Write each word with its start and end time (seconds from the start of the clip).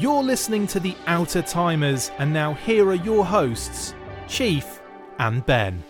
You're 0.00 0.22
listening 0.22 0.66
to 0.68 0.80
the 0.80 0.96
Outta 1.06 1.42
Timers, 1.42 2.10
and 2.18 2.32
now 2.32 2.54
here 2.54 2.88
are 2.88 2.94
your 2.94 3.22
hosts, 3.22 3.94
Chief 4.28 4.80
and 5.18 5.44
Ben. 5.44 5.82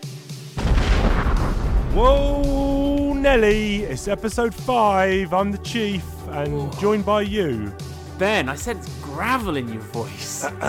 Whoa, 1.94 3.12
Nelly! 3.12 3.82
It's 3.84 4.08
episode 4.08 4.52
five. 4.52 5.32
I'm 5.32 5.52
the 5.52 5.58
chief, 5.58 6.04
and 6.30 6.76
joined 6.80 7.04
by 7.06 7.22
you. 7.22 7.72
Ben, 8.18 8.48
I 8.48 8.56
said 8.56 8.78
it's 8.78 8.88
gravel 9.00 9.56
in 9.56 9.68
your 9.72 9.82
voice. 9.82 10.42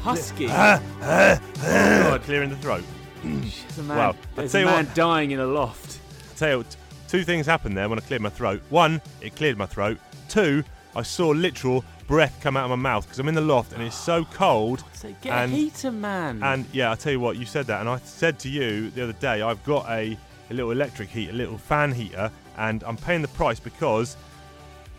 Husky. 0.00 0.48
Oh, 0.50 0.82
God, 1.62 2.22
clearing 2.22 2.50
the 2.50 2.56
throat. 2.56 2.82
There's 3.22 3.78
a 3.78 3.82
man, 3.84 3.96
Well, 3.96 4.06
I'll 4.08 4.16
there's 4.34 4.50
tell 4.52 4.62
a 4.62 4.64
you 4.64 4.70
man 4.70 4.86
what- 4.86 4.94
dying 4.96 5.30
in 5.30 5.38
a 5.38 5.46
loft. 5.46 6.00
Tell 6.36 6.58
you 6.58 6.64
two 7.06 7.22
things 7.22 7.46
happened 7.46 7.76
there 7.76 7.88
when 7.88 7.98
I 8.00 8.02
cleared 8.02 8.22
my 8.22 8.28
throat. 8.30 8.60
One, 8.70 9.00
it 9.20 9.36
cleared 9.36 9.56
my 9.56 9.66
throat. 9.66 9.98
Two, 10.28 10.64
I 10.96 11.02
saw 11.02 11.28
literal 11.28 11.84
breath 12.10 12.36
come 12.42 12.56
out 12.56 12.64
of 12.64 12.70
my 12.70 12.74
mouth 12.90 13.04
because 13.04 13.20
I'm 13.20 13.28
in 13.28 13.36
the 13.36 13.40
loft 13.40 13.72
and 13.72 13.80
it's 13.84 13.94
so 13.96 14.24
cold. 14.24 14.82
So 14.94 15.14
get 15.22 15.32
And- 15.32 15.52
a 15.52 15.56
heater, 15.56 15.92
man. 15.92 16.42
And 16.42 16.66
yeah, 16.72 16.90
I 16.90 16.96
tell 16.96 17.12
you 17.12 17.20
what, 17.20 17.36
you 17.36 17.46
said 17.46 17.68
that, 17.68 17.78
and 17.80 17.88
I 17.88 17.98
said 18.00 18.40
to 18.40 18.48
you 18.48 18.90
the 18.90 19.04
other 19.04 19.12
day, 19.12 19.42
I've 19.42 19.62
got 19.64 19.88
a, 19.88 20.18
a 20.50 20.52
little 20.52 20.72
electric 20.72 21.08
heater, 21.08 21.30
a 21.30 21.34
little 21.36 21.56
fan 21.56 21.92
heater, 21.92 22.32
and 22.58 22.82
I'm 22.82 22.96
paying 22.96 23.22
the 23.22 23.28
price 23.28 23.60
because 23.60 24.16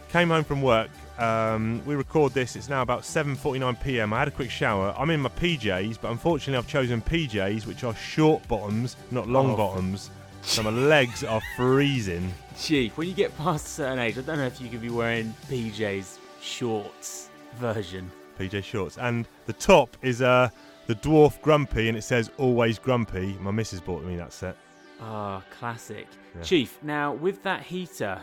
came 0.07 0.29
home 0.29 0.45
from 0.45 0.61
work. 0.61 0.89
Um, 1.19 1.81
we 1.85 1.95
record 1.95 2.33
this. 2.33 2.55
It's 2.55 2.69
now 2.69 2.81
about 2.81 3.01
7:49 3.01 3.75
p.m. 3.83 4.13
I 4.13 4.19
had 4.19 4.27
a 4.29 4.31
quick 4.31 4.49
shower. 4.49 4.95
I'm 4.97 5.09
in 5.09 5.19
my 5.19 5.29
PJs, 5.29 5.97
but 6.01 6.11
unfortunately, 6.11 6.57
I've 6.57 6.67
chosen 6.67 7.01
PJs 7.01 7.65
which 7.65 7.83
are 7.83 7.93
short 7.95 8.45
bottoms, 8.47 8.95
not 9.11 9.27
long 9.27 9.51
Oh. 9.51 9.57
bottoms. 9.57 10.09
So 10.43 10.63
my 10.63 10.69
legs 10.71 11.23
are 11.25 11.41
freezing. 11.57 12.33
Chief, 12.57 12.97
when 12.97 13.07
you 13.09 13.13
get 13.13 13.37
past 13.37 13.65
a 13.67 13.69
certain 13.69 13.99
age, 13.99 14.17
I 14.17 14.21
don't 14.21 14.37
know 14.37 14.45
if 14.47 14.59
you 14.61 14.69
could 14.69 14.81
be 14.81 14.89
wearing 14.89 15.35
PJ's 15.49 16.17
shorts 16.41 17.29
version. 17.55 18.11
PJ 18.39 18.63
shorts, 18.63 18.97
and 18.97 19.27
the 19.45 19.53
top 19.53 19.95
is 20.01 20.21
uh, 20.21 20.49
the 20.87 20.95
dwarf 20.95 21.41
grumpy, 21.41 21.87
and 21.89 21.97
it 21.97 22.01
says 22.03 22.31
always 22.37 22.79
grumpy. 22.79 23.37
My 23.39 23.51
missus 23.51 23.79
bought 23.79 24.03
me 24.03 24.15
that 24.17 24.33
set. 24.33 24.55
Ah, 24.99 25.43
classic. 25.51 26.07
Yeah. 26.35 26.41
Chief, 26.41 26.77
now 26.83 27.13
with 27.13 27.43
that 27.43 27.63
heater, 27.63 28.19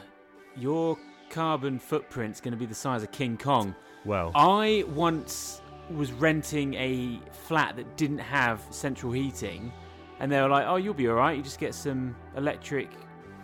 your 0.57 0.97
carbon 1.31 1.79
footprint's 1.79 2.41
going 2.41 2.53
to 2.53 2.59
be 2.59 2.67
the 2.67 2.75
size 2.75 3.03
of 3.03 3.13
King 3.13 3.37
Kong. 3.37 3.75
Well, 4.05 4.33
I 4.35 4.85
once 4.89 5.61
was 5.91 6.13
renting 6.13 6.75
a 6.75 7.21
flat 7.47 7.77
that 7.77 7.97
didn't 7.97 8.19
have 8.19 8.61
central 8.71 9.13
heating, 9.13 9.73
and 10.21 10.31
they 10.31 10.41
were 10.41 10.49
like, 10.49 10.67
"Oh, 10.67 10.77
you'll 10.77 10.95
be 10.95 11.09
all 11.09 11.17
right. 11.17 11.37
You 11.37 11.43
just 11.43 11.61
get 11.61 11.75
some 11.75 12.17
electric, 12.37 12.91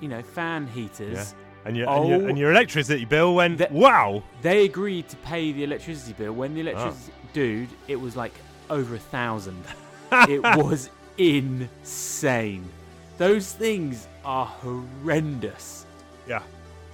you 0.01 0.09
know, 0.09 0.23
fan 0.23 0.67
heaters." 0.67 1.35
Yeah. 1.35 1.44
And 1.67 1.77
your, 1.77 1.89
and, 1.89 2.09
your, 2.09 2.23
Oh. 2.23 2.27
and 2.29 2.39
your 2.39 2.51
electricity 2.51 3.05
bill 3.07 3.35
went, 3.35 3.71
wow! 3.71 4.23
They 4.43 4.65
agreed 4.67 5.09
to 5.09 5.17
pay 5.19 5.51
the 5.53 5.65
electricity 5.65 6.13
bill. 6.13 6.33
When 6.33 6.55
the 6.55 6.61
electricity, 6.61 7.13
Ah. 7.17 7.29
dude, 7.33 7.69
it 7.89 7.97
was 8.01 8.17
like 8.17 8.35
over 8.71 8.95
a 8.95 8.99
thousand. 8.99 9.63
it 10.29 10.43
was 10.43 10.91
insane. 11.17 12.65
Those 13.19 13.53
things 13.53 14.07
are 14.25 14.47
horrendous. 14.47 15.87
Yeah. 16.29 16.43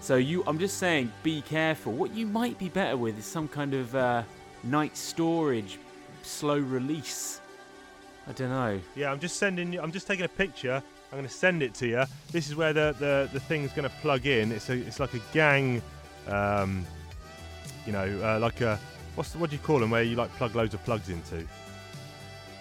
So 0.01 0.17
you, 0.17 0.43
I'm 0.47 0.59
just 0.59 0.79
saying, 0.79 1.13
be 1.23 1.43
careful. 1.43 1.93
What 1.93 2.15
you 2.15 2.27
might 2.27 2.59
be 2.59 2.69
better 2.69 2.97
with 2.97 3.19
is 3.19 3.25
some 3.27 3.49
kind 3.49 3.75
of 3.75 3.95
uh, 3.95 4.23
night 4.63 4.97
storage, 4.97 5.79
slow 6.23 6.59
release. 6.59 7.40
I 8.31 8.33
don't 8.33 8.51
know. 8.51 8.81
Yeah, 8.95 9.11
I'm 9.11 9.19
just 9.19 9.37
sending 9.39 9.73
you, 9.73 9.81
I'm 9.81 9.91
just 9.91 10.07
taking 10.07 10.25
a 10.25 10.29
picture. 10.29 10.81
I'm 11.11 11.19
going 11.19 11.27
to 11.27 11.35
send 11.35 11.65
it 11.65 11.75
to 11.75 11.89
you. 11.89 12.05
This 12.31 12.49
is 12.49 12.55
where 12.55 12.73
the, 12.73 12.95
the, 13.01 13.29
the 13.33 13.41
thing's 13.41 13.73
going 13.73 13.89
to 13.89 13.95
plug 13.97 14.25
in. 14.25 14.53
It's 14.53 14.69
a, 14.71 14.75
it's 14.75 15.01
like 15.01 15.15
a 15.15 15.21
gang, 15.33 15.83
um, 16.29 16.87
you 17.85 17.91
know, 17.93 18.07
uh, 18.23 18.39
like 18.39 18.61
a, 18.61 18.79
what's 19.17 19.33
the, 19.33 19.39
what 19.39 19.51
do 19.51 19.57
you 19.57 19.63
call 19.63 19.81
them 19.81 19.91
where 19.91 20.05
you 20.05 20.15
like 20.15 20.31
plug 20.37 20.55
loads 20.55 20.75
of 20.75 20.85
plugs 20.85 21.09
into? 21.09 21.45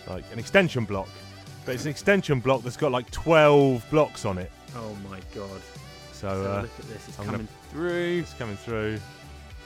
Like 0.08 0.24
an 0.34 0.40
extension 0.40 0.86
block. 0.86 1.08
But 1.68 1.76
it's 1.76 1.84
an 1.86 1.92
extension 1.92 2.40
block 2.40 2.64
that's 2.64 2.78
got 2.78 2.92
like 2.92 3.12
12 3.12 3.86
blocks 3.92 4.26
on 4.26 4.40
it. 4.40 4.52
Oh 4.76 4.98
my 5.08 5.20
god. 5.36 5.62
So 6.14 6.30
Let's 6.30 6.38
have 6.38 6.38
a 6.40 6.58
uh, 6.58 6.62
look 6.64 6.72
at 6.80 6.86
this. 6.88 7.08
It's 7.10 7.20
I'm 7.20 7.26
gonna- 7.26 7.38
coming 7.38 7.48
through. 7.70 8.20
it's 8.24 8.34
coming 8.34 8.58
through. 8.58 9.00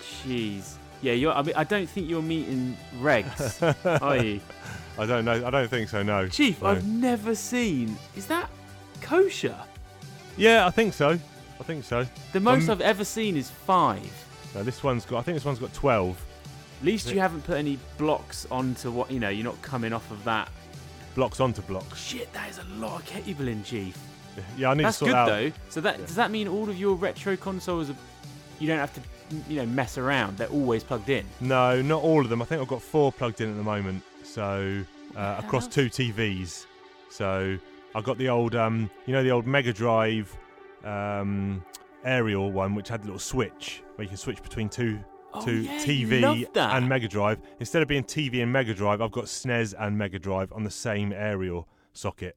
Jeez. 0.02 0.74
Yeah, 1.02 1.14
you're. 1.14 1.34
I, 1.34 1.42
mean, 1.42 1.56
I 1.56 1.64
don't 1.64 1.88
think 1.90 2.10
you're 2.10 2.22
meeting 2.22 2.78
regs, 3.00 4.02
are 4.02 4.18
you? 4.24 4.40
I 4.98 5.06
don't 5.06 5.26
know. 5.26 5.46
I 5.46 5.50
don't 5.50 5.70
think 5.70 5.90
so. 5.90 6.04
No. 6.04 6.28
Chief, 6.28 6.62
No. 6.62 6.70
I've 6.70 6.86
never 6.88 7.34
seen. 7.36 7.98
Is 8.16 8.28
that 8.28 8.50
kosher? 9.02 9.58
Yeah, 10.38 10.66
I 10.68 10.70
think 10.72 10.94
so. 10.94 11.10
I 11.60 11.64
think 11.64 11.84
so. 11.84 12.06
The 12.32 12.40
most 12.40 12.66
Um, 12.66 12.72
I've 12.72 12.82
ever 12.82 13.06
seen 13.06 13.38
is 13.38 13.50
five. 13.50 14.10
No, 14.56 14.64
this 14.64 14.84
one's 14.84 15.06
got. 15.06 15.20
I 15.20 15.22
think 15.24 15.36
this 15.36 15.46
one's 15.46 15.60
got 15.60 15.74
12 15.74 16.18
At 16.80 16.86
least 16.86 17.12
you 17.12 17.20
haven't 17.20 17.44
put 17.44 17.58
any 17.58 17.80
blocks 17.98 18.46
onto 18.52 18.92
what 18.92 19.10
you 19.10 19.20
know. 19.20 19.30
You're 19.30 19.46
not 19.46 19.62
coming 19.62 19.94
off 19.94 20.10
of 20.12 20.24
that. 20.26 20.50
blocks 21.16 21.40
onto 21.40 21.62
blocks. 21.62 22.02
Shit, 22.04 22.32
that 22.34 22.50
is 22.50 22.58
a 22.60 22.64
lot 22.76 23.00
of 23.02 23.06
cable 23.06 23.48
in, 23.48 23.64
Chief. 23.64 23.98
Yeah, 24.58 24.72
I 24.72 24.74
need 24.74 24.84
That's 24.86 24.98
to 25.00 25.06
sort 25.06 25.12
good 25.12 25.16
out. 25.18 25.28
though. 25.28 25.52
So 25.70 25.82
that 25.82 26.00
does 26.06 26.16
that 26.16 26.32
mean 26.32 26.48
all 26.48 26.68
of 26.70 26.78
your 26.78 26.96
retro 26.96 27.38
consoles 27.38 27.90
are? 27.92 27.96
You 28.60 28.68
don't 28.68 28.80
have 28.80 28.94
to, 28.96 29.02
you 29.48 29.58
know, 29.58 29.66
mess 29.68 29.98
around. 29.98 30.38
They're 30.38 30.48
always 30.48 30.84
plugged 30.84 31.10
in. 31.10 31.26
No, 31.40 31.82
not 31.82 32.02
all 32.02 32.22
of 32.22 32.30
them. 32.30 32.42
I 32.42 32.46
think 32.46 32.62
I've 32.62 32.68
got 32.68 32.82
four 32.82 33.12
plugged 33.12 33.42
in 33.42 33.50
at 33.50 33.56
the 33.58 33.64
moment. 33.64 34.04
So 34.34 34.84
uh, 35.16 35.36
across 35.38 35.68
two 35.68 35.90
TVs. 35.92 36.66
So 37.10 37.56
I've 37.94 38.04
got 38.04 38.18
the 38.18 38.30
old, 38.30 38.56
um, 38.56 38.90
you 39.06 39.14
know, 39.14 39.22
the 39.22 39.30
old 39.30 39.46
Mega 39.46 39.72
Drive 39.72 40.36
um, 40.84 41.64
aerial 42.04 42.52
one, 42.52 42.74
which 42.74 42.90
had 42.90 43.02
a 43.02 43.04
little 43.04 43.20
switch 43.20 43.84
where 43.96 44.04
you 44.04 44.10
can 44.10 44.18
switch 44.18 44.42
between 44.42 44.70
two 44.70 45.00
Oh, 45.36 45.48
yeah, 45.50 45.80
TV 45.84 46.46
and 46.56 46.88
Mega 46.90 47.08
Drive. 47.08 47.40
Instead 47.60 47.82
of 47.84 47.88
being 47.88 48.04
TV 48.04 48.42
and 48.44 48.52
Mega 48.52 48.74
Drive, 48.74 49.02
I've 49.02 49.12
got 49.12 49.26
SNES 49.26 49.74
and 49.80 49.98
Mega 49.98 50.18
Drive 50.20 50.52
on 50.54 50.64
the 50.64 50.70
same 50.72 51.12
aerial 51.12 51.68
socket. 51.92 52.36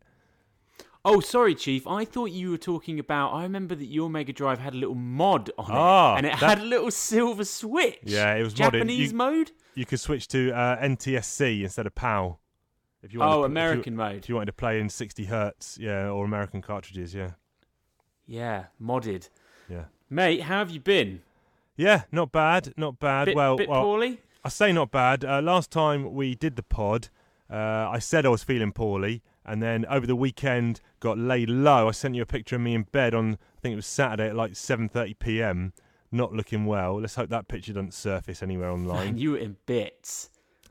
Oh, 1.05 1.21
sorry, 1.21 1.55
Chief. 1.55 1.87
I 1.87 2.05
thought 2.07 2.31
you 2.31 2.51
were 2.51 2.57
talking 2.59 2.99
about. 2.99 3.33
I 3.35 3.43
remember 3.43 3.75
that 3.75 3.85
your 3.87 4.09
Mega 4.11 4.33
Drive 4.33 4.59
had 4.59 4.73
a 4.75 4.77
little 4.79 4.95
mod 4.95 5.51
on 5.59 5.67
Ah, 5.71 6.15
it, 6.15 6.19
and 6.19 6.27
it 6.27 6.31
that- 6.41 6.59
had 6.59 6.59
a 6.59 6.65
little 6.65 6.91
silver 6.91 7.45
switch. 7.45 7.99
Yeah, 8.03 8.35
it 8.35 8.43
was 8.43 8.53
modded. 8.55 8.73
Japanese 8.73 9.13
You- 9.13 9.17
mode. 9.19 9.53
You 9.77 9.85
could 9.87 10.01
switch 10.01 10.27
to 10.29 10.51
uh, 10.53 10.79
NTSC 10.83 11.63
instead 11.63 11.87
of 11.87 11.95
PAL. 11.95 12.41
If 13.03 13.13
you 13.13 13.21
Oh, 13.23 13.25
to- 13.27 13.31
if 13.33 13.39
you- 13.41 13.45
American 13.45 14.01
If 14.01 14.29
you 14.29 14.35
wanted 14.35 14.47
to 14.47 14.53
play 14.55 14.81
in 14.81 14.89
60 14.89 15.27
hertz, 15.27 15.79
yeah, 15.79 16.09
or 16.09 16.25
American 16.25 16.63
cartridges, 16.63 17.15
yeah, 17.15 17.33
Yeah, 18.27 18.65
modded. 18.83 19.29
yeah, 19.69 19.85
Mate, 20.11 20.43
how 20.43 20.59
have 20.59 20.71
you 20.71 20.81
been? 20.81 21.23
yeah. 21.77 22.03
Not 22.11 22.33
bad, 22.33 22.73
not 22.77 22.99
bad. 22.99 23.27
Bit, 23.27 23.37
well, 23.37 23.57
bit 23.57 23.69
well, 23.69 23.83
poorly. 23.83 24.19
I 24.45 24.49
say 24.49 24.73
not 24.73 24.91
bad. 24.91 25.25
Uh, 25.25 25.41
last 25.43 25.71
time 25.71 26.15
we 26.15 26.35
did 26.35 26.57
the 26.57 26.63
pod, 26.63 27.09
uh, 27.51 27.55
I 27.91 27.99
said 27.99 28.25
I 28.25 28.31
was 28.31 28.43
feeling 28.43 28.73
poorly, 28.73 29.23
and 29.45 29.63
then 29.63 29.85
over 29.87 30.07
the 30.07 30.17
weekend 30.17 30.81
got 31.01 31.19
laid 31.19 31.51
low. 31.51 31.87
I 31.89 31.91
sent 31.93 32.15
you 32.15 32.23
a 32.23 32.27
picture 32.27 32.57
of 32.57 32.63
me 32.63 32.75
in 32.75 32.85
bed 32.85 33.15
on, 33.15 33.35
I 33.59 33.61
think 33.61 33.75
it 33.75 33.77
was 33.77 33.87
Saturday 33.87 34.29
at 34.31 34.35
like 34.37 34.53
7:30 34.53 35.19
p.m. 35.19 35.73
Not 36.13 36.33
looking 36.33 36.67
well. 36.67 37.01
Let's 37.01 37.15
hope 37.17 37.31
that 37.31 37.49
picture 37.49 37.73
doesn't 37.73 37.95
surface 37.95 38.43
anywhere 38.43 38.71
online. 38.71 39.19
You 39.19 39.33
were 39.33 39.39
in 39.39 39.57
bits. 39.67 40.31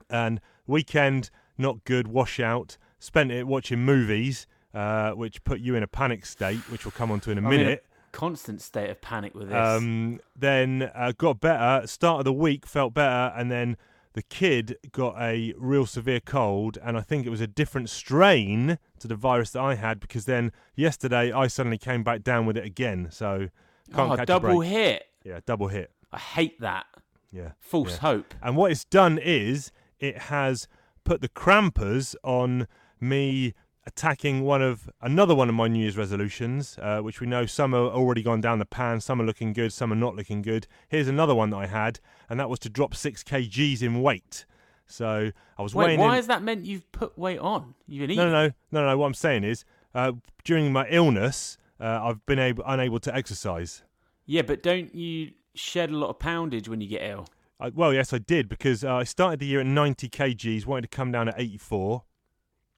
and 0.10 0.40
weekend 0.68 1.30
not 1.58 1.84
good 1.84 2.08
washout 2.08 2.78
spent 3.00 3.32
it 3.32 3.48
watching 3.48 3.80
movies 3.80 4.48
uh, 4.74 5.12
which 5.12 5.44
put 5.44 5.60
you 5.60 5.76
in 5.76 5.84
a 5.84 5.88
panic 5.88 6.26
state 6.26 6.60
which 6.70 6.86
we'll 6.86 6.92
come 6.92 7.12
on 7.12 7.20
to 7.20 7.32
in 7.32 7.38
a 7.38 7.42
I'm 7.42 7.48
in 7.48 7.54
a 7.54 7.64
minute 7.64 7.86
Constant 8.12 8.62
state 8.62 8.90
of 8.90 9.02
panic 9.02 9.36
with 9.36 9.50
this. 9.50 9.58
um, 9.58 10.20
then 10.36 10.90
uh, 10.96 11.12
got 11.18 11.42
better 11.42 11.86
start 11.88 12.20
of 12.20 12.26
the 12.26 12.34
week 12.34 12.66
felt 12.66 12.94
better 12.94 13.34
and 13.36 13.52
then 13.52 13.78
the 14.14 14.22
kid 14.22 14.78
got 14.92 15.20
a 15.20 15.54
real 15.58 15.86
severe 15.86 16.20
cold 16.22 16.78
and 16.84 16.98
i 16.98 17.02
think 17.02 17.26
it 17.26 17.30
was 17.30 17.42
a 17.42 17.48
different 17.48 17.90
strain 17.90 18.78
to 19.00 19.08
the 19.08 19.16
virus 19.16 19.52
that 19.52 19.62
i 19.62 19.76
had 19.76 20.00
because 20.00 20.26
then 20.26 20.52
yesterday 20.76 21.32
i 21.32 21.48
suddenly 21.48 21.78
came 21.78 22.04
back 22.04 22.24
down 22.24 22.46
with 22.46 22.58
it 22.58 22.66
again 22.66 23.08
so 23.12 23.50
can't 23.94 24.12
oh, 24.12 24.16
catch 24.16 24.24
a 24.24 24.26
double 24.26 24.58
break. 24.58 24.70
hit. 24.72 25.08
Yeah 25.26 25.40
double 25.46 25.68
hit 25.68 25.92
I 26.14 26.20
hate 26.20 26.60
that. 26.62 26.86
yeah 27.32 27.52
False 27.60 27.94
Yeah. 27.96 27.98
hope. 28.00 28.34
And 28.42 28.56
what 28.56 28.72
it's 28.72 28.86
done 28.86 29.18
is 29.18 29.72
it 30.00 30.18
has 30.34 30.68
put 31.04 31.20
the 31.22 31.28
crampers 31.28 32.16
on 32.24 32.68
me 33.02 33.54
attacking 33.88 34.42
one 34.44 34.62
of 34.62 34.90
another 35.02 35.36
one 35.36 35.48
of 35.50 35.54
my 35.56 35.68
New 35.68 35.80
Year's 35.82 35.98
resolutions, 35.98 36.78
uh, 36.82 37.02
which 37.02 37.20
we 37.22 37.28
know 37.28 37.46
some 37.46 37.74
are 37.76 37.88
already 37.90 38.24
gone 38.24 38.42
down 38.42 38.58
the 38.60 38.66
pan, 38.66 39.00
some 39.02 39.22
are 39.22 39.26
looking 39.26 39.54
good, 39.54 39.72
some 39.74 39.92
are 39.92 39.96
not 39.98 40.16
looking 40.16 40.42
good. 40.42 40.66
Here's 40.90 41.08
another 41.08 41.36
one 41.36 41.50
that 41.52 41.58
I 41.58 41.68
had, 41.68 42.00
and 42.30 42.40
that 42.40 42.50
was 42.50 42.58
to 42.60 42.70
drop 42.70 42.96
six 42.96 43.24
kgs 43.24 43.82
in 43.84 44.02
weight. 44.02 44.46
So 44.88 45.32
I 45.58 45.62
was 45.62 45.76
Wait, 45.76 45.86
weighing 45.88 46.00
why 46.00 46.08
in. 46.10 46.14
has 46.16 46.28
that 46.28 46.42
meant 46.44 46.66
you've 46.66 46.92
put 46.92 47.18
weight 47.18 47.40
on? 47.40 47.76
You've 47.88 48.02
been 48.02 48.12
eating. 48.12 48.26
no, 48.26 48.32
no, 48.32 48.48
no, 48.72 48.82
no, 48.82 48.88
no. 48.90 48.98
What 48.98 49.08
I'm 49.08 49.14
saying 49.14 49.44
is, 49.44 49.66
uh, 49.94 50.14
during 50.44 50.72
my 50.72 50.88
illness, 50.90 51.58
uh, 51.80 52.00
I've 52.04 52.26
been 52.26 52.40
able 52.40 52.64
unable 52.66 53.00
to 53.02 53.14
exercise. 53.16 53.84
Yeah, 54.26 54.42
but 54.42 54.64
don't 54.64 54.94
you 54.94 55.32
shed 55.54 55.92
a 55.92 55.98
lot 55.98 56.10
of 56.10 56.20
poundage 56.20 56.68
when 56.68 56.82
you 56.82 56.88
get 56.88 57.04
ill? 57.04 57.28
I, 57.60 57.70
well, 57.70 57.94
yes, 57.94 58.12
I 58.12 58.18
did 58.18 58.50
because 58.50 58.84
uh, 58.84 58.96
I 58.96 59.04
started 59.04 59.40
the 59.40 59.46
year 59.46 59.62
at 59.62 59.66
90 59.66 60.10
kgs, 60.10 60.66
wanted 60.66 60.90
to 60.90 60.96
come 60.96 61.12
down 61.12 61.30
at 61.30 61.36
84. 61.38 62.04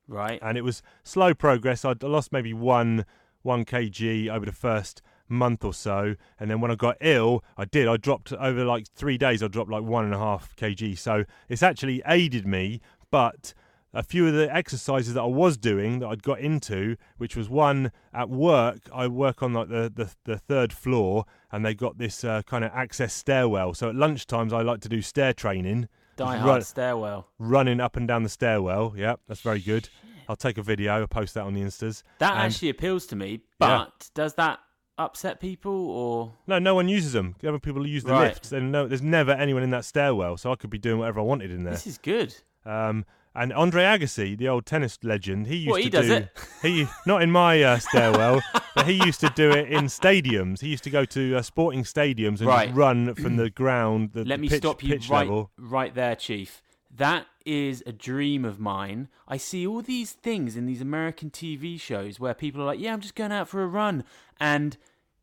Right. 0.08 0.40
and 0.42 0.58
it 0.58 0.64
was 0.64 0.82
slow 1.04 1.34
progress. 1.34 1.84
I'd 1.84 2.04
I 2.04 2.08
lost 2.08 2.32
maybe 2.32 2.54
one 2.54 3.06
one 3.42 3.66
kg 3.66 4.30
over 4.30 4.46
the 4.46 4.52
first 4.52 5.02
month 5.30 5.66
or 5.66 5.74
so, 5.74 6.16
and 6.40 6.50
then 6.50 6.62
when 6.62 6.72
I 6.72 6.76
got 6.76 6.98
ill, 7.02 7.44
I 7.58 7.66
did. 7.66 7.88
I 7.88 7.98
dropped 7.98 8.32
over 8.32 8.64
like 8.64 8.88
three 8.88 9.18
days. 9.18 9.44
I 9.44 9.48
dropped 9.48 9.70
like 9.70 9.84
one 9.84 10.06
and 10.06 10.14
a 10.14 10.18
half 10.18 10.56
kg. 10.56 10.98
So 10.98 11.26
it's 11.50 11.64
actually 11.64 12.02
aided 12.06 12.48
me, 12.48 12.82
but 13.12 13.54
a 13.94 14.04
few 14.04 14.28
of 14.28 14.34
the 14.34 14.54
exercises 14.54 15.14
that 15.14 15.22
I 15.22 15.28
was 15.28 15.58
doing 15.58 16.00
that 16.00 16.08
I'd 16.08 16.24
got 16.24 16.40
into, 16.40 16.98
which 17.18 17.36
was 17.36 17.50
one 17.50 17.92
at 18.14 18.30
work. 18.30 18.90
I 18.94 19.08
work 19.08 19.44
on 19.44 19.54
like 19.54 19.70
the 19.70 19.92
the, 19.94 20.12
the 20.24 20.38
third 20.38 20.72
floor, 20.72 21.26
and 21.52 21.66
they've 21.66 21.78
got 21.78 21.98
this 21.98 22.24
uh, 22.24 22.42
kind 22.44 22.64
of 22.64 22.72
access 22.74 23.14
stairwell. 23.14 23.74
So 23.74 23.90
at 23.90 23.96
lunchtimes, 23.96 24.54
I 24.54 24.62
like 24.62 24.82
to 24.82 24.90
do 24.90 25.02
stair 25.02 25.34
training, 25.34 25.88
Die 26.16 26.38
Hard 26.38 26.46
run- 26.48 26.62
stairwell. 26.62 27.28
running 27.40 27.80
up 27.80 27.96
and 27.96 28.08
down 28.08 28.24
the 28.24 28.30
stairwell. 28.30 28.94
Yeah, 28.98 29.16
that's 29.28 29.42
very 29.42 29.60
good. 29.60 29.90
I'll 30.30 30.36
take 30.36 30.58
a 30.58 30.62
video. 30.64 30.94
I'll 30.94 31.08
post 31.08 31.34
that 31.36 31.44
on 31.44 31.54
the 31.54 31.62
instas. 31.62 32.04
That 32.20 32.34
And- 32.34 32.42
actually 32.42 32.70
appeals 32.70 33.06
to 33.08 33.16
me, 33.16 33.32
Yeah. 33.32 33.38
but 33.60 34.10
does 34.14 34.34
that 34.36 34.60
upset 34.98 35.40
people 35.40 35.72
or 35.92 36.34
No, 36.48 36.58
no 36.60 36.74
one 36.76 36.90
uses 36.90 37.14
them. 37.14 37.36
The 37.40 37.48
other 37.50 37.60
people 37.60 37.86
use 37.88 38.04
the 38.04 38.12
Right. 38.14 38.30
lifts. 38.30 38.52
And 38.52 38.72
no, 38.72 38.88
there's 38.88 39.02
never 39.04 39.32
anyone 39.32 39.62
in 39.64 39.70
that 39.70 39.86
stairwell, 39.86 40.38
so 40.38 40.52
I 40.52 40.56
could 40.56 40.70
be 40.72 40.80
doing 40.80 40.98
whatever 41.00 41.20
I 41.20 41.24
wanted 41.24 41.52
in 41.52 41.64
there. 41.64 41.74
this 41.74 41.86
is 41.88 41.98
good? 42.00 42.36
Um, 42.66 43.06
and 43.38 43.54
Andre 43.54 43.84
Agassi, 43.84 44.38
the 44.38 44.48
old 44.50 44.66
tennis 44.66 44.98
legend, 45.04 45.48
he 45.48 45.58
used 45.58 45.70
What, 45.70 45.84
to 45.84 45.90
does 45.90 46.08
do. 46.08 46.14
it? 46.14 46.30
He 46.64 46.88
not 47.06 47.22
in 47.22 47.32
my 47.32 47.62
uh, 47.62 47.78
stairwell, 47.80 48.42
but 48.76 48.86
he 48.88 48.94
used 49.06 49.20
to 49.22 49.30
do 49.36 49.52
it 49.52 49.70
in 49.70 49.86
stadiums. 49.86 50.60
He 50.62 50.70
used 50.70 50.84
to 50.86 50.90
go 50.90 51.06
to 51.06 51.38
uh, 51.38 51.42
sporting 51.44 51.84
stadiums 51.84 52.40
and 52.40 52.48
Right. 52.48 52.74
run 52.74 53.14
from 53.16 53.36
the 53.38 53.50
ground. 53.50 54.12
The, 54.14 54.26
Let 54.26 54.38
the 54.38 54.42
me 54.42 54.50
pitch, 54.50 54.58
stop 54.64 54.84
you 54.84 54.96
right, 55.10 55.20
level. 55.28 55.52
right 55.58 55.94
there, 55.94 56.16
Chief. 56.16 56.62
That 56.90 57.28
is 57.46 57.84
a 57.86 57.92
dream 57.92 58.44
of 58.44 58.60
mine. 58.60 59.08
I 59.28 59.38
see 59.38 59.66
all 59.68 59.82
these 59.84 60.12
things 60.14 60.58
in 60.58 60.66
these 60.66 60.82
American 60.82 61.30
TV 61.30 61.80
shows 61.80 62.20
where 62.20 62.34
people 62.34 62.62
are 62.62 62.66
like, 62.66 62.80
"Yeah, 62.80 62.92
I'm 62.94 63.00
just 63.02 63.14
going 63.16 63.32
out 63.32 63.48
for 63.48 63.62
a 63.62 63.68
run," 63.68 64.04
and 64.40 64.76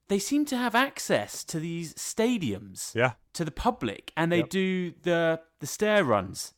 they 0.08 0.19
seem 0.20 0.44
to 0.46 0.56
have 0.56 0.75
access 0.76 1.43
to 1.44 1.58
these 1.58 1.93
stadiums 1.94 2.94
Yeah, 2.94 3.12
to 3.32 3.44
the 3.44 3.50
public, 3.50 4.12
and 4.16 4.31
they 4.31 4.38
Yep. 4.38 4.49
do 4.50 4.93
the 5.02 5.40
the 5.61 5.66
stair 5.66 6.05
runs. 6.05 6.53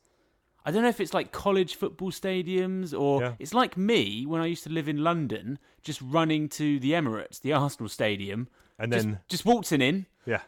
I 0.67 0.73
don't 0.73 0.83
know 0.83 0.89
if 0.89 1.01
it's 1.01 1.15
like 1.15 1.31
college 1.31 1.77
football 1.77 2.11
stadiums 2.11 2.93
or 2.99 3.23
Yeah. 3.23 3.33
it's 3.39 3.55
like 3.55 3.77
me 3.77 4.27
when 4.27 4.41
I 4.43 4.47
used 4.47 4.65
to 4.65 4.71
live 4.71 4.89
in 4.89 5.05
London, 5.05 5.59
just 5.83 6.01
running 6.03 6.49
to 6.51 6.81
the 6.81 6.91
Emirates, 6.93 7.41
the 7.41 7.53
Arsenal 7.53 7.89
stadium, 7.89 8.49
and 8.79 8.93
then 8.93 9.21
just 9.29 9.45
waltzing 9.47 9.81
in, 9.81 10.07
yeah, 10.27 10.41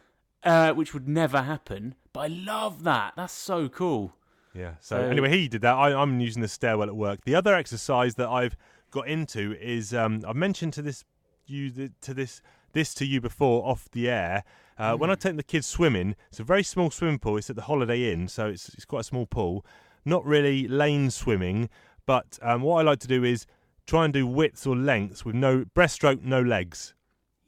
uh, 0.43 0.73
which 0.73 0.93
would 0.93 1.07
never 1.07 1.41
happen. 1.43 1.95
But 2.13 2.19
I 2.19 2.27
love 2.27 2.83
that. 2.83 3.13
That's 3.15 3.33
so 3.33 3.69
cool. 3.69 4.13
yeah. 4.53 4.73
So, 4.81 4.97
So- 4.97 5.01
anyway, 5.09 5.29
he 5.29 5.47
did 5.47 5.61
that. 5.61 5.73
I, 5.75 5.93
I'm 5.99 6.19
using 6.19 6.41
the 6.41 6.47
stairwell 6.49 6.89
at 6.89 6.95
work. 6.95 7.23
The 7.23 7.35
other 7.35 7.55
exercise 7.55 8.15
that 8.15 8.27
I've 8.29 8.57
got 8.91 9.07
into 9.07 9.55
is 9.61 9.93
um, 9.93 10.21
I've 10.27 10.35
mentioned 10.35 10.73
to 10.73 10.81
this 10.81 11.05
you 11.45 11.89
to 12.01 12.13
this 12.13 12.41
this 12.73 12.93
to 12.95 13.05
you 13.05 13.21
before 13.21 13.65
off 13.65 13.89
the 13.91 14.09
air. 14.09 14.43
Uh, 14.77 14.95
When 14.95 15.09
I 15.09 15.15
take 15.15 15.35
the 15.35 15.43
kids 15.43 15.65
swimming, 15.67 16.15
it's 16.29 16.39
a 16.39 16.43
very 16.43 16.63
small 16.63 16.89
swimming 16.91 17.19
pool. 17.19 17.37
It's 17.37 17.49
at 17.49 17.55
the 17.55 17.63
Holiday 17.63 18.11
Inn, 18.11 18.27
so 18.27 18.47
it's 18.47 18.69
it's 18.75 18.85
quite 18.85 19.01
a 19.01 19.03
small 19.03 19.25
pool. 19.25 19.65
Not 20.05 20.25
really 20.25 20.67
lane 20.67 21.11
swimming, 21.11 21.69
but 22.05 22.39
um, 22.41 22.61
what 22.61 22.79
I 22.79 22.81
like 22.83 22.99
to 22.99 23.07
do 23.07 23.23
is 23.23 23.45
try 23.85 24.05
and 24.05 24.13
do 24.13 24.25
widths 24.25 24.65
or 24.65 24.75
lengths 24.75 25.25
with 25.25 25.35
no 25.35 25.65
breaststroke, 25.75 26.21
no 26.23 26.41
legs. 26.41 26.93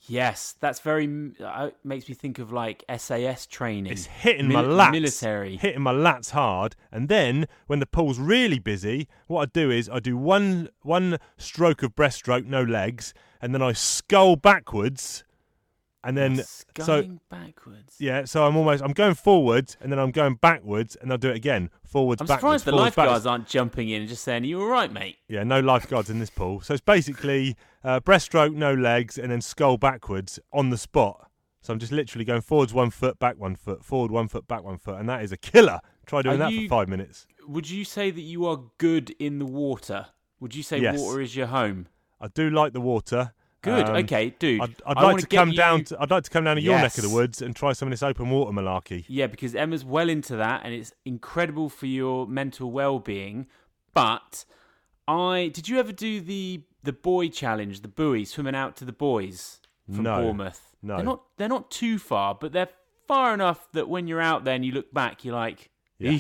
Yes, 0.08 0.56
that's 0.60 0.80
very 0.80 1.32
uh, 1.44 1.70
makes 1.84 2.10
me 2.10 2.16
think 2.16 2.40
of 2.40 2.52
like 2.52 2.84
SAS 2.98 3.46
training. 3.46 3.92
It's 3.92 4.06
hitting 4.06 4.48
Mil- 4.48 4.64
my 4.64 4.86
lats, 4.88 4.92
military. 4.92 5.58
hitting 5.58 5.84
my 5.84 5.94
lats 5.94 6.32
hard, 6.32 6.76
and 6.92 7.08
then 7.08 7.46
when 7.68 7.80
the 7.80 7.86
pool's 7.86 8.18
really 8.18 8.58
busy, 8.58 9.08
what 9.28 9.42
I 9.42 9.46
do 9.54 9.70
is 9.70 9.88
I 9.90 10.00
do 10.00 10.18
one 10.18 10.70
one 10.82 11.20
stroke 11.38 11.84
of 11.84 11.96
breaststroke, 11.96 12.46
no 12.46 12.64
legs, 12.64 13.14
and 13.40 13.54
then 13.54 13.62
I 13.62 13.74
scull 13.74 14.36
backwards, 14.36 15.24
and 16.04 16.18
then 16.18 16.42
so 16.80 17.04
backwards. 17.30 17.96
yeah, 18.00 18.26
so 18.26 18.46
I'm 18.46 18.56
almost 18.56 18.84
I'm 18.84 18.94
going 18.94 19.14
forwards, 19.16 19.78
and 19.82 19.92
then 19.92 20.00
I'm 20.00 20.12
going 20.12 20.36
backwards, 20.36 20.96
and 21.02 21.12
I'll 21.12 21.18
do 21.18 21.30
it 21.30 21.36
again, 21.36 21.70
forwards, 21.86 22.22
I'm 22.22 22.28
backwards. 22.28 22.42
surprised 22.42 22.66
the 22.66 22.72
forwards, 22.72 22.84
lifeguards 22.98 23.10
backwards. 23.10 23.26
aren't 23.28 23.48
jumping 23.48 23.90
in 23.90 24.02
and 24.02 24.10
just 24.10 24.24
saying, 24.24 24.44
"Are 24.44 24.48
you 24.48 24.62
all 24.62 24.68
right, 24.68 24.92
mate?" 24.92 25.18
Yeah, 25.28 25.44
no 25.44 25.60
lifeguards 25.60 26.10
in 26.10 26.20
this 26.20 26.30
pool. 26.30 26.62
So 26.62 26.74
it's 26.74 26.82
basically 26.82 27.56
uh, 27.84 28.00
breaststroke, 28.00 28.54
no 28.54 28.74
legs, 28.74 29.18
and 29.18 29.32
then 29.32 29.42
scull 29.42 29.78
backwards 29.78 30.40
on 30.52 30.70
the 30.70 30.78
spot. 30.78 31.28
So 31.64 31.72
I'm 31.74 31.78
just 31.80 31.92
literally 31.92 32.26
going 32.26 32.42
forwards 32.42 32.74
one 32.74 32.90
foot, 32.90 33.20
back 33.20 33.38
one 33.38 33.56
foot, 33.56 33.86
forward 33.86 34.10
one 34.10 34.28
foot, 34.28 34.48
back 34.48 34.64
one 34.64 34.78
foot, 34.80 35.00
and 35.00 35.08
that 35.10 35.24
is 35.24 35.32
a 35.32 35.38
killer. 35.38 35.80
Try 36.08 36.24
doing 36.24 36.36
Are 36.36 36.46
that 36.46 36.52
you- 36.54 36.68
for 36.68 36.76
five 36.78 36.90
minutes. 36.90 37.28
Would 37.48 37.70
you 37.70 37.86
say 37.86 38.10
that 38.12 38.22
you 38.22 38.46
are 38.48 38.60
good 38.80 39.12
in 39.20 39.38
the 39.40 39.46
water? 39.46 40.08
Would 40.40 40.56
you 40.56 40.64
say 40.64 40.80
Yes. 40.80 41.00
water 41.00 41.22
is 41.22 41.36
your 41.36 41.48
home? 41.48 41.88
I 42.20 42.28
do 42.28 42.50
like 42.50 42.74
the 42.74 42.82
water. 42.82 43.34
Good. 43.62 43.90
Um, 43.90 43.96
okay, 43.98 44.32
dude. 44.40 44.60
I'd, 44.62 44.76
I'd 44.86 44.96
like 44.98 45.04
wanna 45.06 45.26
come 45.28 45.50
you- 45.50 45.58
down. 45.58 45.84
To, 45.86 46.02
I'd 46.02 46.10
like 46.10 46.24
to 46.24 46.30
come 46.32 46.44
down 46.44 46.56
to 46.56 46.62
your 46.62 46.78
neck 46.78 46.98
of 46.98 47.04
the 47.04 47.10
woods 47.10 47.42
and 47.42 47.56
try 47.56 47.74
some 47.74 47.88
of 47.88 47.92
this 47.92 48.02
open 48.02 48.30
water 48.30 48.52
malarkey. 48.52 49.06
Yeah, 49.08 49.28
because 49.28 49.54
Emma's 49.54 49.86
well 49.86 50.10
into 50.10 50.36
that, 50.38 50.62
and 50.64 50.74
it's 50.74 50.94
incredible 51.06 51.70
for 51.70 51.86
your 51.86 52.26
mental 52.28 52.72
well-being. 52.72 53.48
But 53.94 54.46
I 55.08 55.52
did 55.54 55.68
you 55.70 55.78
ever 55.80 55.92
do 55.92 56.22
the 56.22 56.64
the 56.84 56.94
buoy 56.94 57.30
challenge, 57.30 57.82
the 57.82 57.88
buoy, 57.88 58.26
swimming 58.26 58.56
out 58.56 58.76
to 58.78 58.86
the 58.86 58.94
buoys 58.94 59.60
from 59.86 60.04
No, 60.04 60.16
Bournemouth? 60.22 60.76
no. 60.82 60.96
they're 60.96 61.06
not. 61.06 61.24
They're 61.38 61.48
not 61.50 61.70
too 61.70 62.00
far, 62.00 62.34
but 62.34 62.54
they're 62.54 62.70
far 63.08 63.34
enough 63.34 63.72
that 63.74 63.88
when 63.90 64.08
you're 64.08 64.22
out 64.22 64.44
there 64.46 64.56
and 64.56 64.66
you 64.66 64.72
look 64.72 64.92
back, 64.94 65.24
you're 65.24 65.36
like, 65.36 65.70
Yeah. 66.00 66.18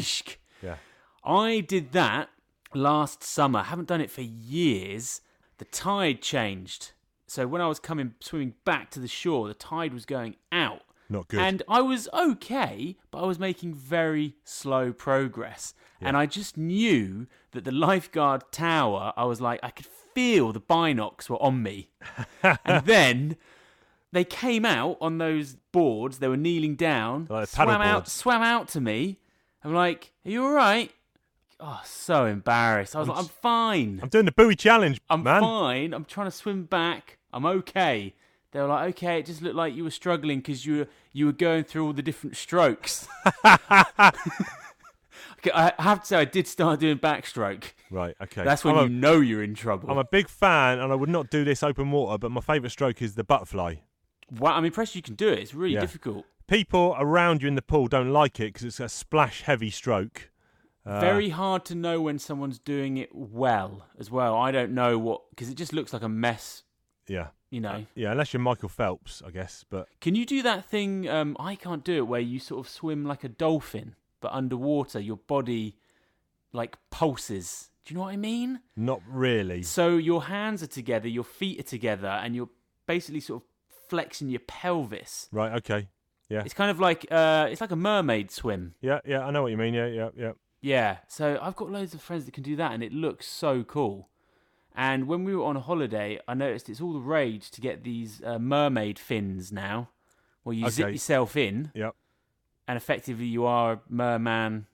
Yeah. 0.61 0.75
I 1.23 1.61
did 1.61 1.93
that 1.93 2.29
last 2.75 3.23
summer. 3.23 3.63
Haven't 3.63 3.88
done 3.88 4.01
it 4.01 4.11
for 4.11 4.21
years. 4.21 5.21
The 5.57 5.65
tide 5.65 6.21
changed. 6.21 6.91
So 7.31 7.47
when 7.47 7.61
I 7.61 7.67
was 7.69 7.79
coming 7.79 8.15
swimming 8.19 8.55
back 8.65 8.91
to 8.91 8.99
the 8.99 9.07
shore, 9.07 9.47
the 9.47 9.53
tide 9.53 9.93
was 9.93 10.05
going 10.05 10.35
out. 10.51 10.81
Not 11.09 11.29
good. 11.29 11.39
And 11.39 11.63
I 11.65 11.79
was 11.79 12.09
okay, 12.13 12.97
but 13.09 13.23
I 13.23 13.25
was 13.25 13.39
making 13.39 13.73
very 13.73 14.35
slow 14.43 14.91
progress. 14.91 15.73
And 16.01 16.17
I 16.17 16.25
just 16.25 16.57
knew 16.57 17.27
that 17.53 17.63
the 17.63 17.71
lifeguard 17.71 18.51
tower, 18.51 19.13
I 19.15 19.23
was 19.23 19.39
like, 19.39 19.61
I 19.63 19.69
could 19.69 19.85
feel 19.85 20.51
the 20.51 20.59
binocs 20.59 21.29
were 21.29 21.41
on 21.41 21.63
me. 21.63 21.91
and 22.43 22.85
then 22.85 23.37
they 24.11 24.25
came 24.25 24.65
out 24.65 24.97
on 24.99 25.17
those 25.17 25.55
boards, 25.71 26.17
they 26.17 26.27
were 26.27 26.35
kneeling 26.35 26.75
down, 26.75 27.27
Like 27.29 27.47
swam 27.47 27.69
out, 27.69 27.93
boards. 27.93 28.11
swam 28.11 28.41
out 28.41 28.67
to 28.69 28.81
me. 28.81 29.19
I'm 29.63 29.73
like, 29.73 30.11
Are 30.25 30.31
you 30.31 30.43
all 30.43 30.51
right? 30.51 30.91
Oh, 31.61 31.79
so 31.85 32.25
embarrassed. 32.25 32.93
I 32.93 32.99
was 32.99 33.07
like, 33.07 33.19
I'm 33.19 33.25
fine. 33.25 33.99
I'm 34.03 34.09
doing 34.09 34.25
the 34.25 34.33
buoy 34.33 34.57
challenge, 34.57 34.99
I'm 35.09 35.23
man. 35.23 35.41
fine. 35.41 35.93
I'm 35.93 36.03
trying 36.03 36.27
to 36.27 36.31
swim 36.31 36.65
back. 36.65 37.19
I'm 37.33 37.45
okay. 37.45 38.13
They 38.51 38.59
were 38.59 38.67
like, 38.67 38.89
okay, 38.95 39.19
it 39.19 39.25
just 39.25 39.41
looked 39.41 39.55
like 39.55 39.73
you 39.73 39.85
were 39.85 39.91
struggling 39.91 40.39
because 40.39 40.65
you 40.65 40.79
were 40.79 40.87
you 41.13 41.25
were 41.27 41.31
going 41.31 41.63
through 41.63 41.85
all 41.85 41.93
the 41.93 42.01
different 42.01 42.35
strokes. 42.35 43.07
okay, 43.45 43.61
I 45.53 45.73
have 45.79 46.01
to 46.01 46.05
say, 46.05 46.17
I 46.17 46.25
did 46.25 46.47
start 46.47 46.79
doing 46.79 46.97
backstroke. 46.97 47.63
Right. 47.89 48.15
Okay. 48.21 48.43
That's 48.43 48.63
when 48.63 48.75
I'm 48.75 48.91
you 48.91 48.97
a, 48.97 49.00
know 49.00 49.19
you're 49.19 49.43
in 49.43 49.55
trouble. 49.55 49.89
I'm 49.89 49.97
a 49.97 50.03
big 50.03 50.27
fan, 50.27 50.79
and 50.79 50.91
I 50.91 50.95
would 50.95 51.09
not 51.09 51.29
do 51.29 51.43
this 51.43 51.63
open 51.63 51.91
water, 51.91 52.17
but 52.17 52.31
my 52.31 52.41
favourite 52.41 52.71
stroke 52.71 53.01
is 53.01 53.15
the 53.15 53.23
butterfly. 53.23 53.75
wow, 54.38 54.55
I'm 54.55 54.65
impressed 54.65 54.95
you 54.95 55.01
can 55.01 55.15
do 55.15 55.29
it. 55.29 55.39
It's 55.39 55.53
really 55.53 55.75
Yeah. 55.75 55.81
difficult. 55.81 56.25
People 56.47 56.95
around 57.00 57.41
you 57.41 57.47
in 57.47 57.55
the 57.55 57.61
pool 57.61 57.88
don't 57.88 58.11
like 58.11 58.39
it 58.39 58.53
because 58.53 58.63
it's 58.63 58.79
a 58.79 58.89
splash 58.89 59.43
heavy 59.43 59.69
stroke. 59.69 60.29
Uh, 60.85 61.00
Very 61.00 61.29
hard 61.29 61.63
to 61.65 61.75
know 61.75 62.01
when 62.01 62.19
someone's 62.19 62.59
doing 62.59 62.97
it 62.97 63.09
well 63.13 63.85
as 64.00 64.09
well. 64.11 64.35
I 64.35 64.51
don't 64.51 64.71
know 64.71 64.97
what 64.97 65.29
because 65.29 65.50
it 65.50 65.55
just 65.55 65.73
looks 65.73 65.93
like 65.93 66.01
a 66.01 66.09
mess. 66.09 66.63
Yeah. 67.08 67.27
You 67.50 67.60
know. 67.62 67.86
Yeah, 67.96 68.12
unless 68.12 68.34
you're 68.34 68.39
Michael 68.41 68.70
Phelps, 68.70 69.22
I 69.25 69.31
guess. 69.31 69.65
But 69.70 69.88
Can 70.00 70.15
you 70.15 70.25
do 70.25 70.41
that 70.43 70.65
thing? 70.65 71.10
Um, 71.10 71.36
I 71.39 71.55
can't 71.55 71.84
do 71.84 71.98
it 71.98 72.08
where 72.08 72.22
you 72.22 72.39
sort 72.39 72.65
of 72.65 72.72
swim 72.72 73.03
like 73.05 73.24
a 73.24 73.29
dolphin, 73.29 73.96
but 74.22 74.31
underwater, 74.31 75.00
your 75.00 75.17
body 75.17 75.75
like 76.53 76.77
pulses. 76.89 77.70
Do 77.84 77.93
you 77.93 77.98
know 77.98 78.05
what 78.05 78.13
I 78.13 78.17
mean? 78.17 78.60
not 78.75 79.01
really. 79.08 79.63
So 79.63 79.98
your 79.98 80.24
hands 80.25 80.62
are 80.63 80.67
together, 80.67 81.08
your 81.08 81.24
feet 81.24 81.60
are 81.60 81.63
together, 81.63 82.08
and 82.08 82.36
you're 82.36 82.50
basically 82.86 83.20
sort 83.20 83.41
of 83.41 83.48
flexing 83.89 84.29
your 84.29 84.41
pelvis. 84.41 85.27
Right. 85.31 85.53
Okay. 85.58 85.89
Yeah. 86.29 86.43
It's 86.46 86.53
kind 86.53 86.72
of 86.72 86.79
like 86.79 87.05
uh, 87.12 87.48
it's 87.51 87.60
like 87.60 87.72
a 87.72 87.75
mermaid 87.75 88.31
swim. 88.31 88.75
Yeah. 88.81 89.00
Yeah. 89.05 89.25
I 89.25 89.31
know 89.31 89.41
what 89.41 89.51
you 89.51 89.58
mean. 89.58 89.74
Yeah. 89.74 89.88
Yeah. 89.88 90.10
Yeah. 90.15 90.31
Yeah. 90.62 90.98
So 91.08 91.38
I've 91.41 91.55
got 91.55 91.70
loads 91.72 91.93
of 91.93 92.01
friends 92.01 92.24
that 92.25 92.34
can 92.34 92.43
do 92.43 92.55
that, 92.55 92.72
and 92.72 92.81
it 92.84 92.93
looks 92.93 93.27
so 93.27 93.63
cool. 93.63 94.08
And 94.75 95.07
when 95.07 95.23
we 95.25 95.35
were 95.35 95.43
on 95.43 95.57
holiday, 95.57 96.19
I 96.27 96.33
noticed 96.33 96.69
it's 96.69 96.79
all 96.81 96.93
the 96.93 96.99
rage 96.99 97.51
to 97.51 97.61
get 97.61 97.83
these 97.83 98.21
uh, 98.23 98.39
mermaid 98.39 98.97
fins 98.97 99.51
now, 99.51 99.89
where 100.43 100.55
you 100.55 100.69
zip 100.69 100.85
Okay. 100.85 100.93
yourself 100.93 101.35
in, 101.35 101.71
Yep. 101.75 101.93
and 102.67 102.77
effectively 102.77 103.25
you 103.25 103.45
are 103.45 103.73
a 103.73 103.79
merman 103.89 104.67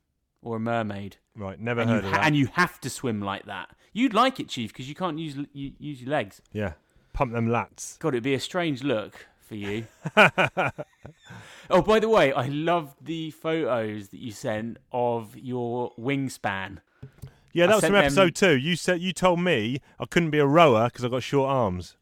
or 0.44 0.58
a 0.58 0.60
mermaid, 0.60 1.18
Right. 1.36 1.60
Never 1.60 1.82
and 1.82 1.90
you, 1.90 1.96
heard 1.96 2.06
of 2.06 2.12
ha- 2.12 2.18
that. 2.18 2.26
and 2.28 2.36
you 2.36 2.48
have 2.54 2.80
to 2.82 2.90
swim 2.90 3.22
like 3.22 3.46
that. 3.46 3.70
You'd 3.94 4.14
like 4.14 4.40
it, 4.40 4.50
Chief, 4.50 4.72
because 4.72 4.88
you 4.88 4.96
can't 4.96 5.18
use 5.20 5.38
l- 5.38 5.46
you, 5.54 5.72
use 5.80 6.02
your 6.02 6.12
legs. 6.12 6.42
yeah. 6.54 6.74
Pump 7.14 7.34
them 7.34 7.48
lats. 7.48 7.98
God, 7.98 8.10
it'd 8.10 8.24
be 8.24 8.36
a 8.36 8.40
strange 8.40 8.84
look 8.84 9.26
for 9.40 9.56
you. 9.56 9.88
oh, 11.70 11.82
by 11.82 12.00
the 12.00 12.10
way, 12.10 12.32
I 12.32 12.48
love 12.48 12.96
the 13.02 13.32
photos 13.32 14.10
that 14.10 14.20
you 14.20 14.32
sent 14.32 14.78
of 14.92 15.36
your 15.36 15.92
wingspan. 16.00 16.78
Yeah, 17.54 17.66
I 17.66 17.68
that 17.68 17.76
was 17.76 17.82
sent 17.82 17.92
from 17.92 17.96
them- 17.96 18.06
episode 18.06 18.36
two. 18.36 18.58
You 18.58 18.76
said 18.76 19.02
you 19.02 19.14
told 19.14 19.40
me 19.40 19.80
I 20.00 20.06
couldn't 20.06 20.32
be 20.32 20.40
a 20.40 20.46
rower 20.46 20.86
because 20.86 21.06
I 21.06 21.10
got 21.10 21.24
short 21.24 21.50
arms. 21.50 21.96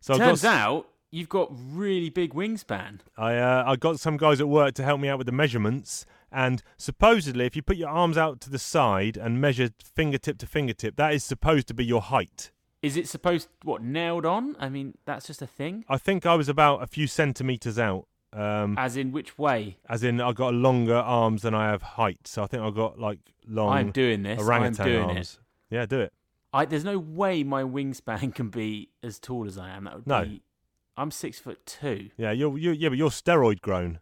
So 0.00 0.14
I 0.14 0.18
got 0.18 0.26
Turns 0.26 0.44
out 0.44 0.88
you've 1.10 1.28
got 1.28 1.52
really 1.52 2.10
big 2.10 2.34
wingspan. 2.34 3.00
I 3.16 3.36
uh, 3.36 3.64
I 3.66 3.76
got 3.76 4.00
some 4.00 4.16
guys 4.16 4.40
at 4.40 4.48
work 4.48 4.74
to 4.74 4.82
help 4.82 5.00
me 5.00 5.08
out 5.08 5.18
with 5.18 5.26
the 5.26 5.32
measurements, 5.32 6.06
and 6.32 6.62
supposedly, 6.76 7.46
if 7.46 7.54
you 7.54 7.62
put 7.62 7.76
your 7.76 7.90
arms 7.90 8.16
out 8.16 8.40
to 8.40 8.50
the 8.50 8.58
side 8.58 9.16
and 9.16 9.40
measure 9.40 9.70
fingertip 9.94 10.38
to 10.38 10.46
fingertip, 10.46 10.96
that 10.96 11.14
is 11.14 11.22
supposed 11.22 11.68
to 11.68 11.74
be 11.74 11.84
your 11.84 12.00
height. 12.00 12.50
Is 12.80 12.96
it 12.96 13.06
supposed 13.06 13.48
what 13.62 13.80
nailed 13.82 14.26
on? 14.26 14.56
I 14.58 14.68
mean, 14.68 14.94
that's 15.04 15.26
just 15.26 15.40
a 15.40 15.46
thing. 15.46 15.84
I 15.88 15.98
think 15.98 16.26
I 16.26 16.34
was 16.34 16.48
about 16.48 16.82
a 16.82 16.86
few 16.88 17.06
centimeters 17.06 17.78
out. 17.78 18.08
Um, 18.34 18.76
As 18.78 18.96
in 18.96 19.12
which 19.12 19.36
way? 19.38 19.76
as 19.88 20.02
in, 20.02 20.20
I've 20.20 20.36
got 20.36 20.54
longer 20.54 20.96
arms 20.96 21.42
than 21.42 21.54
I 21.54 21.70
have 21.70 21.82
height, 21.82 22.26
so 22.26 22.42
I 22.42 22.46
think 22.46 22.62
I've 22.62 22.74
got 22.74 22.98
like 22.98 23.18
long 23.46 23.70
I'm 23.72 23.90
doing 23.90 24.22
this. 24.22 24.40
I'm 24.40 24.46
orangutan 24.46 24.86
doing 24.86 25.10
arms. 25.16 25.38
Yeah, 25.70 25.84
do 25.86 26.00
it. 26.00 26.04
it. 26.04 26.12
I, 26.54 26.64
there's 26.64 26.84
no 26.84 26.98
way 26.98 27.42
my 27.44 27.62
wingspan 27.62 28.34
can 28.34 28.48
be 28.48 28.88
as 29.02 29.18
tall 29.18 29.46
as 29.46 29.58
I 29.58 29.70
am. 29.70 29.84
That 29.84 29.94
would 29.96 30.06
No. 30.06 30.24
be. 30.24 30.42
I'm 30.96 31.10
six 31.10 31.38
foot 31.38 31.64
two. 31.66 32.10
Yeah, 32.16 32.32
you're, 32.32 32.56
you 32.58 32.70
yeah, 32.72 32.88
but 32.90 32.98
you're 32.98 33.10
steroid 33.10 33.60
grown. 33.60 33.98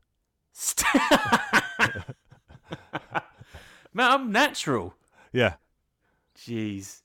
St- 0.53 0.87
Man, 3.93 4.11
I'm 4.11 4.33
natural. 4.33 4.95
Yeah, 5.33 5.55
Jeez. 6.37 7.03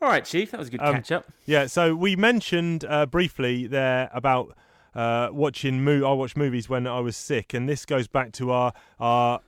All 0.00 0.08
right, 0.08 0.24
Chief. 0.24 0.50
That 0.50 0.58
was 0.58 0.68
a 0.68 0.70
good 0.70 0.80
Um, 0.80 0.94
catch 0.94 1.12
up. 1.12 1.26
yeah. 1.44 1.66
So 1.66 1.94
we 1.96 2.16
mentioned 2.16 2.84
uh, 2.88 3.04
briefly 3.06 3.66
there 3.66 4.08
about 4.12 4.56
uh, 4.98 5.28
watching. 5.32 5.84
Mo- 5.84 6.04
I 6.10 6.12
watched 6.12 6.36
movies 6.36 6.68
when 6.68 6.86
I 6.86 6.98
was 7.00 7.16
sick, 7.16 7.54
and 7.54 7.68
this 7.68 7.86
goes 7.86 8.08
back 8.08 8.32
to 8.32 8.50
our 8.50 8.72
our. 8.98 9.40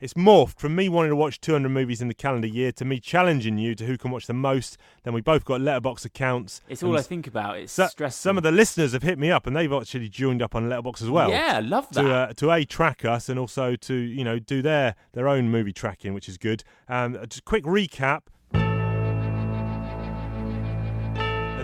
It's 0.00 0.14
morphed 0.14 0.58
from 0.58 0.74
me 0.76 0.88
wanting 0.88 1.10
to 1.10 1.16
watch 1.16 1.40
200 1.40 1.68
movies 1.68 2.00
in 2.00 2.08
the 2.08 2.14
calendar 2.14 2.46
year 2.46 2.72
to 2.72 2.84
me 2.84 3.00
challenging 3.00 3.58
you 3.58 3.74
to 3.74 3.84
who 3.86 3.98
can 3.98 4.10
watch 4.10 4.26
the 4.26 4.32
most. 4.34 4.76
Then 5.02 5.12
we 5.14 5.20
both 5.20 5.44
got 5.44 5.60
Letterboxd 5.60 6.04
accounts. 6.06 6.60
It's 6.68 6.82
all 6.82 6.96
I 6.96 7.02
think 7.02 7.26
about. 7.26 7.58
It's 7.58 7.72
so- 7.72 7.86
stressful. 7.88 8.18
some 8.20 8.36
of 8.36 8.42
the 8.42 8.52
listeners 8.52 8.92
have 8.92 9.02
hit 9.02 9.18
me 9.18 9.30
up, 9.30 9.46
and 9.46 9.54
they've 9.56 9.72
actually 9.72 10.08
joined 10.08 10.40
up 10.42 10.54
on 10.54 10.68
Letterboxd 10.68 11.02
as 11.02 11.10
well. 11.10 11.30
Yeah, 11.30 11.54
I 11.56 11.60
love 11.60 11.88
that. 11.92 12.02
to 12.02 12.14
uh, 12.14 12.32
to 12.34 12.50
a 12.50 12.64
track 12.64 13.04
us 13.04 13.28
and 13.28 13.38
also 13.38 13.76
to 13.76 13.94
you 13.94 14.24
know 14.24 14.38
do 14.38 14.62
their 14.62 14.94
their 15.12 15.28
own 15.28 15.50
movie 15.50 15.72
tracking, 15.72 16.14
which 16.14 16.28
is 16.28 16.38
good. 16.38 16.64
Um, 16.88 17.18
just 17.28 17.44
quick 17.44 17.64
recap. 17.64 18.22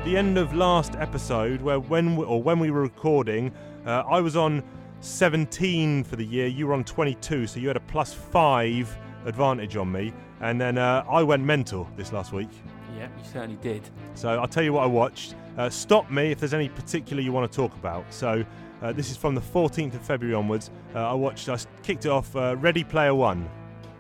At 0.05 0.11
the 0.11 0.19
end 0.19 0.37
of 0.37 0.53
last 0.55 0.97
episode, 0.97 1.63
where 1.63 1.81
when 1.81 2.15
we, 2.15 2.27
or 2.27 2.43
when 2.43 2.59
we 2.59 2.71
were 2.71 2.83
recording, 2.83 3.51
uh, 3.87 4.03
I 4.07 4.21
was 4.21 4.37
on 4.37 4.63
17 5.01 6.05
for 6.05 6.17
the 6.17 6.25
year. 6.27 6.47
You 6.47 6.67
were 6.67 6.75
on 6.75 6.85
22, 6.85 7.47
so 7.47 7.59
you 7.59 7.69
had 7.69 7.79
a 7.79 7.81
plus 7.81 8.13
five 8.13 8.95
advantage 9.25 9.77
on 9.77 9.91
me. 9.91 10.13
And 10.43 10.61
then 10.61 10.77
uh, 10.77 11.07
I 11.09 11.23
went 11.23 11.43
mental 11.43 11.89
this 11.97 12.13
last 12.13 12.35
week. 12.35 12.51
yeah, 12.99 13.09
you 13.17 13.25
certainly 13.25 13.57
did. 13.63 13.89
So 14.13 14.29
I'll 14.29 14.47
tell 14.47 14.63
you 14.63 14.75
what 14.75 14.83
I 14.83 14.89
watched. 14.89 15.37
Uh, 15.57 15.71
stop 15.71 16.11
me 16.11 16.31
if 16.31 16.39
there's 16.39 16.53
any 16.53 16.69
particular 16.69 17.23
you 17.23 17.33
want 17.33 17.51
to 17.51 17.57
talk 17.57 17.73
about. 17.73 18.05
So 18.13 18.45
uh, 18.83 18.93
this 18.93 19.11
is 19.11 19.17
from 19.17 19.35
the 19.35 19.41
14th 19.41 19.95
of 19.95 20.03
February 20.03 20.35
onwards. 20.35 20.71
Uh, 20.95 20.99
I 20.99 21.15
watched. 21.15 21.49
I 21.49 21.57
kicked 21.83 22.05
it 22.05 22.11
off. 22.11 22.37
Uh, 22.37 22.57
Ready 22.59 22.85
Player 22.85 23.15
One. 23.15 23.49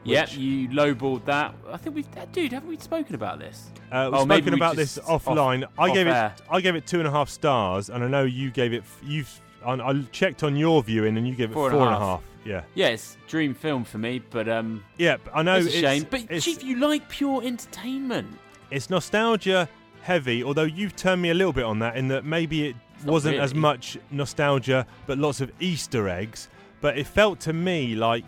Yep, 0.04 0.28
which- 0.28 0.36
you 0.38 0.68
lowballed 0.68 1.24
that. 1.24 1.54
I 1.72 1.76
think 1.76 1.96
we've, 1.96 2.06
dude, 2.32 2.52
haven't 2.52 2.68
we 2.68 2.76
spoken 2.76 3.14
about 3.14 3.38
this? 3.38 3.70
Uh, 3.90 4.08
we've 4.12 4.20
Oh, 4.20 4.24
spoken 4.24 4.54
about 4.54 4.76
this 4.76 4.98
off- 4.98 5.24
offline. 5.24 5.64
I 5.78 5.88
off 5.88 5.94
gave 5.94 6.06
air. 6.06 6.34
it. 6.36 6.42
I 6.50 6.60
gave 6.60 6.74
it 6.76 6.86
two 6.86 6.98
and 6.98 7.08
a 7.08 7.10
half 7.10 7.28
stars, 7.28 7.90
and 7.90 8.04
I 8.04 8.08
know 8.08 8.24
you 8.24 8.50
gave 8.50 8.72
it. 8.72 8.84
You've. 9.02 9.40
I 9.64 9.72
I 9.74 10.02
checked 10.12 10.42
on 10.42 10.56
your 10.56 10.82
viewing, 10.82 11.16
and 11.16 11.26
you 11.26 11.34
gave 11.34 11.50
it 11.50 11.54
Four 11.54 11.70
four 11.70 11.80
and 11.80 11.88
a 11.90 11.94
and 11.94 11.96
a 11.96 12.06
half. 12.06 12.20
half. 12.20 12.22
Yeah. 12.44 12.62
Yeah, 12.74 12.88
it's 12.88 13.16
dream 13.28 13.54
film 13.54 13.84
for 13.84 13.96
me, 13.96 14.20
but 14.30 14.46
um, 14.48 14.84
Yeah. 14.98 15.16
I 15.32 15.42
know 15.42 15.54
it's 15.56 15.66
a 15.66 15.68
it's 15.70 15.78
shame. 15.78 16.06
But 16.10 16.26
it's, 16.28 16.44
Chief, 16.44 16.62
you 16.62 16.76
like 16.76 17.08
pure 17.08 17.42
entertainment. 17.42 18.38
it's 18.70 18.90
nostalgia 18.90 19.66
heavy. 20.02 20.44
Although 20.44 20.64
you've 20.64 20.94
turned 20.94 21.22
me 21.22 21.30
a 21.30 21.34
little 21.34 21.54
bit 21.54 21.64
on 21.64 21.78
that, 21.78 21.96
in 21.96 22.08
that 22.08 22.26
maybe 22.26 22.68
it 22.68 22.76
Not 23.04 23.12
wasn't 23.12 23.38
as 23.38 23.54
much 23.54 23.96
nostalgia, 24.10 24.86
but 25.06 25.16
lots 25.16 25.40
of 25.40 25.50
Easter 25.60 26.06
eggs. 26.10 26.48
But 26.82 26.98
it 26.98 27.06
felt 27.06 27.40
to 27.40 27.54
me 27.54 27.94
like, 27.94 28.24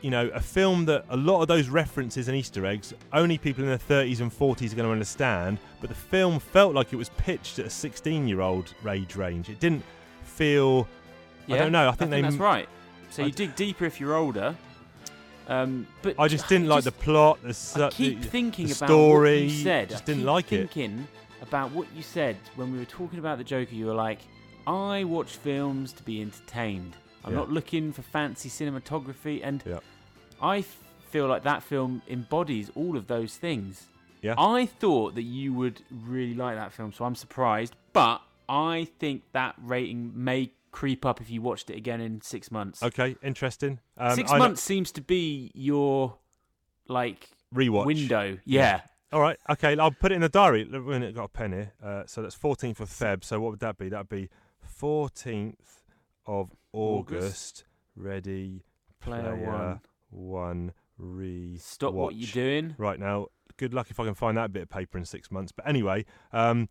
you 0.00 0.10
know, 0.10 0.28
a 0.28 0.40
film 0.40 0.84
that 0.86 1.04
a 1.08 1.16
lot 1.16 1.42
of 1.42 1.48
those 1.48 1.68
references 1.68 2.28
and 2.28 2.36
Easter 2.36 2.64
eggs 2.66 2.94
only 3.12 3.38
people 3.38 3.64
in 3.64 3.68
their 3.68 3.78
30s 3.78 4.20
and 4.20 4.32
40s 4.32 4.72
are 4.72 4.76
going 4.76 4.86
to 4.86 4.92
understand. 4.92 5.58
But 5.80 5.90
the 5.90 5.96
film 5.96 6.38
felt 6.38 6.74
like 6.74 6.92
it 6.92 6.96
was 6.96 7.08
pitched 7.10 7.58
at 7.58 7.66
a 7.66 7.68
16-year-old 7.68 8.74
age 8.88 9.16
range. 9.16 9.48
It 9.48 9.60
didn't 9.60 9.84
feel. 10.22 10.86
Yeah, 11.46 11.56
I 11.56 11.58
don't 11.58 11.72
know. 11.72 11.88
I 11.88 11.92
think, 11.92 12.10
they. 12.10 12.20
that's 12.22 12.36
right. 12.36 12.68
So 13.10 13.22
I 13.22 13.26
you 13.26 13.32
dig 13.32 13.56
deeper 13.56 13.84
if 13.86 14.00
you're 14.00 14.14
older. 14.14 14.54
Um, 15.48 15.86
but 16.02 16.14
I 16.18 16.28
just 16.28 16.46
didn't 16.48 16.68
like 16.68 16.84
the 16.84 16.92
plot. 16.92 17.38
The, 17.42 17.84
I 17.86 17.90
keep 17.90 18.20
the- 18.20 18.28
thinking 18.28 18.66
the 18.66 18.74
about 18.74 18.88
story. 18.88 19.44
what 19.44 19.50
you 19.52 19.62
said. 19.64 19.88
Just 19.90 20.02
I 20.02 20.06
didn't 20.06 20.24
like 20.24 20.52
it. 20.52 20.70
thinking 20.70 21.08
about 21.40 21.72
what 21.72 21.86
you 21.96 22.02
said 22.02 22.36
when 22.56 22.70
we 22.70 22.78
were 22.78 22.84
talking 22.84 23.18
about 23.18 23.38
the 23.38 23.44
Joker. 23.44 23.74
You 23.74 23.86
were 23.86 23.94
like, 23.94 24.20
"I 24.66 25.04
watch 25.04 25.36
films 25.36 25.92
to 25.94 26.02
be 26.02 26.20
entertained. 26.20 26.96
I'm 27.28 27.34
Yeah. 27.34 27.38
not 27.40 27.50
looking 27.52 27.92
for 27.92 28.02
fancy 28.02 28.48
cinematography." 28.48 29.40
And 29.42 29.62
Yeah. 29.66 29.80
I 30.42 30.62
feel 30.62 31.26
like 31.26 31.42
that 31.44 31.62
film 31.62 32.02
embodies 32.08 32.70
all 32.74 32.96
of 32.96 33.06
those 33.06 33.36
things. 33.36 33.86
Yeah. 34.22 34.34
I 34.36 34.66
thought 34.66 35.14
that 35.14 35.22
you 35.22 35.52
would 35.54 35.82
really 35.90 36.34
like 36.34 36.56
that 36.56 36.72
film, 36.72 36.92
so 36.92 37.04
I'm 37.04 37.14
surprised. 37.14 37.74
But 37.92 38.20
I 38.48 38.88
think 38.98 39.22
that 39.32 39.54
rating 39.62 40.12
may 40.14 40.52
creep 40.70 41.06
up 41.06 41.20
if 41.20 41.30
you 41.30 41.40
watched 41.40 41.70
it 41.70 41.76
again 41.76 42.00
in 42.00 42.20
six 42.20 42.50
months. 42.50 42.82
Okay, 42.82 43.16
interesting. 43.22 43.78
Um, 43.96 44.14
six 44.16 44.30
I 44.30 44.34
know- 44.34 44.44
months 44.44 44.62
seems 44.62 44.90
to 44.92 45.00
be 45.00 45.50
your 45.54 46.18
like 46.88 47.30
rewatch 47.54 47.86
window. 47.86 48.38
Yeah. 48.44 48.82
All 49.12 49.20
right, 49.20 49.38
okay, 49.50 49.76
I'll 49.78 49.90
put 49.90 50.12
it 50.12 50.16
in 50.16 50.20
the 50.20 50.28
diary. 50.28 50.64
Look, 50.66 50.86
When 50.86 51.02
it 51.02 51.14
got 51.14 51.24
a 51.24 51.28
pen 51.28 51.52
here, 51.52 51.72
uh, 51.82 52.02
so 52.06 52.20
that's 52.22 52.34
14th 52.36 52.80
of 52.80 52.90
Feb. 52.90 53.24
So 53.24 53.40
what 53.40 53.50
would 53.52 53.60
that 53.60 53.78
be? 53.78 53.88
That'd 53.88 54.08
be 54.08 54.28
14th 54.62 55.82
of 56.26 56.50
August. 56.72 57.24
August. 57.24 57.64
Ready, 57.96 58.64
Player 59.00 59.22
Player 59.22 59.50
one. 59.50 59.80
one, 60.10 60.72
re. 60.98 61.56
Stop 61.58 61.94
what 61.94 62.14
you're 62.14 62.30
doing. 62.32 62.74
Right 62.78 62.98
now, 63.00 63.26
good 63.56 63.74
luck 63.74 63.90
if 63.90 63.98
I 63.98 64.04
can 64.04 64.14
find 64.14 64.36
that 64.36 64.52
bit 64.52 64.62
of 64.62 64.68
paper 64.68 64.98
in 64.98 65.04
six 65.04 65.30
months. 65.30 65.50
But 65.52 65.66
anyway, 65.66 66.04
um, 66.32 66.68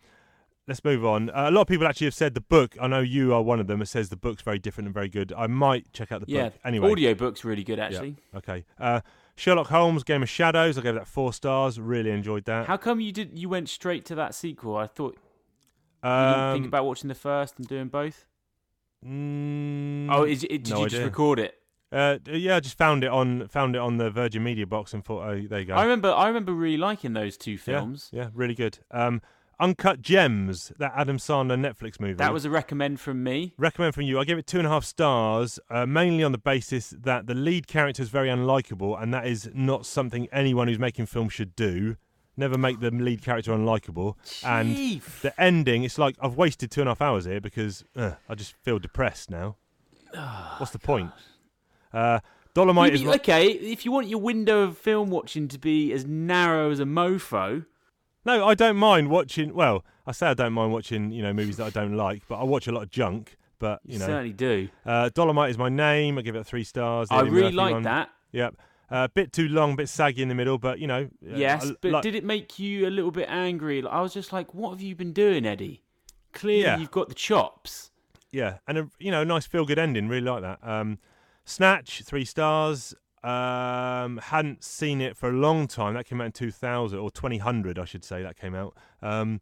let's 0.68 0.84
move 0.84 1.06
on. 1.06 1.30
Uh, 1.30 1.48
a 1.50 1.52
lot 1.52 1.62
of 1.62 1.68
people 1.68 1.86
actually 1.88 2.08
have 2.08 2.14
said 2.14 2.34
the 2.34 2.42
book. 2.42 2.76
I 2.80 2.88
know 2.88 3.00
you 3.00 3.34
are 3.34 3.42
one 3.42 3.60
of 3.60 3.68
them. 3.68 3.82
It 3.82 3.88
says 3.88 4.10
the 4.10 4.16
book's 4.18 4.42
very 4.42 4.60
different 4.60 4.88
and 4.88 4.94
very 4.94 5.10
good. 5.10 5.34
I 5.36 5.48
might 5.48 5.92
check 5.94 6.12
out 6.12 6.26
the 6.26 6.32
Yeah. 6.32 6.44
book 6.46 6.54
anyway. 6.64 6.92
Audio 6.92 7.14
book's 7.14 7.44
really 7.44 7.64
good 7.64 7.80
actually. 7.80 8.16
Okay. 8.36 8.66
Uh, 8.80 9.02
Sherlock 9.36 9.68
Holmes, 9.68 10.04
Game 10.04 10.24
of 10.24 10.30
Shadows. 10.30 10.78
I 10.78 10.82
gave 10.82 10.96
that 10.96 11.08
four 11.08 11.32
stars. 11.34 11.80
Really 11.80 12.10
enjoyed 12.12 12.46
that. 12.46 12.66
How 12.68 12.78
come 12.78 13.00
you 13.00 13.12
did 13.12 13.38
you 13.38 13.50
went 13.50 13.70
straight 13.70 14.06
to 14.06 14.16
that 14.16 14.34
sequel? 14.34 14.76
I 14.78 14.88
thought 14.88 15.18
you 16.04 16.10
um, 16.10 16.34
didn't 16.34 16.54
think 16.54 16.66
about 16.68 16.86
watching 16.86 17.08
the 17.08 17.16
first 17.16 17.58
and 17.60 17.68
doing 17.68 17.88
both. 17.90 18.26
Mm, 19.06 20.08
Oh, 20.12 20.24
is 20.24 20.44
it, 20.44 20.64
did 20.64 20.70
no 20.70 20.84
you 20.84 20.90
just 20.90 21.04
record 21.04 21.40
it? 21.40 21.56
Uh, 21.92 22.18
yeah, 22.30 22.58
I 22.58 22.60
just 22.60 22.78
found 22.78 23.04
it 23.04 23.10
on 23.10 23.48
found 23.48 23.76
it 23.76 23.80
on 23.80 23.98
the 23.98 24.10
Virgin 24.10 24.44
Media 24.44 24.68
box 24.68 24.94
and 24.94 25.06
thought, 25.06 25.24
oh, 25.26 25.42
there 25.48 25.60
you 25.60 25.66
go. 25.66 25.76
I 25.76 25.84
remember 25.84 26.12
I 26.12 26.28
remember 26.28 26.54
really 26.54 26.78
liking 26.78 27.14
those 27.14 27.38
two 27.38 27.58
films. 27.58 28.10
Yeah, 28.12 28.30
really 28.34 28.56
good. 28.56 28.80
Um, 28.92 29.22
Uncut 29.60 30.02
Gems, 30.02 30.72
that 30.78 30.92
Adam 30.96 31.18
Sandler 31.18 31.58
Netflix 31.58 32.00
movie. 32.00 32.14
That 32.14 32.32
was 32.34 32.46
a 32.46 32.50
recommend 32.50 33.00
from 33.00 33.24
me. 33.24 33.54
recommend 33.58 33.96
from 33.96 34.04
you. 34.04 34.20
I 34.20 34.24
gave 34.24 34.38
it 34.38 34.46
two 34.46 34.60
and 34.60 34.68
a 34.68 34.70
half 34.70 34.86
stars, 34.86 35.60
uh, 35.72 35.86
mainly 35.88 36.24
on 36.24 36.32
the 36.32 36.38
basis 36.38 36.92
that 36.92 37.26
the 37.26 37.34
lead 37.34 37.66
character 37.68 38.04
is 38.04 38.10
very 38.10 38.28
unlikable, 38.30 39.02
and 39.02 39.12
that 39.14 39.26
is 39.26 39.50
not 39.56 39.86
something 39.86 40.28
anyone 40.32 40.68
who's 40.68 40.78
making 40.78 41.08
films 41.08 41.34
should 41.34 41.56
do. 41.56 41.96
Never 42.40 42.58
make 42.58 42.80
the 42.80 42.92
lead 42.92 43.24
character 43.24 43.52
unlikable. 43.52 44.14
And 44.46 44.76
Chief. 44.76 45.22
the 45.24 45.40
ending, 45.42 45.84
it's 45.84 45.98
like 45.98 46.16
I've 46.22 46.36
wasted 46.36 46.70
two 46.70 46.82
and 46.82 46.88
a 46.88 46.92
half 46.92 47.02
hours 47.02 47.26
here 47.26 47.42
because 47.42 47.84
uh, 47.96 48.12
I 48.30 48.36
just 48.36 48.54
feel 48.64 48.78
depressed 48.78 49.32
now. 49.32 49.56
What's 50.58 50.72
the 50.72 50.80
point? 50.80 51.12
Uh, 51.92 52.20
Dolomite 52.54 52.94
is 52.94 53.04
okay, 53.04 53.48
if 53.48 53.86
you 53.86 53.92
want 53.92 54.08
your 54.08 54.20
window 54.20 54.64
of 54.64 54.78
film 54.78 55.10
watching 55.10 55.48
to 55.48 55.60
be 55.60 55.92
as 55.94 56.06
narrow 56.06 56.72
as 56.72 56.80
a 56.80 56.86
mofo, 56.86 57.66
no. 58.26 58.46
I 58.48 58.56
don't 58.56 58.78
mind 58.78 59.10
watching. 59.10 59.54
Well, 59.54 59.86
I 60.06 60.12
say 60.12 60.28
I 60.28 60.34
don't 60.34 60.54
mind 60.54 60.74
watching 60.74 61.12
you 61.12 61.22
know 61.22 61.34
movies 61.34 61.58
that 61.58 61.66
I 61.66 61.70
don't 61.70 61.96
like, 61.96 62.24
but 62.28 62.40
I 62.40 62.44
watch 62.44 62.68
a 62.68 62.72
lot 62.72 62.84
of 62.84 62.90
junk. 62.90 63.38
But 63.60 63.80
you, 63.86 63.94
you 63.94 64.00
know, 64.00 64.06
certainly 64.08 64.34
do. 64.34 64.70
uh, 64.86 65.10
Dolomite 65.14 65.50
is 65.50 65.58
my 65.58 65.70
name. 65.70 66.18
I 66.18 66.22
give 66.22 66.36
it 66.36 66.46
three 66.46 66.64
stars. 66.64 67.10
The 67.10 67.16
I 67.16 67.22
Eddie 67.22 67.30
really 67.30 67.44
Murphy 67.46 67.56
like 67.56 67.74
one. 67.74 67.84
that. 67.84 68.10
Yep. 68.32 68.56
A 68.90 68.96
uh, 68.96 69.08
bit 69.14 69.34
too 69.34 69.50
long, 69.50 69.76
bit 69.76 69.90
saggy 69.90 70.22
in 70.22 70.30
the 70.30 70.36
middle, 70.36 70.58
but 70.58 70.80
you 70.80 70.88
know. 70.88 71.04
uh, 71.30 71.36
Yes, 71.36 71.66
I- 71.72 71.76
but 71.82 71.92
like- 71.92 72.04
did 72.04 72.16
it 72.16 72.24
make 72.24 72.58
you 72.58 72.88
a 72.88 72.92
little 72.92 73.12
bit 73.12 73.28
angry? 73.30 73.82
Like, 73.82 73.94
I 73.94 74.02
was 74.02 74.14
just 74.14 74.32
like, 74.32 74.54
"What 74.54 74.70
have 74.72 74.82
you 74.82 74.96
been 74.96 75.12
doing, 75.14 75.46
Eddie? 75.46 75.84
Clearly, 76.34 76.62
Yeah. 76.64 76.78
you've 76.78 76.92
got 76.92 77.10
the 77.10 77.16
chops." 77.16 77.92
yeah, 78.32 78.58
and 78.68 78.78
a 78.78 78.90
you 79.00 79.10
know 79.12 79.24
nice 79.24 79.46
feel 79.46 79.66
good 79.66 79.80
ending. 79.80 80.08
Really 80.08 80.22
like 80.30 80.42
that. 80.42 80.60
Um, 80.62 81.00
Snatch 81.46 82.02
three 82.04 82.26
stars. 82.26 82.94
Um, 83.24 84.18
hadn't 84.18 84.64
seen 84.64 85.02
it 85.02 85.18
for 85.18 85.28
a 85.30 85.34
long 85.34 85.68
time. 85.68 85.96
That 85.96 86.06
came 86.06 86.22
out 86.22 86.26
in 86.28 86.32
two 86.32 86.52
thousand 86.52 87.00
or 87.00 87.10
twenty 87.12 87.40
hundred, 87.40 87.78
I 87.80 87.86
should 87.86 88.06
say. 88.06 88.22
That 88.22 88.38
came 88.38 88.56
out. 88.56 88.76
Um, 89.02 89.42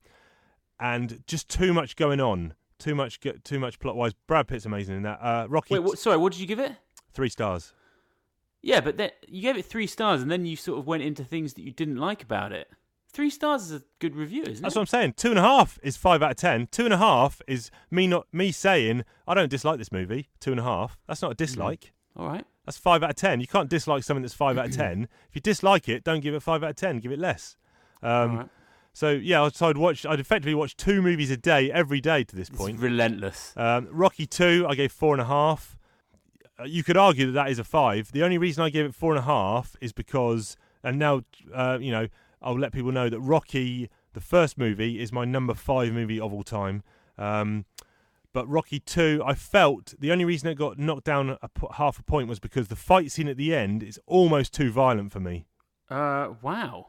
and 0.80 1.24
just 1.28 1.50
too 1.50 1.74
much 1.74 1.96
going 1.96 2.20
on. 2.20 2.54
Too 2.80 2.96
much. 2.96 3.20
Too 3.44 3.60
much 3.60 3.80
plot 3.80 3.96
wise. 3.96 4.14
Brad 4.28 4.48
Pitt's 4.48 4.66
amazing 4.66 4.98
in 4.98 5.04
that. 5.04 5.20
Uh, 5.22 5.46
Rocky 5.50 5.76
Wait, 5.76 5.84
what, 5.84 6.00
sorry, 6.00 6.18
what 6.18 6.32
did 6.32 6.42
you 6.42 6.48
give 6.48 6.60
it? 6.60 6.72
three 7.14 7.30
stars. 7.30 7.74
Yeah, 8.66 8.82
but 8.82 8.98
then 8.98 9.12
you 9.28 9.44
gave 9.44 9.58
it 9.58 9.66
three 9.66 9.86
stars, 9.86 10.24
and 10.24 10.32
then 10.32 10.46
you 10.48 10.56
sort 10.56 10.80
of 10.80 10.88
went 10.88 11.04
into 11.04 11.24
things 11.24 11.54
that 11.54 11.62
you 11.62 11.72
didn't 11.72 11.98
like 11.98 12.24
about 12.24 12.52
it. 12.52 12.68
three 13.14 13.30
stars 13.30 13.66
is 13.70 13.82
a 13.82 13.84
good 14.00 14.16
review, 14.16 14.42
isn't 14.42 14.56
it? 14.58 14.62
That's 14.64 14.76
it? 14.76 14.80
what 14.80 14.82
I'm 14.82 14.88
saying. 14.88 15.14
Two 15.18 15.30
and 15.30 15.38
a 15.38 15.44
half 15.44 15.78
is 15.84 15.96
five 15.98 16.24
out 16.24 16.32
of 16.32 16.38
ten. 16.38 16.68
Two 16.72 16.84
and 16.86 16.94
a 16.94 16.98
half 16.98 17.42
is 17.48 17.70
me 17.92 18.08
not 18.08 18.26
me 18.34 18.52
saying 18.52 19.06
I 19.28 19.36
don't 19.36 19.50
dislike 19.50 19.78
this 19.78 19.92
movie. 19.92 20.30
Two 20.40 20.50
and 20.52 20.60
a 20.60 20.64
half. 20.64 20.98
That's 21.08 21.22
not 21.22 21.32
a 21.32 21.36
dislike. 21.36 21.94
All 22.18 22.28
right. 22.28 22.44
That's 22.66 22.78
five 22.80 23.04
out 23.04 23.12
of 23.12 23.16
ten. 23.16 23.40
You 23.40 23.46
can't 23.48 23.70
dislike 23.70 24.04
something 24.04 24.24
that's 24.24 24.34
five 24.34 24.58
out 24.58 24.66
of 24.66 24.72
ten. 24.84 25.08
If 25.30 25.36
you 25.36 25.42
dislike 25.42 25.88
it, 25.88 26.04
don't 26.04 26.22
give 26.22 26.34
it 26.34 26.42
five 26.42 26.64
out 26.64 26.72
of 26.72 26.76
ten. 26.76 26.98
Give 27.00 27.12
it 27.12 27.20
less. 27.20 27.56
Um, 28.02 28.10
All 28.12 28.38
right. 28.38 28.50
So 28.94 29.10
yeah, 29.12 29.48
so 29.50 29.68
I'd 29.70 29.78
watch. 29.78 30.06
I'd 30.08 30.20
effectively 30.20 30.56
watch 30.56 30.76
two 30.76 31.02
movies 31.04 31.30
a 31.30 31.38
day 31.38 31.72
every 31.72 32.02
day 32.02 32.24
to 32.24 32.36
this 32.36 32.50
It's 32.50 32.58
point. 32.58 32.80
relentless. 32.80 33.54
Um, 33.56 33.88
Rocky 33.92 34.26
two, 34.26 34.66
I 34.68 34.74
gave 34.74 34.92
four 34.92 35.14
and 35.14 35.22
a 35.22 35.26
half. 35.26 35.78
Uh, 36.60 36.64
you 36.64 36.84
could 36.84 36.98
argue 36.98 37.26
that 37.28 37.32
that 37.34 37.50
is 37.50 37.60
a 37.60 37.64
five. 37.64 38.12
The 38.12 38.24
only 38.24 38.38
reason 38.38 38.64
I 38.64 38.70
gave 38.70 38.86
it 38.86 38.96
four 38.96 39.12
and 39.12 39.20
a 39.20 39.24
half 39.24 39.76
is 39.82 39.92
because, 39.92 40.56
and 40.84 40.98
now 40.98 41.22
uh, 41.54 41.78
you 41.82 41.92
know, 41.92 42.08
I'll 42.42 42.58
let 42.60 42.72
people 42.72 42.92
know 42.92 43.10
that 43.10 43.20
Rocky, 43.20 43.90
the 44.14 44.22
first 44.22 44.58
movie, 44.58 45.02
is 45.02 45.12
my 45.12 45.26
number 45.26 45.54
five 45.54 45.92
movie 45.94 46.20
of 46.20 46.34
all 46.34 46.44
time. 46.44 46.84
Um, 47.18 47.66
but 48.34 48.48
Rocky 48.50 48.80
two, 48.80 49.22
I 49.26 49.34
felt 49.34 49.94
the 50.00 50.12
only 50.12 50.26
reason 50.26 50.50
it 50.50 50.56
got 50.56 50.78
knocked 50.78 51.06
down 51.06 51.38
a, 51.42 51.50
half 51.76 52.00
a 52.00 52.04
point 52.04 52.28
was 52.28 52.40
because 52.40 52.68
the 52.68 52.76
fight 52.76 53.12
scene 53.12 53.28
at 53.28 53.38
the 53.38 53.56
end 53.56 53.82
is 53.84 54.00
almost 54.06 54.54
too 54.54 54.72
violent 54.72 55.12
for 55.12 55.20
me. 55.22 55.46
Uh, 55.90 56.30
wow. 56.42 56.88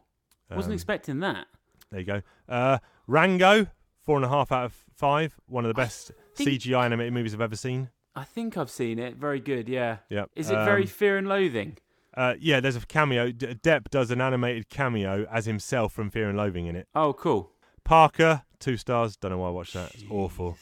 Wasn't 0.50 0.70
Um, 0.72 0.74
expecting 0.74 1.20
that. 1.20 1.46
There 1.90 2.00
you 2.00 2.06
go. 2.06 2.22
Uh, 2.48 2.78
Rango, 3.06 3.68
four 4.00 4.16
and 4.16 4.24
a 4.24 4.28
half 4.28 4.50
out 4.50 4.64
of 4.64 4.84
five. 4.94 5.36
One 5.46 5.64
of 5.64 5.68
the 5.68 5.74
best 5.74 6.10
think- 6.34 6.48
CGI 6.62 6.84
animated 6.84 7.12
movies 7.12 7.32
I've 7.34 7.40
ever 7.40 7.56
seen. 7.56 7.90
I 8.16 8.24
think 8.24 8.56
I've 8.56 8.70
seen 8.70 8.98
it. 8.98 9.16
Very 9.16 9.38
good. 9.40 9.68
Yeah. 9.68 9.98
Yeah. 10.08 10.24
Is 10.34 10.50
it 10.50 10.54
very 10.54 10.82
Um, 10.82 10.88
Fear 10.88 11.18
and 11.18 11.28
Loathing? 11.28 11.76
Uh, 12.14 12.34
yeah, 12.40 12.60
there's 12.60 12.74
a 12.76 12.80
cameo. 12.80 13.30
Depp 13.30 13.90
does 13.90 14.10
an 14.10 14.22
animated 14.22 14.70
cameo 14.70 15.26
as 15.30 15.44
himself 15.44 15.92
from 15.92 16.08
Fear 16.10 16.30
and 16.30 16.38
Loathing 16.38 16.66
in 16.66 16.74
it. 16.74 16.88
Oh, 16.94 17.12
cool. 17.12 17.52
Parker, 17.84 18.42
two 18.58 18.78
stars. 18.78 19.16
Don't 19.18 19.32
know 19.32 19.38
why 19.38 19.48
I 19.48 19.50
watched 19.50 19.74
that. 19.74 19.94
It's 19.94 20.04
awful. 20.10 20.56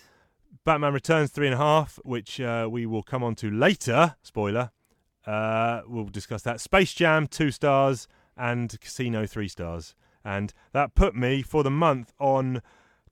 Batman 0.65 0.93
Returns, 0.93 1.31
three 1.31 1.47
and 1.47 1.55
a 1.55 1.59
half, 1.59 2.01
which 2.05 2.41
uh, 2.41 2.67
we 2.69 2.87
will 2.87 3.05
come 3.05 3.23
on 3.23 3.37
to 3.37 3.51
later. 3.51 4.17
Spoiler. 4.23 4.73
Uh, 5.25 5.83
we'll 5.87 6.07
discuss 6.07 6.43
that. 6.43 6.61
Space 6.61 6.93
Jam, 6.93 7.29
two 7.29 7.51
stars, 7.53 8.09
and 8.37 8.79
Casino, 8.81 9.25
three 9.27 9.49
stars. 9.49 9.95
And 10.25 10.53
that 10.73 10.95
put 10.97 11.15
me 11.15 11.43
for 11.43 11.63
the 11.63 11.71
month 11.71 12.13
on 12.19 12.63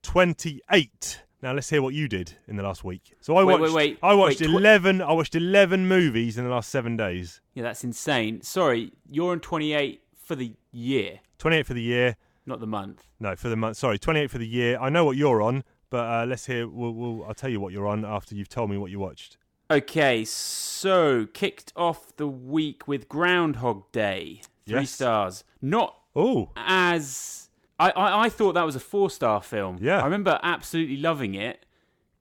28. 0.01 1.21
Now 1.43 1.51
let's 1.53 1.69
hear 1.69 1.81
what 1.81 1.93
you 1.93 2.07
did 2.07 2.37
in 2.47 2.55
the 2.55 2.63
last 2.63 2.85
week. 2.85 3.15
So 3.19 3.35
I 3.35 3.43
Wait, 3.43 3.59
watched. 3.59 3.73
wait, 3.73 3.89
wait, 3.91 3.99
I 4.01 4.13
watched 4.13 4.39
tw- 4.39 4.43
11. 4.43 5.01
I 5.01 5.11
watched 5.11 5.35
11 5.35 5.85
movies 5.89 6.37
in 6.37 6.45
the 6.45 6.49
last 6.49 6.69
seven 6.69 6.95
days. 6.95 7.41
Yeah, 7.53 7.63
that's 7.63 7.83
insane. 7.83 8.41
Sorry, 8.41 8.93
you're 9.11 9.33
on 9.33 9.41
28 9.41 10.01
for 10.15 10.35
the 10.35 10.53
year, 10.71 11.19
28 11.39 11.65
for 11.67 11.73
the 11.73 11.81
year. 11.81 12.15
not 12.45 12.61
the 12.61 12.65
month. 12.67 13.03
No, 13.19 13.35
for 13.35 13.49
the 13.49 13.57
month. 13.57 13.75
Sorry, 13.75 13.99
28 13.99 14.31
for 14.31 14.37
the 14.37 14.47
year. 14.47 14.79
I 14.79 14.87
know 14.87 15.03
what 15.03 15.17
you're 15.17 15.41
on, 15.41 15.65
but 15.89 16.05
uh, 16.09 16.25
let's 16.25 16.45
hear. 16.45 16.65
We'll, 16.65 16.93
we'll, 16.93 17.25
I'll 17.25 17.33
tell 17.33 17.49
you 17.49 17.59
what 17.59 17.73
you're 17.73 17.87
on 17.87 18.05
after 18.05 18.35
you've 18.35 18.47
told 18.47 18.69
me 18.69 18.77
what 18.77 18.89
you 18.89 18.99
watched. 18.99 19.35
Okay, 19.69 20.23
so 20.23 21.27
kicked 21.33 21.73
off 21.75 22.15
the 22.15 22.27
week 22.27 22.87
with 22.87 23.09
Groundhog 23.09 23.91
Day. 23.91 24.41
Three 24.65 24.79
Yes. 24.79 24.91
stars. 24.91 25.43
Not 25.61 25.97
Oh, 26.15 26.51
as 26.55 27.42
I, 27.83 27.89
I, 27.91 28.23
I 28.25 28.29
thought 28.29 28.53
that 28.53 28.63
was 28.65 28.75
a 28.75 28.79
four 28.79 29.09
star 29.09 29.41
film. 29.41 29.77
Yeah. 29.81 30.01
I 30.01 30.05
remember 30.05 30.39
absolutely 30.43 30.97
loving 30.97 31.35
it. 31.35 31.65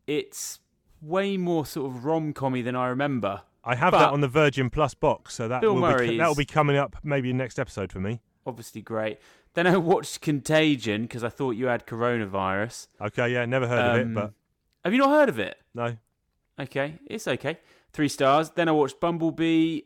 It's 0.06 0.60
way 1.00 1.36
more 1.36 1.64
sort 1.66 1.90
of 1.90 2.04
rom 2.04 2.32
commy 2.32 2.62
than 2.64 2.76
I 2.76 2.88
remember. 2.88 3.42
I 3.64 3.74
have 3.76 3.92
But- 3.92 3.98
that 4.00 4.12
on 4.12 4.20
the 4.20 4.28
Virgin 4.28 4.70
Plus 4.70 4.94
box, 4.94 5.34
so 5.34 5.46
that 5.48 5.60
Bill 5.60 5.74
will 5.74 5.96
be 5.98 6.16
that 6.18 6.26
will 6.28 6.34
be 6.34 6.44
coming 6.44 6.76
up 6.76 6.96
maybe 7.04 7.30
in 7.30 7.36
next 7.36 7.58
episode 7.58 7.92
for 7.92 8.00
me. 8.00 8.20
Obviously 8.44 8.82
great. 8.82 9.18
Then 9.54 9.66
I 9.66 9.76
watched 9.76 10.20
Contagion 10.20 11.02
because 11.02 11.22
I 11.22 11.28
thought 11.28 11.52
you 11.52 11.66
had 11.66 11.86
coronavirus. 11.86 12.88
Okay, 13.00 13.32
yeah, 13.32 13.44
never 13.44 13.68
heard 13.68 13.90
of 13.90 13.96
it, 13.98 14.02
Um, 14.06 14.14
but 14.14 14.32
Have 14.84 14.92
you 14.92 14.98
not 14.98 15.10
heard 15.10 15.28
of 15.28 15.38
it? 15.38 15.58
no. 15.74 15.96
Okay, 16.58 16.98
it's 17.06 17.26
okay. 17.28 17.58
Three 17.92 18.08
stars. 18.08 18.50
Then 18.50 18.68
I 18.68 18.72
watched 18.72 18.98
Bumblebee. 19.00 19.82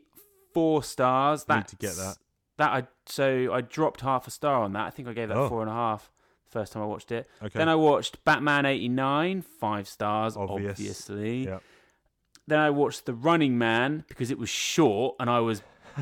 Four 0.53 0.83
stars. 0.83 1.47
Need 1.47 1.67
to 1.67 1.75
get 1.75 1.95
that. 1.95 2.17
That 2.57 2.71
I 2.71 2.87
so 3.05 3.53
I 3.53 3.61
dropped 3.61 4.01
half 4.01 4.27
a 4.27 4.31
star 4.31 4.63
on 4.63 4.73
that. 4.73 4.85
I 4.85 4.89
think 4.89 5.07
I 5.07 5.13
gave 5.13 5.29
that 5.29 5.37
Oh. 5.37 5.47
four 5.49 5.61
and 5.61 5.69
a 5.69 5.73
half 5.73 6.11
the 6.45 6.51
first 6.51 6.73
time 6.73 6.81
I 6.83 6.85
watched 6.85 7.11
it. 7.11 7.27
Okay. 7.41 7.57
Then 7.57 7.69
I 7.69 7.75
watched 7.75 8.23
Batman 8.25 8.65
eighty 8.65 8.89
nine. 8.89 9.41
Five 9.41 9.87
stars, 9.87 10.35
Obvious. 10.35 10.71
obviously. 10.79 11.45
Yep. 11.45 11.61
Then 12.47 12.59
I 12.59 12.69
watched 12.69 13.05
The 13.05 13.13
Running 13.13 13.57
Man 13.57 14.05
because 14.07 14.31
it 14.31 14.39
was 14.39 14.49
short 14.49 15.15
and 15.19 15.29
I 15.29 15.39
was 15.41 15.61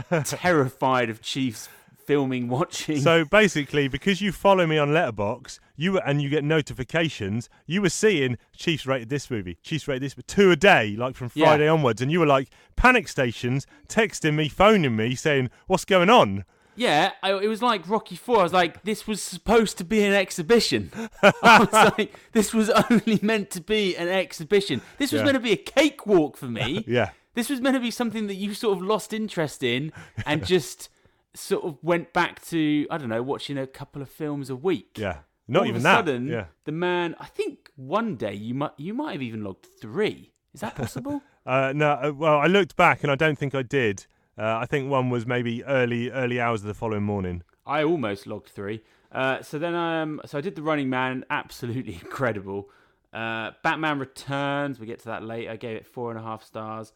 terrified 0.26 1.10
of 1.10 1.22
Chiefs 1.22 1.68
filming 2.06 2.48
watching. 2.58 3.00
So 3.00 3.26
basically, 3.26 3.88
because 3.88 4.22
you 4.22 4.32
follow 4.32 4.66
me 4.68 4.78
on 4.78 4.90
Letterboxd, 4.90 5.60
you 5.76 5.94
were, 5.94 6.04
and 6.06 6.22
you 6.22 6.30
get 6.30 6.44
notifications, 6.44 7.50
you 7.66 7.82
were 7.82 7.90
seeing 7.90 8.38
Chiefs 8.56 8.86
rated 8.86 9.10
this 9.10 9.30
movie, 9.30 9.58
Chiefs 9.64 9.88
rated 9.88 10.04
this, 10.04 10.16
two 10.28 10.52
a 10.52 10.56
day, 10.56 10.96
like 10.98 11.16
from 11.16 11.32
Yeah. 11.34 11.46
Friday 11.48 11.68
onwards, 11.68 12.02
and 12.02 12.12
you 12.12 12.20
were 12.20 12.26
like 12.26 12.50
panic 12.76 13.08
stations, 13.08 13.66
texting 13.88 14.36
me, 14.36 14.50
phoning 14.50 14.96
me, 14.96 15.16
saying, 15.16 15.50
"What's 15.68 15.86
going 15.86 16.10
on?" 16.10 16.46
Yeah, 16.78 17.12
I, 17.24 17.32
it 17.34 17.48
was 17.48 17.62
like 17.62 17.88
Rocky 17.88 18.18
Four. 18.18 18.40
I 18.40 18.44
was 18.44 18.52
like, 18.52 18.84
this 18.84 19.08
was 19.08 19.24
supposed 19.24 19.78
to 19.78 19.86
be 19.86 20.04
an 20.04 20.12
exhibition. 20.14 20.92
I 21.24 21.60
was 21.72 21.94
like, 21.98 22.14
this 22.34 22.54
was 22.54 22.70
only 22.70 23.18
meant 23.22 23.50
to 23.52 23.62
be 23.62 23.96
an 23.96 24.10
exhibition. 24.10 24.82
This 24.98 25.14
was 25.14 25.20
Yeah. 25.22 25.26
meant 25.26 25.36
to 25.36 25.40
be 25.42 25.54
a 25.54 25.58
cakewalk 25.58 26.36
for 26.36 26.48
me. 26.48 26.84
Yeah. 26.86 27.12
This 27.34 27.50
was 27.50 27.62
meant 27.62 27.76
to 27.76 27.80
be 27.80 27.92
something 27.92 28.28
that 28.28 28.36
you 28.36 28.54
sort 28.54 28.78
of 28.78 28.84
lost 28.84 29.14
interest 29.14 29.64
in 29.64 29.94
and 30.26 30.46
just 30.46 30.90
sort 31.36 31.64
of 31.64 31.78
went 31.82 32.14
back 32.14 32.44
to, 32.46 32.88
I 32.90 32.98
don't 32.98 33.10
know, 33.10 33.24
watching 33.24 33.58
a 33.58 33.68
couple 33.68 34.02
of 34.02 34.10
films 34.10 34.50
a 34.50 34.56
week. 34.56 34.98
Yeah. 34.98 35.20
Not 35.48 35.62
All 35.62 35.66
even 35.68 35.76
of 35.78 35.82
a 35.82 35.84
that. 35.84 35.96
sudden, 35.96 36.28
yeah. 36.28 36.46
the 36.64 36.72
man, 36.72 37.16
I 37.20 37.26
think 37.26 37.70
one 37.76 38.16
day 38.16 38.34
you 38.34 38.56
might 38.56 38.72
you 38.78 38.94
might 38.94 39.12
have 39.14 39.22
even 39.22 39.44
logged 39.44 39.68
three. 39.80 40.32
Is 40.54 40.62
that 40.62 40.76
possible? 40.76 41.22
Uh, 41.46 41.72
no, 41.76 41.92
uh, 41.92 42.12
well, 42.12 42.40
I 42.40 42.48
looked 42.48 42.76
back 42.76 43.04
and 43.04 43.12
I 43.12 43.16
don't 43.16 43.38
think 43.38 43.54
I 43.54 43.62
did. 43.62 44.08
Uh, 44.36 44.58
I 44.58 44.66
think 44.66 44.90
one 44.90 45.12
was 45.12 45.28
maybe 45.28 45.64
early 45.64 46.10
early 46.10 46.40
hours 46.40 46.62
of 46.62 46.68
the 46.68 46.74
following 46.74 47.04
morning. 47.04 47.44
I 47.68 47.84
almost 47.84 48.26
logged 48.26 48.50
three. 48.50 48.82
Uh, 49.12 49.44
so 49.44 49.60
then, 49.60 49.76
um, 49.76 50.22
so 50.26 50.40
I 50.40 50.42
did 50.42 50.56
the 50.56 50.64
Running 50.64 50.90
Man, 50.90 51.24
absolutely 51.30 51.94
incredible. 52.04 52.72
Uh, 53.14 53.52
Batman 53.64 54.00
Returns, 54.00 54.80
we 54.80 54.88
get 54.88 54.98
to 55.02 55.06
that 55.06 55.24
later. 55.24 55.52
I 55.52 55.56
gave 55.56 55.78
it 55.78 55.86
four 55.86 56.10
and 56.10 56.20
a 56.20 56.24
half 56.24 56.44
stars. 56.44 56.94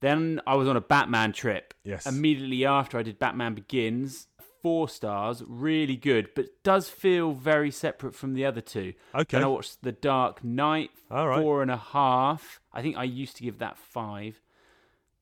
Then 0.00 0.40
I 0.46 0.54
was 0.54 0.68
on 0.68 0.76
a 0.76 0.80
Batman 0.80 1.32
trip. 1.32 1.74
Yes. 1.84 2.06
Immediately 2.06 2.64
after 2.64 2.98
I 2.98 3.02
did 3.02 3.18
Batman 3.18 3.54
Begins, 3.54 4.28
four 4.62 4.88
stars, 4.88 5.42
really 5.46 5.96
good, 5.96 6.30
but 6.34 6.46
does 6.62 6.88
feel 6.88 7.32
very 7.32 7.70
separate 7.70 8.14
from 8.14 8.34
the 8.34 8.44
other 8.44 8.60
two. 8.60 8.94
Okay. 9.14 9.36
Then 9.36 9.44
I 9.44 9.48
watched 9.48 9.82
The 9.82 9.92
Dark 9.92 10.44
Knight, 10.44 10.90
right. 11.10 11.40
four 11.40 11.62
and 11.62 11.70
a 11.70 11.76
half. 11.76 12.60
I 12.72 12.82
think 12.82 12.96
I 12.96 13.04
used 13.04 13.36
to 13.36 13.42
give 13.42 13.58
that 13.58 13.76
five. 13.76 14.40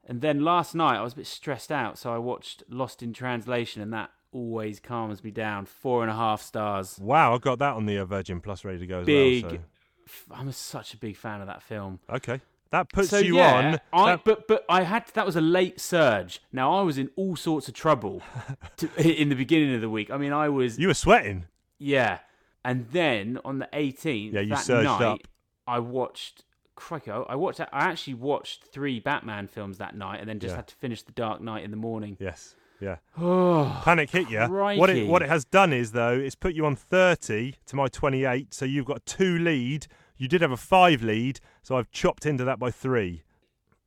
And 0.09 0.21
then 0.21 0.45
last 0.45 0.75
night 0.75 0.99
I 0.99 1.03
was 1.03 1.15
a 1.15 1.17
bit 1.17 1.27
stressed 1.27 1.73
out, 1.73 1.99
so 1.99 2.13
I 2.13 2.19
watched 2.19 2.63
Lost 2.69 3.03
in 3.03 3.13
Translation, 3.13 3.83
and 3.83 3.93
that 3.93 4.11
always 4.31 4.79
calms 4.79 5.25
me 5.25 5.31
down. 5.31 5.67
Four 5.67 6.03
and 6.03 6.11
a 6.11 6.15
half 6.15 6.43
stars. 6.43 6.99
Wow, 7.01 7.35
I 7.35 7.39
got 7.39 7.59
that 7.59 7.75
on 7.75 7.87
the 7.87 7.99
uh, 7.99 8.05
Virgin 8.05 8.41
Plus 8.41 8.65
ready 8.65 8.79
to 8.79 8.87
go 8.87 9.01
as 9.01 9.07
Big. 9.07 9.45
well. 9.45 9.59
F- 10.07 10.27
I'm 10.31 10.53
such 10.53 10.95
a 10.95 10.97
big 10.97 11.17
fan 11.17 11.41
of 11.41 11.49
that 11.49 11.63
film. 11.63 11.99
Okay. 12.09 12.41
That 12.77 12.93
puts 12.93 13.09
so 13.11 13.19
you 13.19 13.37
yeah, 13.37 13.81
on. 13.93 14.01
I, 14.09 14.11
that- 14.13 14.25
but 14.25 14.47
but 14.49 14.65
I 14.69 14.83
had 14.83 15.07
that 15.15 15.25
was 15.25 15.37
a 15.37 15.41
late 15.41 15.81
surge. 15.81 16.41
Now 16.53 16.73
I 16.79 16.83
was 16.83 16.99
in 16.99 17.11
all 17.17 17.37
sorts 17.37 17.69
of 17.69 17.75
trouble 17.75 18.23
to, 18.79 18.89
in 19.21 19.29
the 19.29 19.35
beginning 19.35 19.75
of 19.75 19.81
the 19.81 19.91
week. 19.91 20.11
I 20.11 20.17
mean, 20.19 20.33
I 20.33 20.49
was 20.49 20.79
you 20.79 20.89
were 20.89 20.95
sweating. 20.95 21.47
yeah, 21.79 22.19
and 22.65 22.87
then 22.93 23.39
on 23.45 23.59
the 23.59 23.69
18th, 23.73 24.33
Yeah, 24.33 24.41
you 24.41 24.51
that 24.51 24.65
surged 24.65 24.85
night, 24.87 25.03
up. 25.03 25.19
I 25.67 25.79
watched. 25.79 26.45
Crikey, 26.75 27.11
I 27.11 27.35
watched. 27.37 27.61
I 27.61 27.67
actually 27.73 28.15
watched 28.15 28.65
three 28.67 29.01
Batman 29.01 29.47
films 29.49 29.79
that 29.79 29.97
night, 29.97 30.21
and 30.21 30.29
then 30.29 30.39
just 30.41 30.53
Yeah. 30.53 30.57
had 30.57 30.67
to 30.69 30.75
finish 30.75 31.03
The 31.03 31.13
Dark 31.13 31.41
Knight 31.41 31.65
in 31.65 31.71
the 31.71 31.77
morning. 31.79 32.19
Yes. 32.21 32.55
Yeah. 32.81 32.97
Oh, 33.19 33.81
Panic 33.83 34.11
hit 34.11 34.29
you. 34.29 34.41
What 34.41 34.91
it 34.91 35.09
what 35.09 35.23
it 35.23 35.29
has 35.31 35.47
done 35.47 35.73
is 35.73 35.93
though, 35.93 36.13
it's 36.13 36.35
put 36.35 36.53
you 36.55 36.67
on 36.67 36.77
30 36.77 37.55
to 37.69 37.77
my 37.77 37.89
28, 37.89 38.53
so 38.53 38.67
you've 38.67 38.85
got 38.85 39.07
two 39.07 39.39
lead. 39.39 39.87
You 40.19 40.29
did 40.29 40.41
have 40.41 40.51
a 40.53 40.57
five 40.57 41.03
lead, 41.03 41.41
so 41.63 41.77
I've 41.77 41.91
chopped 41.91 42.27
into 42.27 42.45
that 42.45 42.59
by 42.59 42.71
three. 42.71 43.23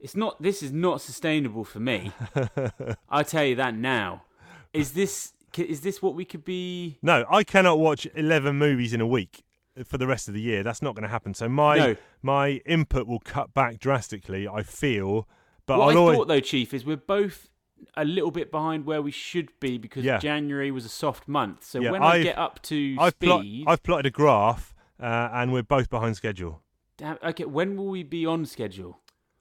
it's 0.00 0.16
not. 0.16 0.40
This 0.42 0.62
is 0.62 0.72
not 0.72 1.00
sustainable 1.00 1.64
for 1.64 1.80
me. 1.80 2.12
I'll 3.08 3.24
tell 3.24 3.44
you 3.44 3.54
that 3.56 3.74
now. 3.74 4.24
Is 4.72 4.92
this? 4.92 5.32
Is 5.56 5.80
this 5.80 6.02
what 6.02 6.14
we 6.14 6.24
could 6.24 6.44
be? 6.44 6.98
No, 7.02 7.24
I 7.30 7.42
cannot 7.42 7.78
watch 7.78 8.06
11 8.14 8.56
movies 8.58 8.92
in 8.92 9.00
a 9.00 9.06
week 9.06 9.42
for 9.84 9.96
the 9.96 10.06
rest 10.06 10.28
of 10.28 10.34
the 10.34 10.40
year. 10.42 10.62
That's 10.62 10.82
not 10.82 10.94
going 10.94 11.02
to 11.04 11.08
happen. 11.08 11.32
So 11.34 11.48
my 11.48 11.76
No. 11.78 11.96
my 12.22 12.48
input 12.66 13.06
will 13.06 13.20
cut 13.20 13.54
back 13.54 13.78
drastically. 13.78 14.46
I 14.46 14.62
feel, 14.62 15.26
but 15.66 15.78
what 15.78 15.84
I'll 15.84 15.90
I 15.90 15.94
always 16.00 16.16
thought 16.18 16.28
though, 16.28 16.40
Chief, 16.40 16.74
is 16.74 16.84
we're 16.84 16.96
both 16.98 17.48
a 17.96 18.04
little 18.04 18.30
bit 18.30 18.50
behind 18.50 18.84
where 18.84 19.00
we 19.00 19.10
should 19.10 19.48
be 19.58 19.78
because 19.78 20.04
Yeah. 20.04 20.18
January 20.18 20.70
was 20.70 20.84
a 20.84 20.88
soft 20.90 21.26
month. 21.28 21.64
So 21.64 21.80
Yeah, 21.80 21.92
when 21.92 22.02
I 22.02 22.06
I've- 22.08 22.24
get 22.24 22.36
up 22.38 22.60
to 22.64 22.96
I've 22.98 23.18
plot, 23.18 23.40
speed, 23.40 23.64
I've 23.66 23.82
plotted 23.82 24.06
a 24.06 24.10
graph, 24.10 24.74
uh, 25.00 25.28
and 25.32 25.52
we're 25.52 25.62
both 25.62 25.90
behind 25.90 26.16
schedule. 26.16 26.62
Damn, 26.96 27.18
okay, 27.22 27.44
when 27.44 27.76
will 27.76 27.86
we 27.86 28.02
be 28.02 28.26
on 28.26 28.44
schedule? 28.46 28.98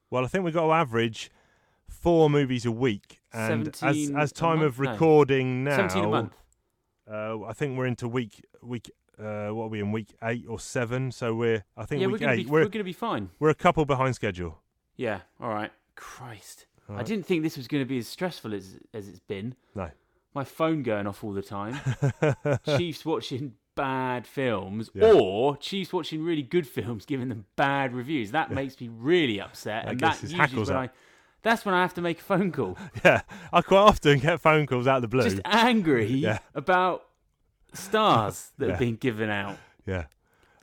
Well, 0.10 0.24
I 0.24 0.28
think 0.28 0.46
we've 0.46 0.54
got 0.54 0.68
to 0.68 0.72
average 0.74 1.32
four 1.88 2.30
movies 2.30 2.66
a 2.66 2.72
week, 2.72 3.20
and 3.34 3.68
as 3.68 3.78
17 3.80 4.18
as 4.18 4.32
time 4.32 4.62
of 4.62 4.78
month? 4.78 4.86
No. 4.86 4.92
recording 4.92 5.64
now, 5.64 5.76
Seventeen 5.76 6.06
a 6.06 6.10
month. 6.10 6.34
Uh, 7.10 7.44
I 7.44 7.54
think 7.54 7.78
we're 7.78 7.88
into 7.88 8.08
week 8.08 8.46
week. 8.62 8.92
Uh, 9.20 9.48
what 9.50 9.66
are 9.66 9.70
we 9.70 9.80
in 9.80 9.92
week 9.92 10.14
eight 10.24 10.46
or 10.48 10.60
seven? 10.60 11.12
So 11.12 11.34
we're 11.34 11.64
I 11.76 11.86
think 11.86 12.02
yeah, 12.02 12.08
we're 12.08 12.20
gonna 12.20 12.34
eight. 12.34 12.46
be 12.46 12.52
we're 12.52 12.62
we're 12.62 12.70
gonna 12.70 12.84
be 12.84 12.94
fine. 12.94 13.30
we're 13.40 13.50
a 13.50 13.56
couple 13.56 13.84
behind 13.86 14.14
schedule. 14.16 14.60
Yeah. 14.96 15.22
All 15.40 15.50
right. 15.50 15.72
Christ. 15.96 16.68
I 16.90 17.04
didn't 17.04 17.26
think 17.26 17.44
this 17.44 17.58
was 17.58 17.68
going 17.68 17.84
to 17.84 17.88
be 17.88 17.98
as 17.98 18.08
stressful 18.08 18.54
as 18.54 18.78
as 18.94 19.10
it's 19.10 19.20
been. 19.20 19.56
No. 19.76 19.90
My 20.34 20.44
phone 20.44 20.84
going 20.84 21.06
off 21.08 21.24
all 21.24 21.34
the 21.34 21.42
time. 21.42 21.80
Chiefs 22.78 23.04
watching 23.06 23.56
bad 23.78 24.28
films 24.28 24.90
Yeah. 24.94 25.14
or 25.14 25.56
Chiefs 25.58 25.94
watching 25.94 26.22
really 26.24 26.42
good 26.42 26.68
films 26.78 27.06
giving 27.06 27.30
them 27.30 27.46
bad 27.56 27.94
reviews. 27.94 28.32
That 28.32 28.52
makes 28.52 28.80
me 28.82 28.90
really 28.90 29.40
upset. 29.40 29.86
That 29.86 29.92
and 29.92 30.00
that 30.02 30.22
usually 30.24 30.64
when. 30.66 30.76
I 30.76 30.90
that's 31.44 31.64
when 31.66 31.74
I 31.76 31.82
have 31.82 31.94
to 31.94 32.02
make 32.02 32.20
a 32.20 32.24
phone 32.24 32.52
call. 32.52 32.78
yeah, 33.06 33.22
I 33.54 33.62
quite 33.62 33.80
often 33.80 34.20
get 34.20 34.42
phone 34.42 34.66
calls 34.68 34.88
out 34.88 34.98
of 34.98 35.02
the 35.04 35.08
blue. 35.08 35.24
Just 35.24 35.40
angry 35.46 36.06
Yeah. 36.28 36.40
about 36.54 37.06
stars 37.74 38.52
that 38.58 38.66
Yeah. 38.66 38.72
have 38.72 38.80
been 38.80 38.96
given 38.96 39.30
out. 39.30 39.58
yeah. 39.86 40.06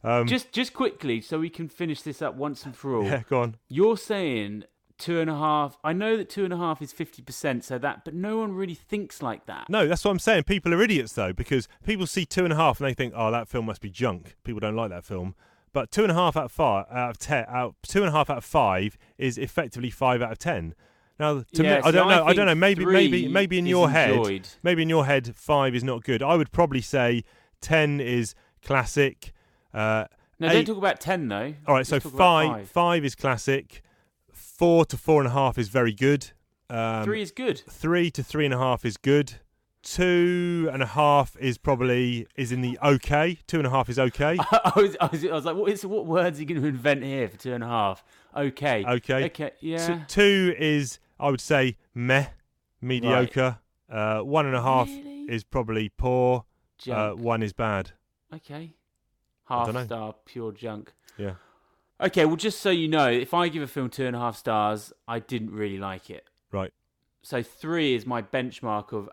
Um, 0.02 0.26
Just 0.26 0.52
just 0.52 0.74
quickly 0.74 1.22
so 1.22 1.38
we 1.38 1.48
can 1.48 1.66
finish 1.68 2.02
this 2.02 2.20
up 2.20 2.34
once 2.34 2.66
and 2.66 2.76
for 2.76 2.94
all. 2.94 3.04
yeah, 3.04 3.22
go 3.26 3.40
on. 3.40 3.56
You're 3.68 3.96
saying 3.96 4.64
two 4.98 5.20
and 5.20 5.28
a 5.30 5.34
half. 5.36 5.76
I 5.82 5.92
know 5.92 6.16
that 6.16 6.28
two 6.30 6.44
and 6.44 6.52
a 6.52 6.56
half 6.56 6.80
is 6.82 6.92
fifty 6.92 7.22
percent, 7.22 7.64
so 7.64 7.78
that, 7.78 8.04
but 8.04 8.14
no 8.14 8.38
one 8.38 8.52
really 8.54 8.74
thinks 8.74 9.22
like 9.22 9.46
that. 9.46 9.68
No, 9.68 9.86
that's 9.86 10.04
what 10.04 10.10
I'm 10.12 10.18
saying. 10.18 10.44
People 10.44 10.72
are 10.74 10.82
idiots 10.82 11.12
though, 11.14 11.32
because 11.32 11.68
people 11.84 12.06
see 12.06 12.24
two 12.24 12.44
and 12.44 12.52
a 12.52 12.56
half 12.56 12.80
and 12.80 12.88
they 12.88 12.94
think, 12.94 13.12
"Oh, 13.16 13.30
that 13.30 13.48
film 13.48 13.66
must 13.66 13.80
be 13.80 13.90
junk." 13.90 14.36
People 14.44 14.60
don't 14.60 14.76
like 14.76 14.90
that 14.90 15.04
film. 15.04 15.34
But 15.72 15.90
two 15.90 16.02
and 16.02 16.12
a 16.12 16.14
half 16.14 16.36
out 16.36 16.44
of 16.44 16.52
five, 16.52 16.86
out 16.90 17.10
of 17.10 17.18
ten, 17.18 17.44
out 17.48 17.74
two 17.82 18.00
and 18.00 18.08
a 18.08 18.12
half 18.12 18.30
out 18.30 18.38
of 18.38 18.44
five 18.44 18.96
is 19.18 19.36
effectively 19.38 19.90
five 19.90 20.22
out 20.22 20.30
of 20.30 20.38
ten. 20.38 20.74
Now, 21.18 21.44
to 21.54 21.62
Yeah, 21.62 21.76
me, 21.76 21.82
I 21.84 21.90
don't 21.90 22.08
know. 22.08 22.24
I, 22.24 22.32
don't 22.32 22.46
know. 22.46 22.54
Maybe, 22.54 22.84
maybe, 22.84 23.28
maybe 23.28 23.58
in 23.58 23.66
your 23.66 23.90
head, 23.90 24.48
maybe 24.62 24.82
in 24.82 24.88
your 24.88 25.06
head, 25.06 25.34
five 25.36 25.74
is 25.74 25.82
not 25.84 26.02
good. 26.04 26.22
I 26.22 26.36
would 26.36 26.50
probably 26.52 26.80
say 26.80 27.24
ten 27.60 28.00
is 28.00 28.34
classic. 28.62 29.32
Uh, 29.72 30.06
No, 30.40 30.48
eight- 30.48 30.52
don't 30.54 30.64
talk 30.66 30.76
about 30.78 31.00
ten 31.00 31.28
though. 31.28 31.54
all 31.66 31.74
right, 31.74 31.86
so 31.86 31.96
Let's 31.96 32.06
about 32.06 32.18
five, 32.18 32.48
five. 32.50 32.68
five 32.70 33.04
is 33.04 33.14
classic. 33.14 33.82
Four 34.56 34.84
to 34.86 34.96
four 34.96 35.20
and 35.20 35.28
a 35.28 35.32
half 35.32 35.58
is 35.58 35.68
very 35.68 35.92
good. 35.92 36.30
Um, 36.70 37.04
Three 37.04 37.22
is 37.22 37.30
good. 37.32 37.58
three 37.68 38.10
to 38.12 38.22
three 38.22 38.44
and 38.44 38.54
a 38.54 38.58
half 38.58 38.84
is 38.84 38.96
good. 38.96 39.34
Two 39.82 40.70
and 40.72 40.82
a 40.82 40.86
half 40.86 41.36
is 41.38 41.58
probably 41.58 42.26
is 42.36 42.52
in 42.52 42.62
the 42.62 42.78
okay. 42.82 43.38
Two 43.46 43.58
and 43.58 43.66
a 43.66 43.70
half 43.70 43.88
is 43.90 43.98
okay. 43.98 44.36
I 44.52 44.72
was, 44.76 44.96
I 45.00 45.06
was, 45.06 45.24
I 45.26 45.32
was 45.32 45.44
like, 45.44 45.56
what 45.56 45.70
is 45.70 45.84
what 45.84 46.06
words 46.06 46.38
are 46.38 46.42
you 46.42 46.46
going 46.46 46.62
to 46.62 46.66
invent 46.68 47.02
here 47.02 47.28
for 47.28 47.36
two 47.36 47.52
and 47.52 47.62
a 47.62 47.66
half? 47.66 48.02
Okay. 48.36 48.84
Okay. 48.84 49.24
Okay. 49.24 49.50
T- 49.60 49.70
Yeah. 49.72 50.04
two 50.08 50.54
is 50.58 50.98
I 51.20 51.30
would 51.30 51.40
say 51.40 51.76
meh, 51.94 52.26
mediocre. 52.80 53.58
Uh, 53.90 54.20
one 54.20 54.46
and 54.46 54.54
a 54.56 54.62
half 54.62 54.88
Really? 54.88 55.24
is 55.28 55.44
probably 55.44 55.88
poor. 55.90 56.44
Uh, 56.90 57.10
one 57.10 57.42
is 57.42 57.52
bad. 57.52 57.90
okay. 58.34 58.74
Half 59.46 59.84
star, 59.84 60.14
pure 60.24 60.52
junk. 60.52 60.92
Yeah. 61.18 61.34
Okay. 62.04 62.24
Well, 62.26 62.36
just 62.36 62.60
so 62.60 62.70
you 62.70 62.88
know, 62.88 63.08
if 63.08 63.34
I 63.34 63.48
give 63.48 63.62
a 63.62 63.66
film 63.66 63.90
two 63.90 64.06
and 64.06 64.14
a 64.14 64.18
half 64.18 64.36
stars, 64.36 64.92
I 65.08 65.18
didn't 65.18 65.50
really 65.50 65.78
like 65.78 66.10
it. 66.10 66.24
Right. 66.52 66.72
So 67.22 67.42
three 67.42 67.94
is 67.94 68.06
my 68.06 68.22
benchmark 68.22 68.92
of 68.92 69.08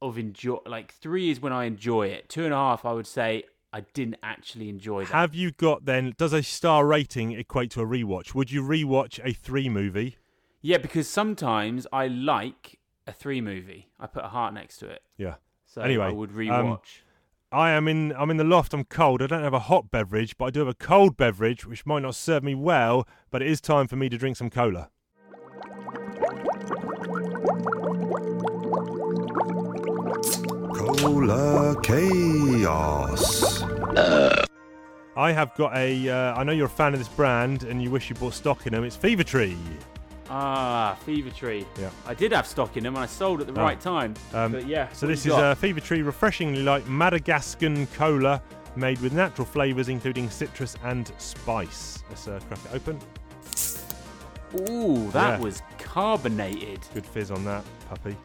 of 0.00 0.18
enjoy. 0.18 0.58
Like 0.66 0.92
three 0.94 1.30
is 1.30 1.40
when 1.40 1.52
I 1.52 1.64
enjoy 1.64 2.08
it. 2.08 2.28
Two 2.28 2.44
and 2.44 2.52
a 2.52 2.56
half, 2.56 2.84
I 2.84 2.92
would 2.92 3.06
say 3.06 3.44
I 3.72 3.80
didn't 3.92 4.16
actually 4.22 4.68
enjoy 4.68 5.04
that. 5.04 5.12
Have 5.12 5.34
you 5.34 5.52
got 5.52 5.84
then? 5.84 6.14
Does 6.16 6.32
a 6.32 6.42
star 6.42 6.86
rating 6.86 7.32
equate 7.32 7.70
to 7.72 7.82
a 7.82 7.86
rewatch? 7.86 8.34
Would 8.34 8.50
you 8.50 8.62
rewatch 8.62 9.20
a 9.24 9.32
three 9.32 9.68
movie? 9.68 10.16
Yeah, 10.60 10.78
because 10.78 11.08
sometimes 11.08 11.86
I 11.92 12.06
like 12.06 12.78
a 13.06 13.12
three 13.12 13.40
movie. 13.40 13.88
I 13.98 14.06
put 14.06 14.24
a 14.24 14.28
heart 14.28 14.54
next 14.54 14.78
to 14.78 14.88
it. 14.88 15.02
Yeah. 15.16 15.34
So 15.66 15.82
Anyway, 15.82 16.06
I 16.06 16.12
would 16.12 16.30
um, 16.30 16.36
rewatch. 16.36 17.00
I 17.52 17.72
am 17.72 17.86
in. 17.86 18.12
I'm 18.16 18.30
in 18.30 18.38
the 18.38 18.44
loft. 18.44 18.72
I'm 18.72 18.84
cold. 18.84 19.20
I 19.20 19.26
don't 19.26 19.42
have 19.42 19.52
a 19.52 19.58
hot 19.58 19.90
beverage, 19.90 20.38
but 20.38 20.46
I 20.46 20.50
do 20.50 20.60
have 20.60 20.68
a 20.68 20.74
cold 20.74 21.18
beverage, 21.18 21.66
which 21.66 21.84
might 21.84 22.00
not 22.00 22.14
serve 22.14 22.42
me 22.42 22.54
well. 22.54 23.06
But 23.30 23.42
it 23.42 23.48
is 23.48 23.60
time 23.60 23.86
for 23.88 23.96
me 23.96 24.08
to 24.08 24.16
drink 24.16 24.38
some 24.38 24.48
cola. 24.48 24.88
Cola 30.74 31.76
Chaos. 31.82 33.62
I 35.14 35.32
have 35.32 35.54
got 35.54 35.76
a. 35.76 36.08
Uh, 36.08 36.34
I 36.34 36.44
know 36.44 36.52
you're 36.52 36.66
a 36.66 36.70
fan 36.70 36.94
of 36.94 36.98
this 36.98 37.08
brand, 37.08 37.64
and 37.64 37.82
you 37.82 37.90
wish 37.90 38.08
you 38.08 38.16
bought 38.16 38.32
stock 38.32 38.66
in 38.66 38.72
them. 38.72 38.82
It's 38.82 38.96
Fever 38.96 39.24
Tree. 39.24 39.58
Ah, 40.34 40.96
Fever 41.04 41.30
Tree. 41.30 41.66
Yeah. 41.78 41.90
I 42.06 42.14
did 42.14 42.32
have 42.32 42.46
stock 42.46 42.76
in 42.76 42.84
them 42.84 42.94
and 42.96 43.02
I 43.04 43.06
sold 43.06 43.40
at 43.40 43.46
the 43.46 43.52
Oh. 43.60 43.62
right 43.64 43.80
time. 43.80 44.14
Um, 44.32 44.52
but 44.52 44.66
yeah. 44.66 44.88
So 44.92 45.06
this 45.06 45.26
is 45.26 45.32
got? 45.32 45.44
uh, 45.44 45.54
Fever 45.54 45.80
Tree, 45.80 46.02
refreshingly 46.02 46.62
light 46.62 46.86
Madagascan 46.88 47.86
cola, 47.88 48.42
made 48.76 48.98
with 49.00 49.12
natural 49.12 49.44
flavours 49.46 49.88
including 49.88 50.30
citrus 50.30 50.76
and 50.84 51.12
spice. 51.18 52.02
Let's 52.08 52.26
uh, 52.28 52.40
crack 52.48 52.60
it 52.64 52.74
open. 52.76 52.98
Ooh, 54.70 55.10
that 55.12 55.38
yeah. 55.38 55.38
was 55.40 55.62
carbonated. 55.78 56.80
Good 56.94 57.06
fizz 57.06 57.30
on 57.30 57.44
that 57.44 57.64
puppy. 57.88 58.16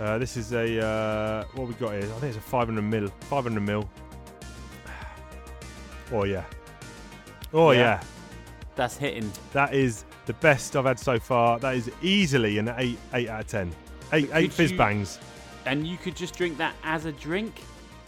Uh, 0.00 0.16
this 0.18 0.36
is 0.36 0.52
a 0.52 0.80
uh, 0.84 1.44
what 1.54 1.66
we 1.68 1.74
got 1.74 1.90
here. 1.92 2.02
I 2.02 2.18
think 2.20 2.34
it's 2.34 2.36
a 2.36 2.40
500 2.40 2.82
mil. 2.82 3.08
500 3.22 3.60
mil. 3.60 3.88
Oh 6.12 6.24
yeah. 6.24 6.44
Oh 7.52 7.72
Yeah. 7.72 7.78
yeah. 7.80 8.02
That's 8.76 8.96
hitting. 8.96 9.30
That 9.52 9.74
is 9.74 10.04
the 10.28 10.34
best 10.34 10.76
I've 10.76 10.84
had 10.84 11.00
so 11.00 11.18
far. 11.18 11.58
That 11.58 11.74
is 11.74 11.90
easily 12.02 12.58
an 12.58 12.72
eight 12.76 12.98
eight 13.14 13.28
out 13.28 13.40
of 13.40 13.46
ten. 13.48 13.72
Eight 14.12 14.30
eight 14.32 14.52
fizz 14.52 14.72
you- 14.72 14.78
bangs. 14.78 15.18
And 15.64 15.86
you 15.86 15.96
could 15.96 16.14
just 16.14 16.36
drink 16.36 16.56
that 16.58 16.74
as 16.84 17.04
a 17.04 17.12
drink. 17.12 17.60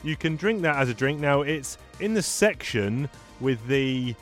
You 0.02 0.16
can 0.16 0.36
drink 0.36 0.62
that 0.62 0.76
as 0.76 0.88
a 0.88 0.94
drink. 0.94 1.18
Now 1.18 1.42
it's 1.42 1.76
in 1.98 2.14
the 2.14 2.22
section 2.22 3.08
with 3.40 3.66
the 3.66 4.14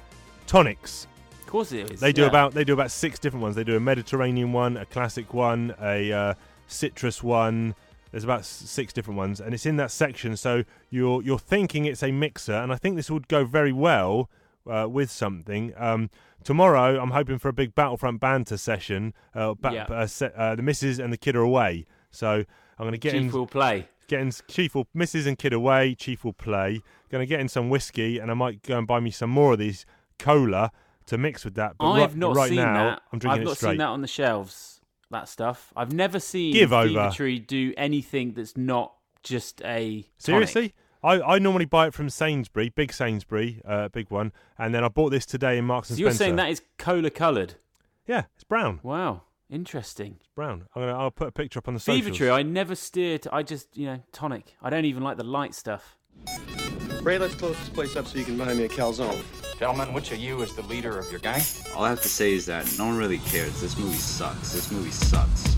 tonics. 0.47 1.07
Of 1.41 1.47
course 1.47 1.73
it 1.73 1.91
is. 1.93 2.01
They 2.01 2.13
do 2.13 2.23
yeah. 2.23 2.29
about 2.29 2.55
they 2.55 2.65
do 2.65 2.73
about 2.73 2.91
six 2.91 3.19
different 3.19 3.43
ones. 3.43 3.57
They 3.57 3.65
do 3.65 3.77
a 3.77 3.81
Mediterranean 3.81 4.53
one, 4.53 4.77
a 4.77 4.87
classic 4.87 5.35
one, 5.35 5.75
a 5.81 6.13
uh, 6.13 6.35
citrus 6.69 7.23
one. 7.23 7.75
There's 8.13 8.25
about 8.25 8.45
six 8.45 8.93
different 8.93 9.19
ones, 9.19 9.41
and 9.41 9.53
it's 9.53 9.67
in 9.67 9.77
that 9.77 9.91
section. 9.91 10.37
So 10.37 10.65
you're 10.89 11.21
you're 11.23 11.39
thinking 11.39 11.85
it's 11.85 12.03
a 12.03 12.13
mixer, 12.13 12.55
and 12.55 12.73
I 12.73 12.77
think 12.77 12.97
this 12.97 13.11
would 13.11 13.29
go 13.29 13.45
very 13.45 13.73
well 13.73 14.31
uh, 14.69 14.87
with 14.89 15.11
something. 15.11 15.73
Um, 15.77 16.11
tomorrow, 16.45 17.01
I'm 17.01 17.11
hoping 17.11 17.39
for 17.39 17.49
a 17.49 17.53
big 17.53 17.75
Battlefront 17.75 18.21
banter 18.21 18.57
session. 18.57 19.15
Uh, 19.35 19.55
ba- 19.55 19.73
Yeah. 19.73 19.83
uh, 19.85 20.07
se- 20.07 20.33
uh, 20.37 20.55
the 20.55 20.63
missus 20.63 20.99
and 20.99 21.13
the 21.13 21.17
kid 21.19 21.37
are 21.37 21.43
away, 21.43 21.87
so 22.11 22.31
I'm 22.79 22.85
going 22.85 22.93
to 22.93 22.99
get 22.99 23.13
Chief 23.13 23.21
in. 23.23 23.31
will 23.31 23.47
play. 23.47 23.89
Getting 24.09 24.33
Chief 24.49 24.75
will 24.75 24.87
Mrs. 24.97 25.27
and 25.27 25.37
Kid 25.39 25.53
away. 25.53 25.95
Chief 25.95 26.25
will 26.25 26.33
play. 26.33 26.81
Going 27.11 27.21
to 27.23 27.27
get 27.27 27.41
in 27.41 27.49
some 27.49 27.69
whiskey, 27.69 28.19
and 28.19 28.31
I 28.31 28.35
might 28.35 28.63
go 28.63 28.79
and 28.79 28.87
buy 28.87 29.01
me 29.01 29.11
some 29.11 29.29
more 29.29 29.53
of 29.53 29.59
these 29.59 29.85
cola 30.19 30.73
to 31.07 31.19
mix 31.19 31.45
with 31.45 31.55
that. 31.57 31.77
But 31.79 31.91
I've 31.91 32.01
right, 32.13 32.17
not 32.17 32.35
right 32.37 32.49
seen 32.49 32.57
now, 32.57 32.75
that. 32.91 33.03
I'm 33.13 33.19
drinking 33.19 33.41
I've 33.43 33.47
not 33.47 33.59
seen 33.59 33.77
that 33.79 33.89
on 33.89 34.01
the 34.01 34.09
shelves. 34.09 34.81
That 35.11 35.29
stuff. 35.29 35.73
I've 35.77 35.93
never 35.93 36.21
seen 36.21 36.53
Give 36.53 36.73
over. 36.73 37.11
Tree 37.15 37.39
do 37.39 37.73
anything 37.79 38.33
that's 38.33 38.57
not 38.57 38.95
just 39.23 39.61
a 39.63 40.03
tonic. 40.03 40.07
Seriously, 40.19 40.75
I, 41.03 41.21
I 41.21 41.39
normally 41.39 41.65
buy 41.65 41.87
it 41.87 41.95
from 41.95 42.11
Sainsbury, 42.11 42.71
big 42.71 42.93
Sainsbury, 42.93 43.61
uh, 43.65 43.89
big 43.89 44.11
one, 44.11 44.33
and 44.59 44.75
then 44.75 44.83
I 44.85 44.89
bought 44.89 45.11
this 45.11 45.25
today 45.27 45.59
in 45.59 45.65
Marks 45.65 45.89
So 45.89 45.93
and 45.93 46.01
you're 46.01 46.11
Spencer. 46.11 46.25
saying 46.25 46.37
that 46.37 46.51
is 46.51 46.63
cola 46.77 47.11
coloured? 47.11 47.55
Yeah, 48.07 48.25
it's 48.35 48.45
brown. 48.45 48.81
Wow, 48.83 49.23
interesting. 49.51 50.17
It's 50.21 50.29
brown. 50.35 50.65
I'm 50.75 50.83
gonna. 50.83 50.99
I'll 50.99 51.11
put 51.11 51.29
a 51.29 51.33
picture 51.33 51.59
up 51.59 51.69
on 51.69 51.75
the 51.75 51.81
Fever 51.81 51.99
socials. 52.09 52.17
Tree. 52.19 52.31
I 52.31 52.43
never 52.43 52.75
steer 52.75 53.19
to. 53.19 53.35
I 53.35 53.43
just 53.43 53.77
you 53.77 53.87
know 53.87 54.03
tonic. 54.13 54.57
I 54.63 54.71
don't 54.71 54.87
even 54.87 55.03
like 55.03 55.17
the 55.19 55.25
light 55.25 55.55
stuff. 55.55 55.97
Ray, 57.03 57.19
let's 57.19 57.35
close 57.35 57.57
this 57.59 57.69
place 57.69 57.95
up 57.97 58.07
so 58.07 58.19
you 58.19 58.25
can 58.25 58.37
buy 58.37 58.53
me 58.55 58.65
a 58.65 58.69
calzone. 58.69 59.23
Gentlemen, 59.59 59.93
which 59.93 60.11
of 60.13 60.19
you 60.19 60.41
is 60.43 60.55
the 60.55 60.63
leader 60.63 60.99
of 60.99 61.11
your 61.11 61.21
gang? 61.21 61.43
All 61.77 61.85
I 61.85 61.91
have 61.91 62.01
to 62.03 62.09
say 62.09 62.33
is 62.33 62.47
that 62.47 62.73
no 62.79 62.87
one 62.87 62.97
really 62.97 63.19
cares. 63.19 63.61
This 63.61 63.79
movie 63.79 63.97
sucks. 63.97 64.53
This 64.53 64.71
movie 64.73 64.91
sucks. 64.91 65.57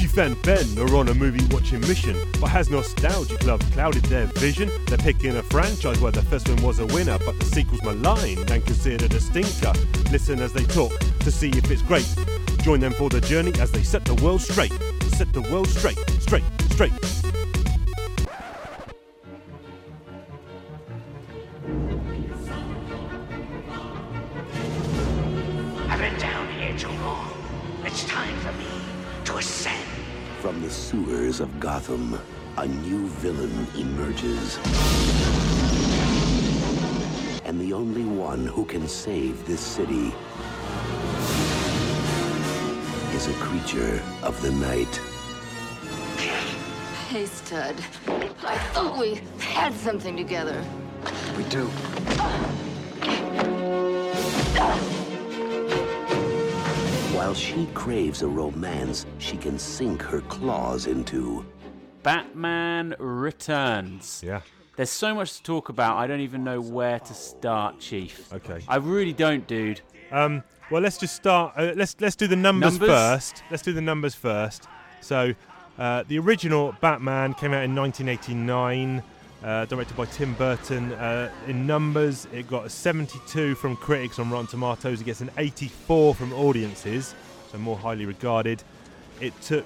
Chief 0.00 0.16
and 0.16 0.40
Ben 0.40 0.78
are 0.78 0.96
on 0.96 1.08
a 1.08 1.14
movie 1.14 1.44
watching 1.54 1.80
mission, 1.80 2.16
but 2.40 2.46
has 2.46 2.70
nostalgic 2.70 3.44
love 3.44 3.60
clouded 3.72 4.02
their 4.06 4.24
vision? 4.36 4.70
They're 4.86 4.96
picking 4.96 5.36
a 5.36 5.42
franchise 5.42 6.00
where 6.00 6.10
the 6.10 6.22
first 6.22 6.48
one 6.48 6.62
was 6.62 6.78
a 6.78 6.86
winner, 6.86 7.18
but 7.18 7.38
the 7.38 7.44
sequel's 7.44 7.82
maligned 7.82 8.50
and 8.50 8.64
considered 8.64 9.12
a 9.12 9.20
stinker. 9.20 9.74
Listen 10.10 10.40
as 10.40 10.54
they 10.54 10.64
talk 10.64 10.98
to 11.18 11.30
see 11.30 11.50
if 11.50 11.70
it's 11.70 11.82
great. 11.82 12.08
Join 12.62 12.80
them 12.80 12.94
for 12.94 13.10
the 13.10 13.20
journey 13.20 13.52
as 13.60 13.72
they 13.72 13.82
set 13.82 14.06
the 14.06 14.14
world 14.14 14.40
straight. 14.40 14.72
Set 15.18 15.34
the 15.34 15.42
world 15.42 15.68
straight, 15.68 15.98
straight, 16.18 16.44
straight. 16.70 16.92
I've 25.90 26.00
been 26.00 26.18
down 26.18 26.48
here 26.54 26.78
too 26.78 26.88
long. 26.88 27.30
It's 27.84 28.04
time 28.04 28.34
for 28.38 28.52
me 28.52 28.64
to 29.26 29.36
ascend. 29.36 29.89
From 30.40 30.62
the 30.62 30.70
sewers 30.70 31.40
of 31.40 31.60
Gotham, 31.60 32.18
a 32.56 32.66
new 32.66 33.08
villain 33.08 33.66
emerges. 33.76 34.56
And 37.44 37.60
the 37.60 37.74
only 37.74 38.04
one 38.04 38.46
who 38.46 38.64
can 38.64 38.88
save 38.88 39.46
this 39.46 39.60
city 39.60 40.14
is 43.14 43.26
a 43.26 43.34
creature 43.34 44.02
of 44.22 44.40
the 44.40 44.52
night. 44.52 45.00
Hey, 47.10 47.26
stud. 47.26 47.76
I 48.42 48.56
thought 48.72 48.98
we 48.98 49.20
had 49.40 49.74
something 49.74 50.16
together. 50.16 50.64
We 51.36 51.44
do. 51.44 51.68
While 57.20 57.34
she 57.34 57.66
craves 57.74 58.22
a 58.22 58.26
romance 58.26 59.04
she 59.18 59.36
can 59.36 59.58
sink 59.58 60.00
her 60.00 60.22
claws 60.22 60.86
into. 60.86 61.44
Batman 62.02 62.94
Returns. 62.98 64.22
Yeah. 64.24 64.40
There's 64.76 64.88
so 64.88 65.14
much 65.14 65.36
to 65.36 65.42
talk 65.42 65.68
about. 65.68 65.98
I 65.98 66.06
don't 66.06 66.20
even 66.20 66.44
know 66.44 66.62
where 66.62 66.98
to 66.98 67.12
start, 67.12 67.78
Chief. 67.78 68.32
Okay. 68.32 68.64
I 68.66 68.76
really 68.76 69.12
don't, 69.12 69.46
dude. 69.46 69.82
Um, 70.10 70.42
well, 70.70 70.80
let's 70.80 70.96
just 70.96 71.14
start. 71.14 71.52
Uh, 71.58 71.72
let's 71.76 71.94
let's 72.00 72.16
do 72.16 72.26
the 72.26 72.36
numbers, 72.36 72.80
Numbers? 72.80 72.88
first. 72.88 73.42
Let's 73.50 73.62
do 73.62 73.74
the 73.74 73.82
numbers 73.82 74.14
first. 74.14 74.66
So, 75.02 75.34
uh, 75.78 76.04
the 76.08 76.18
original 76.18 76.74
Batman 76.80 77.34
came 77.34 77.52
out 77.52 77.64
in 77.64 77.74
1989, 77.74 79.02
uh, 79.42 79.64
directed 79.66 79.96
by 79.96 80.04
Tim 80.06 80.34
Burton. 80.34 80.92
Uh, 80.92 81.30
in 81.46 81.66
numbers, 81.66 82.26
it 82.32 82.48
got 82.48 82.66
a 82.66 82.70
72 82.70 83.54
from 83.54 83.76
critics 83.76 84.18
on 84.18 84.30
Rotten 84.30 84.46
Tomatoes. 84.46 85.00
It 85.00 85.04
gets 85.04 85.20
an 85.20 85.30
84 85.38 86.14
from 86.14 86.32
audiences, 86.32 87.14
so 87.50 87.58
more 87.58 87.76
highly 87.76 88.06
regarded. 88.06 88.62
It 89.20 89.38
took 89.40 89.64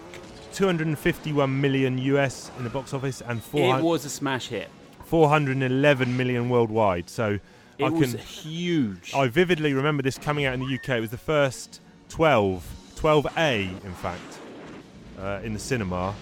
251 0.55 1.61
million 1.61 1.99
US 1.99 2.51
in 2.59 2.65
the 2.65 2.71
box 2.71 2.95
office 2.95 3.21
and 3.21 3.43
It 3.53 3.83
was 3.83 4.05
a 4.05 4.11
smash 4.11 4.49
hit. 4.49 4.69
411 5.07 6.17
million 6.17 6.49
worldwide. 6.49 7.11
So, 7.11 7.39
It 7.79 7.85
I 7.85 7.89
was 7.89 8.13
can 8.13 8.21
huge. 8.21 9.13
I 9.15 9.27
vividly 9.29 9.75
remember 9.75 10.03
this 10.03 10.17
coming 10.19 10.45
out 10.45 10.55
in 10.55 10.61
the 10.61 10.75
UK. 10.75 10.91
It 10.91 11.01
was 11.01 11.11
the 11.11 11.19
first 11.19 11.81
12, 12.09 12.65
12A, 12.97 13.85
in 13.85 13.93
fact, 13.95 14.39
uh, 15.21 15.41
in 15.43 15.53
the 15.53 15.59
cinema. 15.59 16.15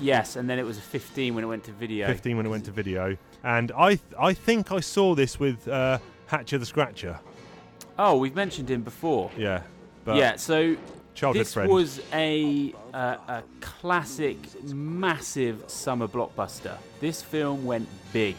Yes, 0.00 0.36
and 0.36 0.48
then 0.48 0.58
it 0.58 0.64
was 0.64 0.78
a 0.78 0.82
15 0.82 1.34
when 1.34 1.44
it 1.44 1.46
went 1.46 1.64
to 1.64 1.72
video. 1.72 2.06
15 2.06 2.36
when 2.36 2.46
it 2.46 2.48
went 2.48 2.64
to 2.66 2.70
video. 2.70 3.16
And 3.42 3.72
I, 3.72 3.90
th- 3.90 4.00
I 4.18 4.32
think 4.32 4.72
I 4.72 4.80
saw 4.80 5.14
this 5.14 5.38
with 5.38 5.66
uh, 5.68 5.98
Hatcher 6.26 6.58
the 6.58 6.66
Scratcher. 6.66 7.18
Oh, 7.98 8.16
we've 8.16 8.34
mentioned 8.34 8.70
him 8.70 8.82
before. 8.82 9.30
Yeah. 9.36 9.62
But 10.04 10.16
yeah, 10.16 10.36
so 10.36 10.76
childhood 11.14 11.40
this 11.40 11.54
friend. 11.54 11.70
was 11.70 12.00
a, 12.12 12.74
uh, 12.92 13.16
a 13.28 13.42
classic, 13.60 14.38
massive 14.64 15.64
summer 15.68 16.08
blockbuster. 16.08 16.76
This 17.00 17.22
film 17.22 17.64
went 17.64 17.88
big. 18.12 18.36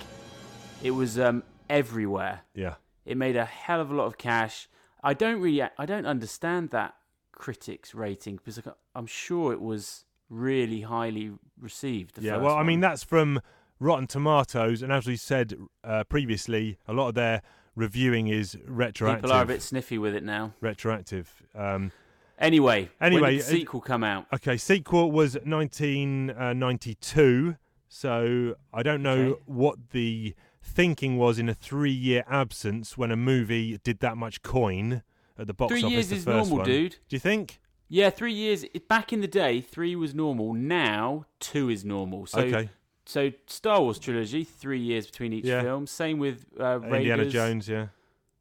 It 0.83 0.91
was 0.91 1.17
um, 1.17 1.43
everywhere. 1.69 2.41
Yeah. 2.53 2.75
It 3.05 3.17
made 3.17 3.35
a 3.35 3.45
hell 3.45 3.81
of 3.81 3.91
a 3.91 3.95
lot 3.95 4.05
of 4.05 4.17
cash. 4.17 4.67
I 5.03 5.13
don't 5.13 5.39
really, 5.39 5.61
I 5.61 5.85
don't 5.85 6.05
understand 6.05 6.71
that 6.71 6.95
critics 7.31 7.93
rating 7.93 8.37
because 8.37 8.59
I'm 8.95 9.05
sure 9.05 9.53
it 9.53 9.61
was 9.61 10.04
really 10.29 10.81
highly 10.81 11.31
received. 11.59 12.15
The 12.15 12.21
Yeah, 12.21 12.38
well, 12.38 12.55
I 12.55 12.63
mean, 12.63 12.79
that's 12.79 13.03
from 13.03 13.41
Rotten 13.79 14.07
Tomatoes. 14.07 14.81
And 14.81 14.91
as 14.91 15.05
we 15.07 15.17
said 15.17 15.55
uh, 15.83 16.03
previously, 16.05 16.77
a 16.88 16.93
lot 16.93 17.09
of 17.09 17.15
their 17.15 17.41
reviewing 17.75 18.27
is 18.27 18.57
retroactive. 18.65 19.23
people 19.23 19.35
are 19.35 19.43
a 19.43 19.45
bit 19.45 19.61
sniffy 19.61 19.97
with 19.97 20.15
it 20.15 20.23
now. 20.23 20.53
retroactive. 20.61 21.43
Um, 21.53 21.91
Anyway, 22.38 22.89
Anyway, 22.99 23.21
when 23.21 23.31
did 23.31 23.39
the 23.39 23.43
sequel 23.45 23.79
come 23.79 24.03
out? 24.03 24.25
Okay, 24.33 24.57
sequel 24.57 25.09
was 25.09 25.38
1992. 25.45 27.55
So 27.88 28.55
I 28.73 28.83
don't 28.83 29.01
know 29.01 29.17
Okay. 29.31 29.41
what 29.45 29.91
the 29.91 30.35
thinking 30.61 31.17
was 31.17 31.39
in 31.39 31.47
a 31.47 31.53
three-year 31.53 32.23
absence 32.27 32.97
when 32.97 33.11
a 33.11 33.15
movie 33.15 33.77
did 33.83 33.99
that 33.99 34.17
much 34.17 34.41
coin 34.41 35.01
at 35.38 35.47
the 35.47 35.53
box 35.53 35.71
Three 35.71 35.83
office. 35.83 35.91
years 35.93 36.09
the 36.09 36.15
is 36.17 36.23
first 36.25 36.49
normal, 36.49 36.57
one. 36.57 36.65
dude. 36.65 36.91
Do 37.07 37.15
you 37.15 37.19
think? 37.19 37.59
Yeah, 37.88 38.10
three 38.10 38.34
years. 38.34 38.63
it- 38.74 38.88
Back 38.88 39.13
in 39.13 39.21
the 39.21 39.28
day, 39.28 39.62
three 39.62 39.95
was 39.95 40.13
normal. 40.15 40.54
Now, 40.54 41.26
two 41.39 41.69
is 41.69 41.86
normal. 41.86 42.26
So, 42.26 42.39
Okay. 42.39 42.69
so 43.06 43.32
Star 43.48 43.82
Wars 43.82 44.00
trilogy, 44.00 44.43
three 44.43 44.80
years 44.80 45.06
between 45.06 45.34
each 45.34 45.45
Yeah. 45.45 45.62
film. 45.62 45.86
Same 45.88 46.17
with 46.19 46.45
uh, 46.60 46.80
Raiders. 46.80 46.93
Indiana 46.98 47.26
Jones, 47.30 47.69
yeah. 47.69 47.88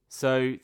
So 0.08 0.54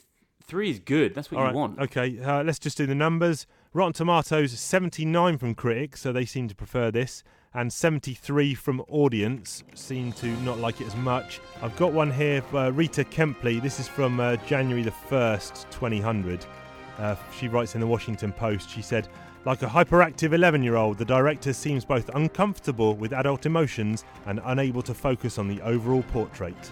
three 0.43 0.71
is 0.71 0.79
good. 0.79 1.15
That's 1.15 1.31
what 1.31 1.39
All 1.39 1.45
you 1.45 1.47
right. 1.49 1.55
want. 1.55 1.79
Okay, 1.81 2.19
uh, 2.21 2.43
let's 2.43 2.59
just 2.59 2.77
do 2.79 2.87
the 2.87 2.95
numbers. 2.95 3.47
Rotten 3.73 3.93
Tomatoes 3.93 4.59
79 4.59 5.39
from 5.39 5.55
critics, 5.55 6.01
so 6.01 6.13
they 6.13 6.25
seem 6.25 6.49
to 6.49 6.55
prefer 6.57 6.91
this, 6.91 7.23
and 7.55 7.73
73 7.73 8.55
from 8.55 8.81
audience 8.89 9.63
seem 9.75 10.13
to 10.15 10.27
not 10.43 10.59
like 10.59 10.81
it 10.81 10.87
as 10.89 10.97
much. 10.97 11.41
I've 11.63 11.77
got 11.77 11.93
one 11.93 12.11
here 12.11 12.43
for 12.43 12.59
uh, 12.59 12.71
Rita 12.71 13.05
Kempley. 13.05 13.61
This 13.63 13.79
is 13.79 13.87
from 13.87 14.19
uh, 14.19 14.37
January 14.47 14.83
the 14.83 14.91
1st, 14.91 15.71
2000. 15.71 16.47
Uh, 17.01 17.17
she 17.37 17.49
writes 17.49 17.75
in 17.75 17.81
the 17.81 17.87
Washington 17.87 18.31
Post. 18.31 18.69
She 18.69 18.83
said, 18.83 19.09
like 19.47 19.63
a 19.63 19.67
hyperactive 19.67 20.35
11 20.35 20.63
year 20.63 20.77
old, 20.77 20.99
the 20.99 21.05
director 21.05 21.55
seems 21.55 21.85
both 21.85 22.11
uncomfortable 22.15 22.95
with 22.95 23.15
adult 23.15 23.47
emotions 23.47 24.05
and 24.27 24.39
unable 24.45 24.83
to 24.83 24.93
focus 24.93 25.39
on 25.39 25.49
the 25.49 25.61
overall 25.63 26.03
portrait. 26.13 26.71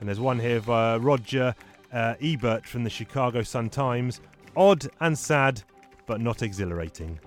And 0.00 0.08
there's 0.08 0.20
one 0.20 0.38
here 0.38 0.60
by 0.60 0.98
Roger 0.98 1.54
uh, 1.92 2.14
Ebert 2.20 2.66
from 2.66 2.84
the 2.84 2.90
Chicago 2.90 3.42
Sun 3.42 3.70
Times. 3.70 4.20
Odd 4.54 4.86
and 5.00 5.18
sad, 5.18 5.62
but 6.06 6.20
not 6.20 6.42
exhilarating. 6.42 7.18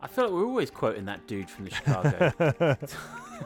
I 0.00 0.06
feel 0.06 0.24
like 0.24 0.32
we're 0.32 0.46
always 0.46 0.70
quoting 0.70 1.04
that 1.06 1.26
dude 1.26 1.50
from 1.50 1.64
the 1.64 1.70
Chicago. 1.70 2.76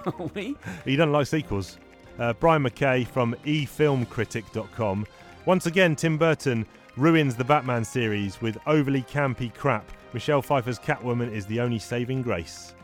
We? 0.35 0.55
He 0.85 0.94
doesn't 0.94 1.12
like 1.12 1.27
sequels. 1.27 1.79
Uh, 2.18 2.35
Brian 2.35 2.62
McKay 2.62 3.07
from 3.07 3.35
eFilmCritic.com. 3.46 5.07
Once 5.46 5.66
again, 5.66 5.96
Tim 5.96 6.18
Burton 6.18 6.66
ruins 6.97 7.37
the 7.37 7.45
Batman 7.45 7.85
series 7.85 8.41
with 8.41 8.57
overly 8.67 9.03
campy 9.03 9.53
crap. 9.53 9.91
Michelle 10.15 10.41
Pfeiffer's 10.41 10.79
Catwoman 10.79 11.31
is 11.31 11.45
the 11.47 11.61
only 11.61 11.79
saving 11.79 12.23
grace. 12.23 12.75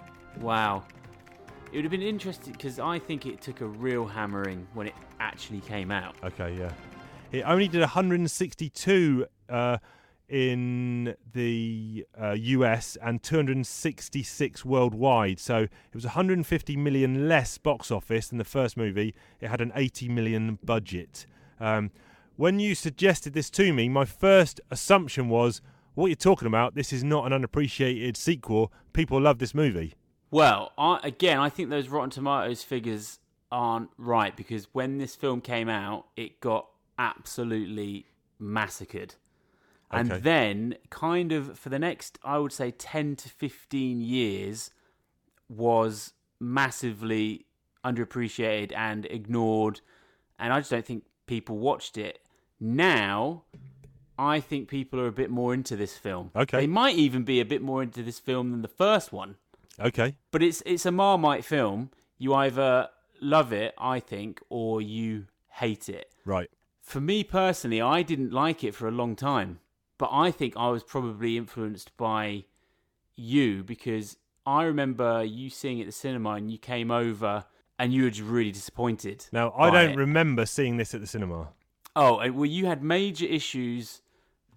Wow. 0.40 0.84
It 1.72 1.76
would 1.76 1.84
have 1.84 1.90
been 1.90 2.02
interesting 2.02 2.52
because 2.52 2.78
I 2.78 2.98
think 2.98 3.24
it 3.24 3.40
took 3.40 3.62
a 3.62 3.66
real 3.66 4.06
hammering 4.06 4.66
when 4.74 4.86
it 4.86 4.94
actually 5.18 5.60
came 5.60 5.90
out. 5.90 6.14
Okay, 6.22 6.54
yeah. 6.58 6.72
It 7.30 7.42
only 7.42 7.68
did 7.68 7.80
162 7.80 9.26
uh, 9.48 9.78
in 10.28 11.14
the 11.32 12.06
uh, 12.20 12.32
US 12.32 12.98
and 13.00 13.22
266 13.22 14.64
worldwide. 14.66 15.40
So 15.40 15.56
it 15.60 15.94
was 15.94 16.04
150 16.04 16.76
million 16.76 17.28
less 17.28 17.56
box 17.56 17.90
office 17.90 18.28
than 18.28 18.36
the 18.36 18.44
first 18.44 18.76
movie. 18.76 19.14
It 19.40 19.48
had 19.48 19.62
an 19.62 19.72
80 19.74 20.10
million 20.10 20.58
budget. 20.62 21.26
Um, 21.58 21.90
when 22.42 22.58
you 22.58 22.74
suggested 22.74 23.34
this 23.34 23.48
to 23.48 23.72
me, 23.72 23.88
my 23.88 24.04
first 24.04 24.60
assumption 24.68 25.28
was, 25.28 25.60
what 25.94 26.08
you're 26.08 26.16
talking 26.16 26.48
about, 26.48 26.74
this 26.74 26.92
is 26.92 27.04
not 27.04 27.24
an 27.24 27.32
unappreciated 27.32 28.16
sequel. 28.16 28.72
People 28.92 29.20
love 29.20 29.38
this 29.38 29.54
movie. 29.54 29.94
Well, 30.32 30.72
I, 30.76 30.98
again, 31.04 31.38
I 31.38 31.48
think 31.48 31.70
those 31.70 31.86
Rotten 31.88 32.10
Tomatoes 32.10 32.64
figures 32.64 33.20
aren't 33.52 33.90
right 33.96 34.36
because 34.36 34.66
when 34.72 34.98
this 34.98 35.14
film 35.14 35.40
came 35.40 35.68
out, 35.68 36.06
it 36.16 36.40
got 36.40 36.66
absolutely 36.98 38.06
massacred. 38.40 39.14
And 39.92 40.10
Okay. 40.10 40.20
then, 40.20 40.74
kind 40.90 41.30
of, 41.30 41.56
for 41.56 41.68
the 41.68 41.78
next, 41.78 42.18
I 42.24 42.38
would 42.38 42.52
say, 42.52 42.72
10 42.72 43.14
to 43.14 43.28
15 43.28 44.00
years, 44.00 44.72
was 45.48 46.12
massively 46.40 47.46
underappreciated 47.84 48.72
and 48.74 49.06
ignored. 49.06 49.80
And 50.40 50.52
I 50.52 50.58
just 50.58 50.72
don't 50.72 50.84
think 50.84 51.04
people 51.26 51.58
watched 51.58 51.96
it. 51.96 52.18
Now, 52.62 53.42
I 54.16 54.38
think 54.38 54.68
people 54.68 55.00
are 55.00 55.08
a 55.08 55.12
bit 55.12 55.30
more 55.30 55.52
into 55.52 55.74
this 55.74 55.98
film. 55.98 56.30
Okay. 56.36 56.60
They 56.60 56.66
might 56.68 56.94
even 56.94 57.24
be 57.24 57.40
a 57.40 57.44
bit 57.44 57.60
more 57.60 57.82
into 57.82 58.04
this 58.04 58.20
film 58.20 58.52
than 58.52 58.62
the 58.62 58.68
first 58.68 59.12
one. 59.12 59.34
Okay. 59.80 60.14
But 60.30 60.44
it's 60.44 60.62
it's 60.64 60.86
a 60.86 60.92
Marmite 60.92 61.44
film. 61.44 61.90
You 62.18 62.34
either 62.34 62.88
love 63.20 63.52
it, 63.52 63.74
I 63.78 63.98
think, 63.98 64.40
or 64.48 64.80
you 64.80 65.26
hate 65.48 65.88
it. 65.88 66.12
Right. 66.24 66.48
For 66.80 67.00
me 67.00 67.24
personally, 67.24 67.80
I 67.80 68.02
didn't 68.02 68.32
like 68.32 68.62
it 68.62 68.76
for 68.76 68.86
a 68.86 68.92
long 68.92 69.16
time, 69.16 69.58
but 69.98 70.10
I 70.12 70.30
think 70.30 70.56
I 70.56 70.68
was 70.68 70.84
probably 70.84 71.36
influenced 71.36 71.96
by 71.96 72.44
you 73.16 73.64
because 73.64 74.18
I 74.46 74.62
remember 74.64 75.24
you 75.24 75.50
seeing 75.50 75.78
it 75.78 75.82
at 75.82 75.86
the 75.86 75.92
cinema 75.92 76.30
and 76.34 76.48
you 76.48 76.58
came 76.58 76.92
over 76.92 77.44
and 77.76 77.92
you 77.92 78.04
were 78.04 78.10
just 78.10 78.28
really 78.28 78.52
disappointed. 78.52 79.26
Now, 79.32 79.52
I 79.58 79.70
don't 79.70 79.92
it. 79.92 79.96
remember 79.96 80.46
seeing 80.46 80.76
this 80.76 80.94
at 80.94 81.00
the 81.00 81.06
cinema. 81.08 81.48
Oh, 81.94 82.20
uh, 82.20 82.28
well, 82.32 82.46
you 82.46 82.66
had 82.66 82.82
major 82.82 83.26
issues. 83.26 84.02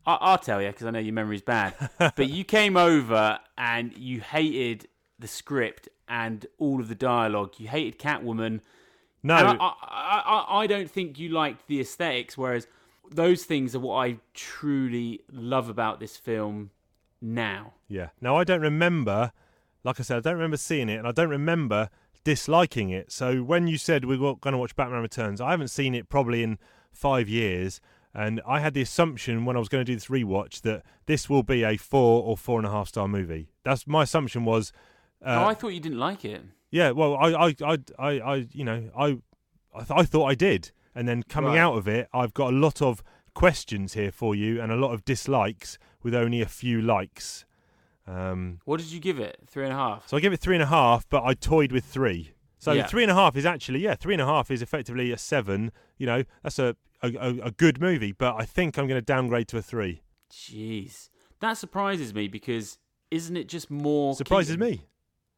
I- 0.06 0.18
I'll 0.22 0.38
tell 0.38 0.62
you 0.62 0.70
because 0.70 0.88
I 0.88 0.92
know 0.92 1.00
your 1.00 1.14
memory's 1.14 1.42
bad. 1.42 1.74
but 2.00 2.30
you 2.30 2.44
came 2.44 2.78
over 2.78 3.40
and 3.58 3.98
you 3.98 4.22
hated 4.22 4.88
the 5.20 5.28
script 5.28 5.90
and 6.08 6.46
all 6.58 6.80
of 6.80 6.88
the 6.88 6.96
dialogue. 6.96 7.56
You 7.58 7.68
hated 7.68 8.00
Catwoman. 8.00 8.62
No. 9.24 9.36
I, 9.36 9.42
I, 9.42 10.24
I, 10.26 10.60
I 10.62 10.68
don't 10.68 10.90
think 10.90 11.18
you 11.18 11.30
liked 11.30 11.68
the 11.68 11.82
aesthetics, 11.82 12.38
whereas 12.38 12.68
those 13.12 13.44
things 13.44 13.76
are 13.76 13.80
what 13.80 13.96
I 13.96 14.18
truly 14.34 15.22
love 15.32 15.70
about 15.70 16.00
this 16.00 16.18
film 16.18 16.72
now. 17.22 17.74
Yeah. 17.88 18.10
Now 18.22 18.38
I 18.38 18.44
don't 18.44 18.62
remember, 18.62 19.32
like 19.84 20.00
I 20.00 20.04
said, 20.04 20.18
I 20.18 20.20
don't 20.22 20.36
remember 20.36 20.58
seeing 20.58 20.90
it, 20.90 20.98
and 20.98 21.08
I 21.08 21.12
don't 21.12 21.30
remember 21.30 21.90
disliking 22.24 22.92
it. 22.92 23.12
So 23.12 23.42
when 23.44 23.68
you 23.68 23.78
said 23.78 24.06
we 24.06 24.18
were 24.18 24.36
going 24.36 24.54
to 24.54 24.58
watch 24.58 24.76
Batman 24.76 25.02
Returns, 25.02 25.42
I 25.42 25.52
haven't 25.52 25.70
seen 25.70 25.96
it 25.96 26.10
probably 26.10 26.44
in 26.44 26.58
five 26.96 27.28
years, 27.30 27.80
and 28.14 28.42
I 28.48 28.60
had 28.60 28.74
the 28.74 28.82
assumption 28.82 29.46
when 29.46 29.56
I 29.56 29.60
was 29.60 29.70
going 29.70 29.82
to 29.86 29.92
do 29.92 29.96
this 29.96 30.08
rewatch 30.08 30.62
that 30.62 30.84
this 31.06 31.30
will 31.30 31.44
be 31.44 31.64
a 31.64 31.78
four 31.78 32.24
or 32.24 32.38
four 32.38 32.60
and 32.60 32.66
a 32.68 32.72
half 32.72 32.88
star 32.88 33.08
movie. 33.08 33.50
That's 33.64 33.86
my 33.88 34.04
assumption 34.04 34.46
was. 34.46 34.72
Uh, 35.26 35.44
oh, 35.44 35.50
I 35.50 35.54
thought 35.54 35.70
you 35.70 35.80
didn't 35.80 36.00
like 36.00 36.24
it. 36.26 36.42
Yeah, 36.72 36.92
well, 36.92 37.16
I, 37.16 37.30
I, 37.48 37.56
I, 37.64 37.78
I, 37.98 38.10
I 38.20 38.48
you 38.52 38.64
know, 38.66 38.90
I, 38.98 39.06
I, 39.74 39.80
th- 39.80 39.92
I 39.92 40.04
thought 40.04 40.26
I 40.26 40.36
did, 40.36 40.72
and 40.94 41.08
then 41.08 41.24
coming 41.24 41.52
Right. 41.52 41.60
out 41.60 41.76
of 41.78 41.88
it, 41.88 42.08
I've 42.14 42.34
got 42.34 42.54
a 42.54 42.56
lot 42.56 42.82
of 42.82 43.02
questions 43.34 43.94
here 43.94 44.12
for 44.12 44.36
you 44.36 44.62
and 44.62 44.72
a 44.72 44.76
lot 44.76 44.92
of 44.94 45.04
dislikes 45.06 45.78
with 46.04 46.14
only 46.16 46.42
a 46.42 46.46
few 46.48 46.82
likes. 46.82 47.46
Um, 48.08 48.60
What 48.66 48.80
did 48.80 48.92
you 48.92 49.00
give 49.00 49.20
it? 49.20 49.40
Three 49.48 49.64
and 49.64 49.74
a 49.74 49.76
half. 49.76 50.08
so 50.08 50.16
I 50.18 50.20
give 50.20 50.32
it 50.34 50.40
three 50.40 50.56
and 50.56 50.64
a 50.64 50.68
half, 50.68 51.08
but 51.10 51.24
I 51.24 51.34
toyed 51.34 51.72
with 51.72 51.86
three. 51.86 52.34
So 52.60 52.72
Yeah. 52.72 52.86
three 52.88 53.04
and 53.04 53.12
a 53.12 53.16
half 53.16 53.36
is 53.36 53.46
actually 53.46 53.80
yeah, 53.80 53.96
three 53.96 54.14
and 54.14 54.22
a 54.22 54.26
half 54.26 54.50
is 54.52 54.62
effectively 54.62 55.12
a 55.12 55.18
seven. 55.18 55.72
You 55.98 56.06
know, 56.08 56.24
that's 56.44 56.60
a 56.60 56.76
a, 57.06 57.20
a, 57.20 57.48
a 57.48 57.52
good 57.52 57.80
movie, 57.80 58.12
but 58.12 58.36
I 58.36 58.46
think 58.46 58.78
I'm 58.78 58.88
going 58.88 59.00
to 59.00 59.06
downgrade 59.06 59.48
to 59.50 59.58
a 59.58 59.62
three. 59.62 60.02
Jeez, 60.32 61.10
that 61.40 61.54
surprises 61.54 62.14
me 62.14 62.28
because 62.28 62.78
isn't 63.12 63.38
it 63.38 63.48
just 63.48 63.70
more? 63.70 64.16
Surprises 64.16 64.56
Keaton? 64.56 64.70
me. 64.70 64.82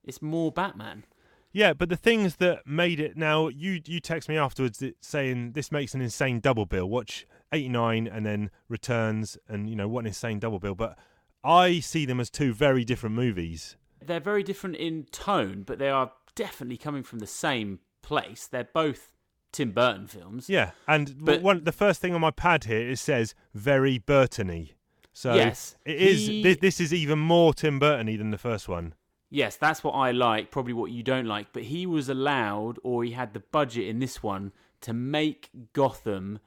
It's 0.03 0.21
more 0.21 0.51
Batman. 0.51 1.03
Yeah, 1.51 1.73
but 1.73 1.89
the 1.89 1.97
things 1.97 2.35
that 2.37 2.67
made 2.67 2.99
it 2.99 3.17
now, 3.17 3.47
you 3.47 3.81
you 3.85 3.99
text 3.99 4.29
me 4.29 4.37
afterwards 4.37 4.83
saying 5.01 5.53
this 5.53 5.71
makes 5.71 5.93
an 5.93 6.01
insane 6.01 6.39
double 6.39 6.65
bill. 6.65 6.87
Watch 6.87 7.25
89 7.51 8.07
and 8.07 8.25
then 8.25 8.51
returns, 8.67 9.37
and 9.47 9.69
you 9.69 9.75
know 9.75 9.87
what 9.87 10.01
an 10.01 10.07
insane 10.07 10.39
double 10.39 10.59
bill. 10.59 10.75
But 10.75 10.97
I 11.43 11.79
see 11.79 12.05
them 12.05 12.19
as 12.19 12.29
two 12.29 12.53
very 12.53 12.83
different 12.83 13.15
movies. 13.15 13.75
They're 14.05 14.19
very 14.19 14.43
different 14.43 14.75
in 14.75 15.05
tone, 15.05 15.63
but 15.65 15.79
they 15.79 15.89
are 15.89 16.11
definitely 16.35 16.77
coming 16.77 17.03
from 17.03 17.19
the 17.19 17.27
same 17.27 17.79
place. 18.01 18.47
They're 18.47 18.69
both 18.71 19.13
Tim 19.57 19.71
Burton 19.71 20.05
films. 20.07 20.47
Yeah, 20.49 20.71
and 20.87 21.15
But- 21.25 21.41
one 21.41 21.63
the 21.63 21.71
first 21.71 21.99
thing 21.99 22.13
on 22.13 22.21
my 22.21 22.31
pad 22.31 22.65
here 22.65 22.87
it 22.89 22.97
says 22.99 23.33
very 23.55 23.97
Burtony. 23.99 24.73
So 25.13 25.33
Yes, 25.33 25.75
it 25.83 25.95
is. 25.99 26.27
he- 26.27 26.43
This, 26.43 26.57
this 26.57 26.79
is 26.79 26.93
even 26.93 27.17
more 27.17 27.53
Tim 27.53 27.79
Burtony 27.79 28.17
than 28.17 28.29
the 28.29 28.37
first 28.37 28.69
one. 28.69 28.93
Yes, 29.31 29.57
that's 29.57 29.83
what 29.83 29.91
I 29.93 30.11
like, 30.11 30.51
probably 30.51 30.73
what 30.73 30.91
you 30.91 31.01
don't 31.03 31.25
like. 31.25 31.47
But 31.53 31.63
he 31.63 31.85
was 31.87 32.07
allowed, 32.07 32.77
or 32.83 33.03
he 33.03 33.11
had 33.11 33.33
the 33.33 33.39
budget 33.41 33.87
in 33.87 33.97
this 33.99 34.21
one, 34.23 34.53
to 34.81 34.93
make 34.93 35.49
Gotham 35.73 36.39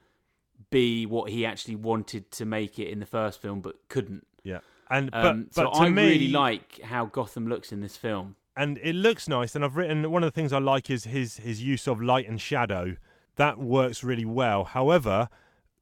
be 0.69 1.05
what 1.05 1.29
he 1.31 1.45
actually 1.45 1.75
wanted 1.75 2.31
to 2.31 2.45
make 2.45 2.79
it 2.79 2.87
in 2.87 2.99
the 2.99 3.05
first 3.05 3.41
film, 3.41 3.59
but 3.61 3.75
couldn't. 3.89 4.25
Yeah, 4.43 4.59
and 4.89 5.09
Um, 5.13 5.49
but 5.53 5.55
so 5.55 5.71
I 5.73 5.89
me, 5.89 6.01
really 6.03 6.27
like 6.29 6.79
how 6.81 7.05
Gotham 7.05 7.45
looks 7.47 7.71
in 7.73 7.81
this 7.81 7.97
film. 7.97 8.35
And 8.55 8.77
it 8.79 8.93
looks 8.93 9.27
nice. 9.27 9.55
And 9.55 9.63
I've 9.63 9.75
written 9.77 10.09
one 10.11 10.23
of 10.23 10.27
the 10.27 10.35
things 10.35 10.53
I 10.53 10.59
like 10.59 10.89
is 10.89 11.05
his 11.05 11.37
his 11.37 11.61
use 11.61 11.87
of 11.87 12.01
light 12.01 12.27
and 12.27 12.39
shadow. 12.39 12.95
That 13.35 13.57
works 13.57 14.03
really 14.03 14.25
well. 14.25 14.65
However, 14.65 15.29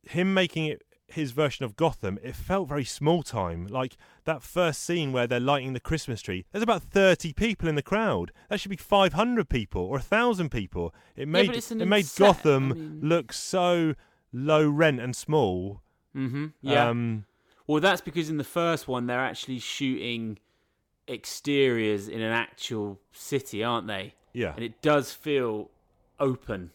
him 0.04 0.34
making 0.34 0.66
it 0.66 0.84
his 1.08 1.32
version 1.32 1.66
of 1.66 1.76
Gotham, 1.76 2.20
it 2.22 2.36
felt 2.36 2.70
very 2.70 2.86
small 2.86 3.24
time. 3.24 3.66
Like 3.66 3.98
that 4.26 4.44
first 4.44 4.84
scene 4.84 5.12
where 5.12 5.26
they're 5.26 5.40
lighting 5.40 5.74
the 5.74 5.80
Christmas 5.80 6.22
tree. 6.22 6.46
There's 6.52 6.62
about 6.64 6.84
thirty 6.84 7.34
people 7.34 7.68
in 7.68 7.76
the 7.76 7.82
crowd. 7.82 8.32
That 8.50 8.60
should 8.60 8.70
be 8.70 8.78
five 8.78 9.14
hundred 9.14 9.50
people 9.50 9.82
or 9.84 10.00
thousand 10.00 10.50
people. 10.52 10.94
It 11.16 11.28
made 11.28 11.50
an 11.50 11.82
it 11.82 11.88
made 11.88 12.00
inset- 12.06 12.20
Gotham 12.20 12.72
I 12.72 12.76
mean- 12.76 13.00
look 13.04 13.34
so 13.34 13.96
low 14.32 14.70
rent 14.70 15.00
and 15.00 15.16
small. 15.16 15.82
Mm-hmm. 16.16 16.48
Yeah. 16.62 16.90
Um, 16.90 17.26
well, 17.66 17.82
that's 17.82 18.02
because 18.02 18.30
in 18.30 18.38
the 18.38 18.44
first 18.44 18.88
one 18.88 19.08
they're 19.08 19.20
actually 19.20 19.60
shooting 19.60 20.38
exteriors 21.10 22.08
in 22.08 22.22
an 22.22 22.32
actual 22.32 23.00
city, 23.12 23.64
aren't 23.64 23.88
they? 23.88 24.14
yeah. 24.34 24.54
And 24.56 24.64
it 24.64 24.82
does 24.82 25.12
feel 25.12 25.70
open, 26.20 26.72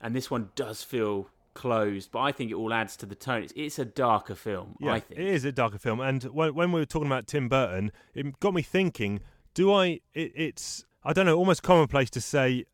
and 0.00 0.14
this 0.14 0.30
one 0.30 0.50
does 0.54 0.82
feel 0.82 1.28
closed. 1.54 2.10
But 2.12 2.20
I 2.20 2.32
think 2.32 2.50
it 2.50 2.54
all 2.54 2.72
adds 2.72 2.96
to 2.98 3.06
the 3.06 3.14
tone. 3.14 3.42
It's, 3.42 3.52
it's 3.56 3.78
a 3.78 3.84
darker 3.84 4.34
film. 4.34 4.76
Yeah, 4.78 4.92
I 4.92 5.00
think. 5.00 5.20
it 5.20 5.26
is 5.26 5.44
a 5.44 5.52
darker 5.52 5.78
film. 5.78 6.00
And 6.00 6.22
when, 6.24 6.54
when 6.54 6.72
we 6.72 6.80
were 6.80 6.86
talking 6.86 7.06
about 7.06 7.26
Tim 7.26 7.48
Burton, 7.48 7.90
it 8.14 8.38
got 8.40 8.54
me 8.54 8.62
thinking: 8.62 9.20
Do 9.54 9.72
I? 9.72 10.00
It, 10.14 10.32
it's 10.34 10.84
I 11.04 11.12
don't 11.12 11.26
know, 11.26 11.36
almost 11.36 11.62
commonplace 11.62 12.10
to 12.10 12.20
say, 12.20 12.64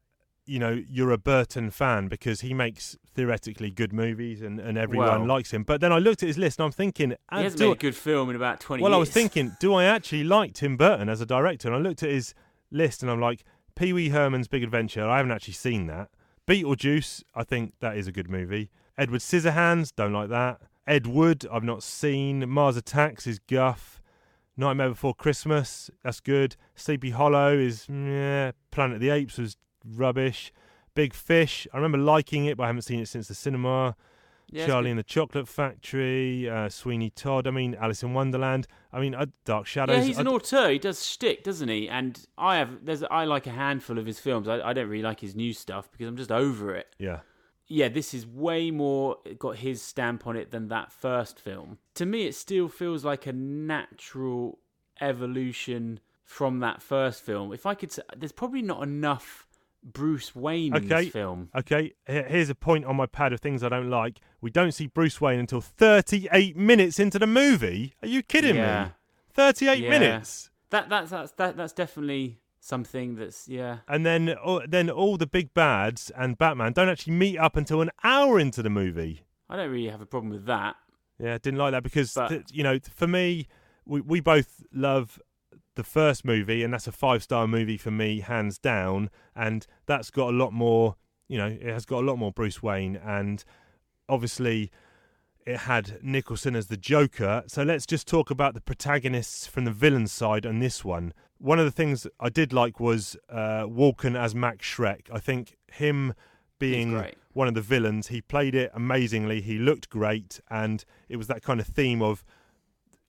you 0.44 0.58
know, 0.58 0.82
you're 0.88 1.12
a 1.12 1.18
Burton 1.18 1.70
fan 1.70 2.08
because 2.08 2.40
he 2.40 2.52
makes 2.52 2.96
theoretically 3.14 3.70
good 3.70 3.92
movies 3.92 4.42
and, 4.42 4.58
and 4.58 4.76
everyone 4.76 5.06
Well- 5.20 5.26
likes 5.26 5.52
him. 5.52 5.62
But 5.62 5.80
then 5.80 5.92
I 5.92 5.98
looked 5.98 6.22
at 6.22 6.26
his 6.26 6.38
list 6.38 6.58
and 6.58 6.66
I'm 6.66 6.72
thinking, 6.72 7.10
He 7.10 7.16
uh, 7.30 7.42
hasn't 7.42 7.60
made 7.60 7.70
a 7.72 7.74
good 7.76 7.94
film 7.96 8.30
in 8.30 8.36
about 8.36 8.60
twenty. 8.60 8.82
well, 8.82 8.94
I 8.94 8.96
was 8.96 9.10
thinking, 9.10 9.52
do 9.60 9.74
I 9.74 9.84
actually 9.84 10.24
like 10.24 10.54
Tim 10.54 10.76
Burton 10.76 11.08
as 11.08 11.20
a 11.20 11.26
director? 11.26 11.68
And 11.68 11.76
I 11.76 11.78
looked 11.80 12.02
at 12.02 12.10
his 12.10 12.34
list 12.70 13.02
and 13.02 13.10
I'm 13.10 13.20
like, 13.20 13.44
Pee 13.76 13.92
Wee 13.92 14.08
Herman's 14.10 14.48
Big 14.48 14.62
Adventure. 14.62 15.08
I 15.08 15.16
haven't 15.18 15.32
actually 15.32 15.54
seen 15.54 15.86
that. 15.86 16.08
Beetlejuice, 16.48 17.22
I 17.34 17.44
think 17.44 17.74
that 17.80 17.96
is 17.96 18.06
a 18.06 18.12
good 18.12 18.28
movie. 18.28 18.70
Edward 18.98 19.20
Scissorhands, 19.20 19.92
don't 19.94 20.12
like 20.12 20.28
that. 20.28 20.60
Ed 20.86 21.06
Wood, 21.06 21.46
I've 21.50 21.62
not 21.62 21.82
seen. 21.82 22.48
Mars 22.48 22.76
Attacks 22.76 23.26
is 23.26 23.38
guff. 23.38 24.02
Nightmare 24.56 24.90
Before 24.90 25.14
Christmas, 25.14 25.88
that's 26.02 26.20
good. 26.20 26.56
Sleepy 26.74 27.10
Hollow 27.10 27.56
is, 27.56 27.86
yeah. 27.88 28.50
Planet 28.70 28.96
of 28.96 29.00
the 29.00 29.08
Apes 29.10 29.38
was 29.38 29.56
rubbish. 29.84 30.52
Big 30.94 31.14
Fish, 31.14 31.66
I 31.72 31.76
remember 31.76 31.98
liking 31.98 32.44
it, 32.46 32.56
but 32.56 32.64
I 32.64 32.66
haven't 32.66 32.82
seen 32.82 33.00
it 33.00 33.08
since 33.08 33.28
the 33.28 33.34
cinema. 33.34 33.96
Yeah, 34.50 34.66
Charlie 34.66 34.90
and 34.90 34.98
the 34.98 35.04
Chocolate 35.04 35.48
Factory, 35.48 36.48
uh, 36.50 36.68
Sweeney 36.68 37.08
Todd. 37.08 37.46
I 37.46 37.50
mean, 37.50 37.74
Alice 37.74 38.02
in 38.02 38.12
Wonderland. 38.12 38.66
I 38.92 39.00
mean, 39.00 39.14
uh, 39.14 39.24
Dark 39.46 39.66
Shadows. 39.66 39.96
Yeah, 39.96 40.04
he's 40.04 40.18
an 40.18 40.28
auteur. 40.28 40.68
He 40.68 40.78
does 40.78 41.06
shtick, 41.06 41.42
doesn't 41.42 41.68
he? 41.68 41.88
And 41.88 42.26
I 42.36 42.56
have 42.56 42.84
there's 42.84 43.02
I 43.04 43.24
like 43.24 43.46
a 43.46 43.50
handful 43.50 43.98
of 43.98 44.04
his 44.04 44.18
films. 44.18 44.48
I, 44.48 44.60
I 44.60 44.74
don't 44.74 44.88
really 44.88 45.02
like 45.02 45.20
his 45.20 45.34
new 45.34 45.54
stuff 45.54 45.90
because 45.90 46.06
I'm 46.06 46.18
just 46.18 46.30
over 46.30 46.74
it. 46.74 46.94
yeah, 46.98 47.20
Yeah, 47.66 47.88
this 47.88 48.12
is 48.12 48.26
way 48.26 48.70
more 48.70 49.16
got 49.38 49.56
his 49.56 49.80
stamp 49.80 50.26
on 50.26 50.36
it 50.36 50.50
than 50.50 50.68
that 50.68 50.92
first 50.92 51.40
film. 51.40 51.78
To 51.94 52.04
me, 52.04 52.26
it 52.26 52.34
still 52.34 52.68
feels 52.68 53.06
like 53.06 53.26
a 53.26 53.32
natural 53.32 54.58
evolution 55.00 56.00
from 56.24 56.60
that 56.60 56.82
first 56.82 57.22
film. 57.22 57.54
If 57.54 57.64
I 57.64 57.74
could, 57.74 57.90
say, 57.90 58.02
there's 58.14 58.32
probably 58.32 58.62
not 58.62 58.82
enough 58.82 59.46
Bruce 59.82 60.34
Wayne 60.34 60.76
in 60.76 60.84
Okay. 60.84 61.04
this 61.04 61.12
film. 61.12 61.48
Okay, 61.56 61.92
here's 62.06 62.48
a 62.50 62.54
point 62.54 62.84
on 62.84 62.96
my 62.96 63.06
pad 63.06 63.32
of 63.32 63.40
things 63.40 63.62
I 63.62 63.68
don't 63.68 63.90
like. 63.90 64.20
We 64.40 64.50
don't 64.50 64.72
see 64.72 64.86
Bruce 64.86 65.20
Wayne 65.20 65.40
until 65.40 65.60
38 65.60 66.56
minutes 66.56 66.98
into 67.00 67.18
the 67.18 67.26
movie. 67.26 67.94
Are 68.02 68.08
you 68.08 68.22
kidding 68.22 68.56
Yeah. 68.56 68.84
me? 68.84 68.90
38 69.34 69.78
Yeah. 69.82 69.90
minutes. 69.90 70.50
That 70.70 70.88
that's 70.88 71.10
that's 71.10 71.32
that, 71.32 71.56
that's 71.56 71.72
definitely 71.72 72.38
something 72.60 73.16
that's 73.16 73.48
yeah. 73.48 73.78
And 73.88 74.06
then, 74.06 74.28
uh, 74.42 74.60
then 74.68 74.88
all 74.88 75.16
the 75.16 75.26
big 75.26 75.52
bads 75.52 76.10
and 76.16 76.38
Batman 76.38 76.72
don't 76.72 76.88
actually 76.88 77.14
meet 77.14 77.36
up 77.38 77.56
until 77.56 77.80
an 77.82 77.90
hour 78.04 78.38
into 78.38 78.62
the 78.62 78.70
movie. 78.70 79.22
I 79.50 79.56
don't 79.56 79.70
really 79.70 79.88
have 79.90 80.00
a 80.00 80.06
problem 80.06 80.30
with 80.32 80.46
that. 80.46 80.76
Yeah, 81.18 81.34
I 81.34 81.38
didn't 81.38 81.58
like 81.58 81.72
that 81.72 81.82
because 81.82 82.14
But- 82.14 82.28
th- 82.28 82.44
you 82.52 82.62
know, 82.62 82.78
for 82.94 83.06
me, 83.06 83.48
we 83.84 84.00
we 84.00 84.20
both 84.20 84.62
love 84.72 85.20
the 85.74 85.84
first 85.84 86.24
movie, 86.24 86.62
and 86.62 86.72
that's 86.72 86.86
a 86.86 86.92
five 86.92 87.22
star 87.22 87.46
movie 87.46 87.76
for 87.76 87.90
me, 87.90 88.20
hands 88.20 88.58
down. 88.58 89.10
And 89.34 89.66
that's 89.86 90.10
got 90.10 90.28
a 90.28 90.36
lot 90.36 90.52
more, 90.52 90.96
you 91.28 91.38
know, 91.38 91.46
it 91.46 91.62
has 91.62 91.84
got 91.84 92.02
a 92.02 92.06
lot 92.06 92.16
more 92.16 92.32
Bruce 92.32 92.62
Wayne, 92.62 92.96
and 92.96 93.44
obviously, 94.08 94.70
it 95.46 95.58
had 95.58 95.98
Nicholson 96.02 96.54
as 96.54 96.68
the 96.68 96.76
Joker. 96.76 97.42
So 97.46 97.62
let's 97.62 97.86
just 97.86 98.06
talk 98.06 98.30
about 98.30 98.54
the 98.54 98.60
protagonists 98.60 99.46
from 99.46 99.64
the 99.64 99.72
villain 99.72 100.06
side 100.06 100.46
on 100.46 100.60
this 100.60 100.84
one. 100.84 101.12
One 101.38 101.58
of 101.58 101.64
the 101.64 101.72
things 101.72 102.06
I 102.20 102.28
did 102.28 102.52
like 102.52 102.78
was 102.78 103.16
uh, 103.28 103.64
Walken 103.64 104.16
as 104.16 104.34
Max 104.34 104.66
Shreck. 104.66 105.08
I 105.12 105.18
think 105.18 105.56
him 105.72 106.14
being 106.60 107.04
one 107.32 107.48
of 107.48 107.54
the 107.54 107.60
villains, 107.60 108.08
he 108.08 108.20
played 108.20 108.54
it 108.54 108.70
amazingly. 108.72 109.40
He 109.40 109.58
looked 109.58 109.90
great, 109.90 110.40
and 110.48 110.84
it 111.08 111.16
was 111.16 111.26
that 111.26 111.42
kind 111.42 111.58
of 111.58 111.66
theme 111.66 112.00
of 112.02 112.24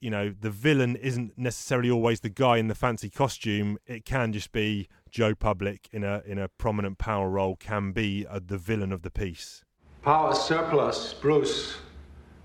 you 0.03 0.09
know, 0.09 0.33
the 0.37 0.49
villain 0.49 0.97
isn't 0.97 1.31
necessarily 1.37 1.89
always 1.89 2.19
the 2.19 2.29
guy 2.29 2.57
in 2.57 2.67
the 2.67 2.75
fancy 2.75 3.09
costume. 3.09 3.77
It 3.87 4.03
can 4.03 4.33
just 4.33 4.51
be 4.51 4.89
Joe 5.09 5.33
Public 5.33 5.87
in 5.93 6.03
a 6.03 6.21
in 6.25 6.37
a 6.37 6.49
prominent 6.49 6.97
power 6.97 7.29
role 7.29 7.55
can 7.55 7.93
be 7.93 8.27
uh, 8.27 8.41
the 8.45 8.57
villain 8.57 8.91
of 8.91 9.03
the 9.03 9.09
piece. 9.09 9.63
Power 10.01 10.35
surplus, 10.35 11.13
Bruce. 11.13 11.77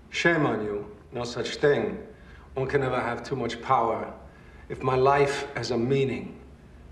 Shame 0.09 0.45
on 0.45 0.63
you. 0.63 0.89
No 1.11 1.25
such 1.25 1.57
thing. 1.57 1.99
One 2.53 2.65
can 2.65 2.79
never 2.79 2.99
have 3.01 3.23
too 3.23 3.35
much 3.35 3.61
power. 3.61 4.13
If 4.69 4.81
my 4.81 4.95
life 4.95 5.45
has 5.55 5.71
a 5.71 5.77
meaning, 5.77 6.39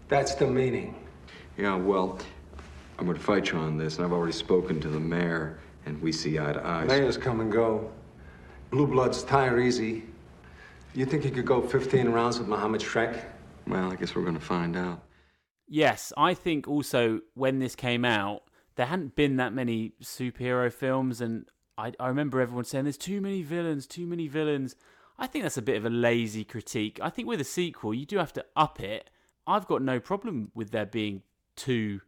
that's 0.10 0.36
the 0.36 0.47
meaning. 0.47 0.95
Yeah, 1.58 1.75
well, 1.75 2.19
I'm 2.99 3.06
going 3.06 3.17
to 3.17 3.23
fight 3.23 3.51
you 3.51 3.58
on 3.58 3.77
this, 3.77 3.95
and 3.95 4.06
I've 4.06 4.12
already 4.12 4.34
spoken 4.34 4.82
to 4.82 4.89
the 4.89 4.99
mayor, 4.99 5.60
and 5.86 6.01
we 6.01 6.12
see 6.12 6.38
eye 6.38 6.51
to 6.51 6.65
eye. 6.65 6.84
Mayors 6.84 7.15
come 7.15 7.39
and 7.39 7.49
go. 7.49 7.89
Blue 8.70 8.86
bloods 8.86 9.24
tire 9.24 9.61
easy. 9.61 10.03
You 10.94 11.06
think 11.06 11.24
you 11.26 11.32
could 11.32 11.46
go 11.46 11.62
15 11.62 12.10
rounds 12.10 12.40
with 12.40 12.48
Mohammed 12.48 12.82
Shrek? 12.82 13.24
Well, 13.68 13.92
I 13.92 13.96
guess 13.96 14.16
we're 14.16 14.24
going 14.24 14.36
to 14.36 14.42
find 14.42 14.76
out. 14.76 15.04
Yes, 15.68 16.14
I 16.18 16.34
think 16.34 16.68
also 16.68 17.20
when 17.34 17.60
this 17.60 17.76
came 17.76 18.06
out, 18.06 18.44
there 18.76 18.86
hadn't 18.86 19.16
been 19.16 19.36
that 19.38 19.54
many 19.54 19.94
superhero 20.02 20.72
films, 20.72 21.20
and 21.22 21.46
I, 21.78 21.92
I 22.00 22.08
remember 22.08 22.40
everyone 22.40 22.64
saying 22.64 22.86
there's 22.86 22.98
too 22.98 23.22
many 23.22 23.42
villains, 23.44 23.86
too 23.86 24.08
many 24.08 24.28
villains. 24.28 24.76
I 25.20 25.28
think 25.28 25.44
that's 25.44 25.58
a 25.58 25.62
bit 25.62 25.78
of 25.78 25.86
a 25.86 25.90
lazy 25.90 26.44
critique. 26.44 27.00
I 27.02 27.10
think 27.10 27.28
with 27.28 27.42
a 27.42 27.46
sequel, 27.46 27.94
you 27.94 28.06
do 28.06 28.18
have 28.18 28.34
to 28.34 28.46
up 28.56 28.80
it. 28.80 29.10
I've 29.46 29.68
got 29.68 29.82
no 29.82 30.00
problem 30.00 30.52
with 30.56 30.72
there 30.72 30.86
being 30.86 31.24
two 31.56 32.02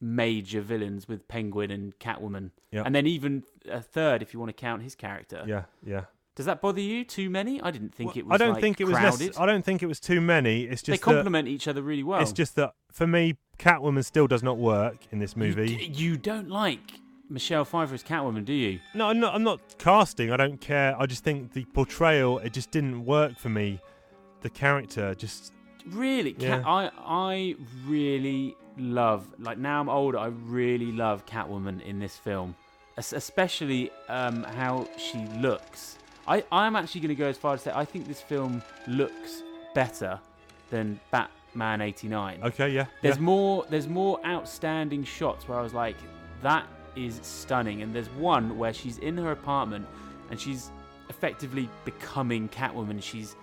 major 0.00 0.60
villains 0.60 1.06
with 1.08 1.28
Penguin 1.28 1.70
and 1.70 1.98
Catwoman, 1.98 2.50
Yep. 2.72 2.86
and 2.86 2.94
then 2.94 3.06
even 3.06 3.44
a 3.70 3.80
third 3.80 4.22
if 4.22 4.32
you 4.32 4.40
want 4.40 4.48
to 4.50 4.60
count 4.60 4.82
his 4.82 4.94
character. 4.94 5.44
Yeah, 5.46 5.64
yeah. 5.84 6.04
Does 6.38 6.46
that 6.46 6.60
bother 6.60 6.80
you? 6.80 7.04
Too 7.04 7.28
many? 7.30 7.60
I 7.60 7.72
didn't 7.72 7.92
think 7.92 8.16
it 8.16 8.24
was. 8.24 8.32
I 8.32 8.36
don't 8.38 8.52
like, 8.52 8.60
think 8.60 8.80
it 8.80 8.84
was. 8.84 8.94
crowded. 8.96 9.36
I 9.36 9.44
don't 9.44 9.64
think 9.64 9.82
it 9.82 9.86
was 9.86 9.98
too 9.98 10.20
many. 10.20 10.62
It's 10.62 10.82
just 10.82 11.02
they 11.02 11.12
complement 11.12 11.48
each 11.48 11.66
other 11.66 11.82
really 11.82 12.04
well. 12.04 12.20
It's 12.20 12.30
just 12.30 12.54
that 12.54 12.74
for 12.92 13.08
me, 13.08 13.38
Catwoman 13.58 14.04
still 14.04 14.28
does 14.28 14.44
not 14.44 14.56
work 14.56 14.98
in 15.10 15.18
this 15.18 15.36
movie. 15.36 15.90
you 15.92 16.16
don't 16.16 16.48
like 16.48 16.92
Michelle 17.28 17.64
Pfeiffer 17.64 17.92
as 17.92 18.04
Catwoman, 18.04 18.44
do 18.44 18.52
you? 18.52 18.78
No, 18.94 19.08
I'm 19.08 19.18
not. 19.18 19.34
I'm 19.34 19.42
not 19.42 19.60
casting. 19.78 20.30
I 20.30 20.36
don't 20.36 20.60
care. 20.60 20.94
I 20.96 21.06
just 21.06 21.24
think 21.24 21.54
the 21.54 21.64
portrayal 21.64 22.38
it 22.38 22.52
just 22.52 22.70
didn't 22.70 23.04
work 23.04 23.36
for 23.36 23.48
me. 23.48 23.80
The 24.42 24.50
character 24.50 25.16
just 25.16 25.52
Really, 25.86 26.36
Yeah. 26.38 26.58
Cat, 26.58 26.64
I 26.68 26.90
I 27.04 27.56
really 27.84 28.54
love 28.76 29.26
like 29.40 29.58
now 29.58 29.80
I'm 29.80 29.88
older. 29.88 30.18
I 30.18 30.28
really 30.28 30.92
love 30.92 31.26
Catwoman 31.26 31.82
in 31.82 31.98
this 31.98 32.16
film, 32.16 32.54
Es- 32.96 33.12
especially 33.12 33.90
um, 34.08 34.44
how 34.44 34.86
she 34.96 35.18
looks. 35.40 35.97
I 36.28 36.44
I'm 36.52 36.76
actually 36.76 37.00
going 37.00 37.08
to 37.08 37.14
go 37.14 37.26
as 37.26 37.38
far 37.38 37.54
as 37.54 37.62
to 37.64 37.70
say 37.70 37.74
I 37.74 37.84
think 37.84 38.06
this 38.06 38.20
film 38.20 38.62
looks 38.86 39.42
better 39.74 40.20
than 40.70 41.00
Batman 41.10 41.80
'89. 41.80 42.40
okay. 42.44 42.68
Yeah. 42.68 42.86
There's 43.02 43.16
yeah. 43.16 43.22
more. 43.22 43.66
There's 43.70 43.88
more 43.88 44.24
outstanding 44.24 45.04
shots 45.04 45.48
where 45.48 45.58
I 45.58 45.62
was 45.62 45.74
like, 45.74 45.96
that 46.42 46.66
is 46.94 47.18
stunning. 47.22 47.82
And 47.82 47.94
there's 47.94 48.10
one 48.10 48.58
where 48.58 48.72
she's 48.72 48.98
in 48.98 49.16
her 49.16 49.32
apartment 49.32 49.86
and 50.30 50.38
she's 50.38 50.70
effectively 51.08 51.68
becoming 51.84 52.48
Catwoman. 52.48 53.02
She's 53.02 53.34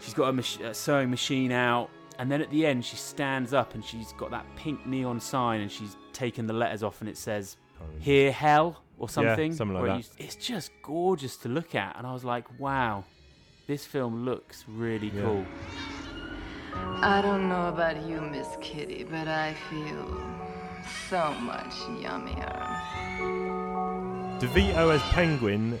she's 0.00 0.14
got 0.14 0.28
a, 0.28 0.32
mach- 0.32 0.60
a 0.60 0.72
sewing 0.74 1.10
machine 1.10 1.52
out, 1.52 1.90
and 2.18 2.30
then 2.30 2.40
at 2.40 2.50
the 2.50 2.64
end 2.66 2.84
she 2.84 2.96
stands 2.96 3.52
up 3.52 3.74
and 3.74 3.84
she's 3.84 4.12
got 4.14 4.30
that 4.30 4.46
pink 4.56 4.86
neon 4.86 5.20
sign 5.20 5.60
and 5.60 5.70
she's 5.70 5.96
taken 6.12 6.46
the 6.46 6.52
letters 6.52 6.82
off 6.82 7.00
and 7.00 7.10
it 7.10 7.16
says 7.18 7.56
"Here 7.98 8.30
Hell" 8.30 8.82
or 9.00 9.08
something. 9.08 9.52
something 9.52 9.76
like 9.76 9.86
that. 9.86 9.98
you- 10.20 10.24
it's 10.26 10.36
just 10.36 10.70
gorgeous 10.82 11.36
to 11.38 11.48
look 11.48 11.74
at, 11.74 11.96
and 11.96 12.06
I 12.06 12.12
was 12.12 12.24
like, 12.24 12.46
wow, 12.60 13.04
this 13.66 13.84
film 13.86 14.24
looks 14.24 14.64
really 14.68 15.08
Yeah. 15.08 15.22
cool. 15.22 15.46
I 17.02 17.20
don't 17.22 17.48
know 17.48 17.68
about 17.68 18.00
you, 18.06 18.20
Miss 18.20 18.48
Kitty, 18.60 19.04
but 19.04 19.26
I 19.26 19.54
feel 19.68 20.06
so 21.08 21.32
much 21.40 21.72
yummier. 22.04 22.80
DeVito 24.40 24.94
as 24.94 25.02
Penguin, 25.12 25.80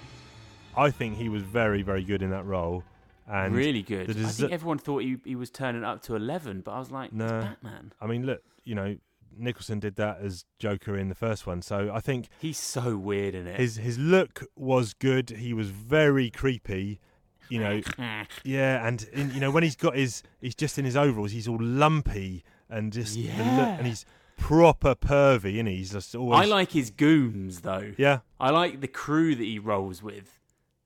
I 0.76 0.90
think 0.90 1.16
he 1.16 1.28
was 1.28 1.42
very, 1.42 1.82
very 1.82 2.02
good 2.04 2.22
in 2.22 2.30
that 2.30 2.44
role. 2.44 2.82
And 3.28 3.54
really 3.54 3.82
good. 3.82 4.08
the 4.08 4.26
I 4.26 4.28
think 4.30 4.50
everyone 4.52 4.78
thought 4.78 5.02
he, 5.02 5.16
he 5.24 5.36
was 5.36 5.50
turning 5.50 5.84
up 5.84 6.02
to 6.04 6.16
11, 6.16 6.62
but 6.62 6.72
I 6.72 6.78
was 6.80 6.90
like, 6.90 7.12
no, 7.12 7.24
it's 7.26 7.32
Batman. 7.44 7.92
I 8.00 8.06
mean, 8.06 8.26
look, 8.26 8.42
you 8.64 8.74
know, 8.74 8.96
Nicholson 9.40 9.78
did 9.80 9.96
that 9.96 10.18
as 10.22 10.44
Joker 10.58 10.96
in 10.96 11.08
the 11.08 11.14
first 11.14 11.46
one, 11.46 11.62
so 11.62 11.90
I 11.92 12.00
think 12.00 12.28
He's 12.38 12.58
so 12.58 12.96
weird 12.96 13.34
in 13.34 13.46
it. 13.46 13.58
his 13.58 13.76
his 13.76 13.98
look 13.98 14.44
was 14.56 14.94
good. 14.94 15.30
He 15.30 15.52
was 15.52 15.68
very 15.70 16.30
creepy. 16.30 17.00
You 17.48 17.58
know, 17.60 17.80
yeah, 18.44 18.86
and 18.86 19.02
in, 19.12 19.32
you 19.34 19.40
know 19.40 19.50
when 19.50 19.62
he's 19.64 19.74
got 19.76 19.96
his, 19.96 20.22
he's 20.40 20.54
just 20.54 20.78
in 20.78 20.84
his 20.84 20.96
overalls. 20.96 21.32
He's 21.32 21.48
all 21.48 21.58
lumpy 21.60 22.44
and 22.68 22.92
just 22.92 23.14
the 23.16 23.22
look, 23.26 23.78
and 23.78 23.86
he's 23.88 24.04
proper 24.36 24.94
pervy, 24.94 25.58
and 25.58 25.68
he's 25.68 25.90
just 25.90 26.14
always. 26.14 26.40
I 26.40 26.44
like 26.44 26.70
his 26.70 26.90
goons, 26.90 27.62
though. 27.62 27.92
Yeah, 27.98 28.20
I 28.38 28.50
like 28.50 28.80
the 28.80 28.86
crew 28.88 29.34
that 29.34 29.42
he 29.42 29.58
rolls 29.58 30.00
with. 30.02 30.38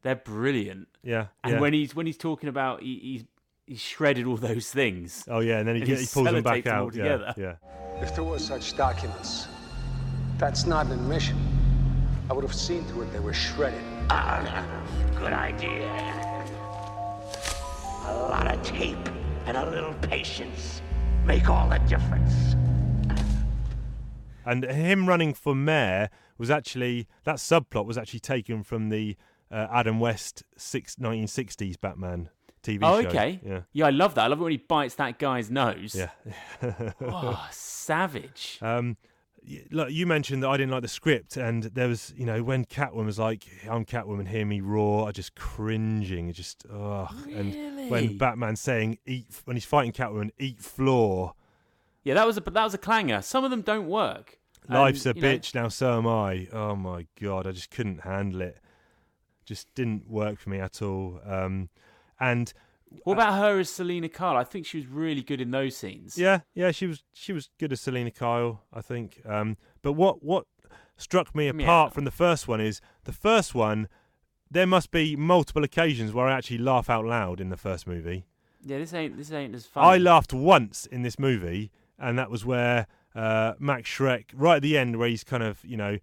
They're 0.02 0.16
brilliant. 0.16 0.88
yeah, 1.02 1.26
And 1.42 1.54
yeah. 1.54 1.60
when 1.60 1.72
he's 1.74 1.94
when 1.94 2.06
he's 2.06 2.16
talking 2.18 2.48
about 2.48 2.80
he, 2.82 2.98
he's 3.02 3.24
he's 3.66 3.80
shredded 3.80 4.26
all 4.26 4.36
those 4.36 4.70
things. 4.70 5.24
oh 5.28 5.40
yeah, 5.40 5.58
and 5.58 5.68
then 5.68 5.76
he, 5.76 5.82
and 5.82 5.88
get, 5.88 5.98
he 5.98 6.04
he 6.04 6.10
pulls 6.12 6.30
them 6.30 6.42
back 6.42 6.64
sellotapes 6.64 6.92
them 6.94 7.06
out. 7.06 7.38
Yeah, 7.38 7.56
yeah. 7.60 8.02
If 8.02 8.14
there 8.14 8.24
were 8.24 8.38
such 8.38 8.76
documents, 8.76 9.48
that's 10.38 10.66
not 10.66 10.86
an 10.86 10.92
admission. 10.92 11.38
I 12.30 12.32
would 12.32 12.44
have 12.44 12.54
seen 12.54 12.86
to 12.88 13.02
it 13.02 13.12
they 13.12 13.20
were 13.20 13.34
shredded. 13.34 13.82
Ah, 14.10 14.66
good 15.18 15.32
idea. 15.32 15.88
A 18.06 18.14
lot 18.14 18.52
of 18.52 18.62
tape 18.62 18.96
and 19.46 19.56
a 19.56 19.70
little 19.70 19.94
patience 19.94 20.82
make 21.24 21.48
all 21.48 21.68
the 21.68 21.78
difference. 21.78 22.54
And 24.46 24.64
him 24.64 25.08
running 25.08 25.32
for 25.32 25.54
mayor 25.54 26.10
was 26.36 26.50
actually 26.50 27.08
that 27.24 27.36
subplot 27.36 27.86
was 27.86 27.96
actually 27.96 28.20
taken 28.20 28.62
from 28.62 28.90
the 28.90 29.16
uh, 29.50 29.68
Adam 29.72 30.00
West 30.00 30.42
six, 30.56 30.96
1960s 30.96 31.80
Batman 31.80 32.28
TV 32.64 32.80
Oh, 32.82 33.02
show. 33.02 33.08
okay. 33.08 33.40
Yeah. 33.72 33.86
I 33.86 33.90
love 33.90 34.14
that. 34.16 34.22
I 34.24 34.26
love 34.26 34.40
it 34.40 34.42
when 34.42 34.52
he 34.52 34.58
bites 34.58 34.94
that 34.96 35.18
guy's 35.18 35.50
nose. 35.50 35.94
Yeah. 35.94 36.10
oh, 37.02 37.48
savage. 37.52 38.58
Um, 38.62 38.96
look, 39.70 39.90
you 39.90 40.06
mentioned 40.06 40.42
that 40.42 40.48
I 40.48 40.56
didn't 40.56 40.72
like 40.72 40.82
the 40.82 40.88
script, 40.88 41.36
and 41.36 41.64
there 41.64 41.88
was, 41.88 42.12
you 42.16 42.24
know, 42.26 42.42
when 42.42 42.64
Catwoman 42.64 43.06
was 43.06 43.18
like, 43.18 43.44
"I'm 43.70 43.84
Catwoman, 43.84 44.26
hear 44.26 44.44
me 44.46 44.60
roar," 44.60 45.08
I 45.08 45.12
just 45.12 45.34
cringing, 45.34 46.32
just 46.32 46.64
ugh. 46.72 47.14
And 47.30 47.54
Really? 47.54 47.88
when 47.88 48.18
Batman's 48.18 48.60
saying, 48.60 48.98
"Eat," 49.06 49.26
when 49.44 49.56
he's 49.56 49.64
fighting 49.66 49.92
Catwoman, 49.92 50.30
"Eat 50.38 50.60
floor." 50.60 51.34
Yeah, 52.02 52.14
that 52.14 52.26
was 52.26 52.36
a 52.36 52.40
that 52.40 52.64
was 52.64 52.74
a 52.74 52.78
clanger. 52.78 53.22
Some 53.22 53.44
of 53.44 53.50
them 53.50 53.62
don't 53.62 53.86
work. 53.86 54.38
Life's 54.68 55.04
a 55.04 55.10
And, 55.10 55.20
know, 55.20 55.28
bitch. 55.28 55.54
Now 55.54 55.68
so 55.68 55.98
am 55.98 56.06
I. 56.06 56.48
Oh 56.52 56.74
my 56.74 57.06
god, 57.20 57.46
I 57.46 57.52
just 57.52 57.70
couldn't 57.70 58.00
handle 58.00 58.40
it. 58.40 58.58
Just 59.44 59.74
didn't 59.74 60.08
work 60.08 60.38
for 60.38 60.48
me 60.48 60.58
at 60.58 60.80
all. 60.80 61.20
Um, 61.26 61.68
and 62.20 62.52
What 63.04 63.14
about 63.14 63.34
her 63.38 63.58
as 63.58 63.70
Selina 63.70 64.08
Kyle? 64.08 64.36
I 64.36 64.44
think 64.44 64.66
she 64.66 64.78
was 64.78 64.86
really 64.86 65.22
good 65.22 65.40
in 65.40 65.50
those 65.50 65.76
scenes. 65.76 66.16
Yeah, 66.16 66.40
yeah, 66.54 66.70
she 66.70 66.86
was 66.86 67.02
she 67.12 67.32
was 67.32 67.50
good 67.58 67.72
as 67.72 67.80
Selina 67.80 68.10
Kyle, 68.10 68.62
I 68.72 68.80
think. 68.82 69.20
Um, 69.26 69.56
but 69.82 69.92
what 69.94 70.22
what 70.22 70.46
struck 70.96 71.34
me 71.34 71.46
Yeah. 71.46 71.50
apart 71.52 71.92
from 71.92 72.04
the 72.04 72.10
first 72.12 72.46
one 72.48 72.60
is 72.60 72.80
the 73.04 73.12
first 73.12 73.54
one. 73.54 73.88
There 74.50 74.66
must 74.66 74.92
be 74.92 75.16
multiple 75.16 75.64
occasions 75.64 76.12
where 76.12 76.28
I 76.28 76.36
actually 76.36 76.58
laugh 76.58 76.88
out 76.88 77.04
loud 77.04 77.40
in 77.40 77.48
the 77.48 77.56
first 77.56 77.86
movie. 77.88 78.26
Yeah, 78.64 78.78
this 78.78 78.94
ain't 78.94 79.16
this 79.16 79.32
ain't 79.32 79.54
as 79.54 79.66
fun. 79.66 79.84
I 79.84 79.96
laughed 79.98 80.32
once 80.32 80.86
in 80.86 81.02
this 81.02 81.18
movie, 81.18 81.72
and 81.98 82.16
that 82.18 82.30
was 82.30 82.44
where 82.44 82.86
uh, 83.16 83.54
Max 83.58 83.90
Shreck, 83.90 84.26
right 84.32 84.56
at 84.56 84.62
the 84.62 84.78
end, 84.78 84.96
where 84.98 85.08
he's 85.08 85.24
kind 85.24 85.42
of 85.42 85.64
you 85.64 85.76
know, 85.76 85.98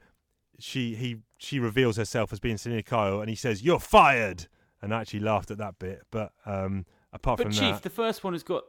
she 0.59 0.95
he 0.95 1.17
she 1.37 1.59
reveals 1.59 1.95
herself 1.95 2.33
as 2.33 2.39
being 2.41 2.57
Selina 2.57 2.83
Kyle, 2.83 3.21
and 3.21 3.29
he 3.29 3.35
says, 3.35 3.63
"You're 3.63 3.79
fired," 3.79 4.47
and 4.81 4.93
I 4.93 5.01
actually 5.01 5.21
laughed 5.21 5.51
at 5.51 5.57
that 5.59 5.79
bit. 5.79 6.01
But 6.11 6.31
um, 6.45 6.85
apart 7.13 7.37
But 7.37 7.45
from 7.45 7.53
Chief, 7.53 7.75
that, 7.75 7.83
the 7.83 7.89
first 7.89 8.23
one 8.23 8.33
has 8.33 8.43
got 8.43 8.63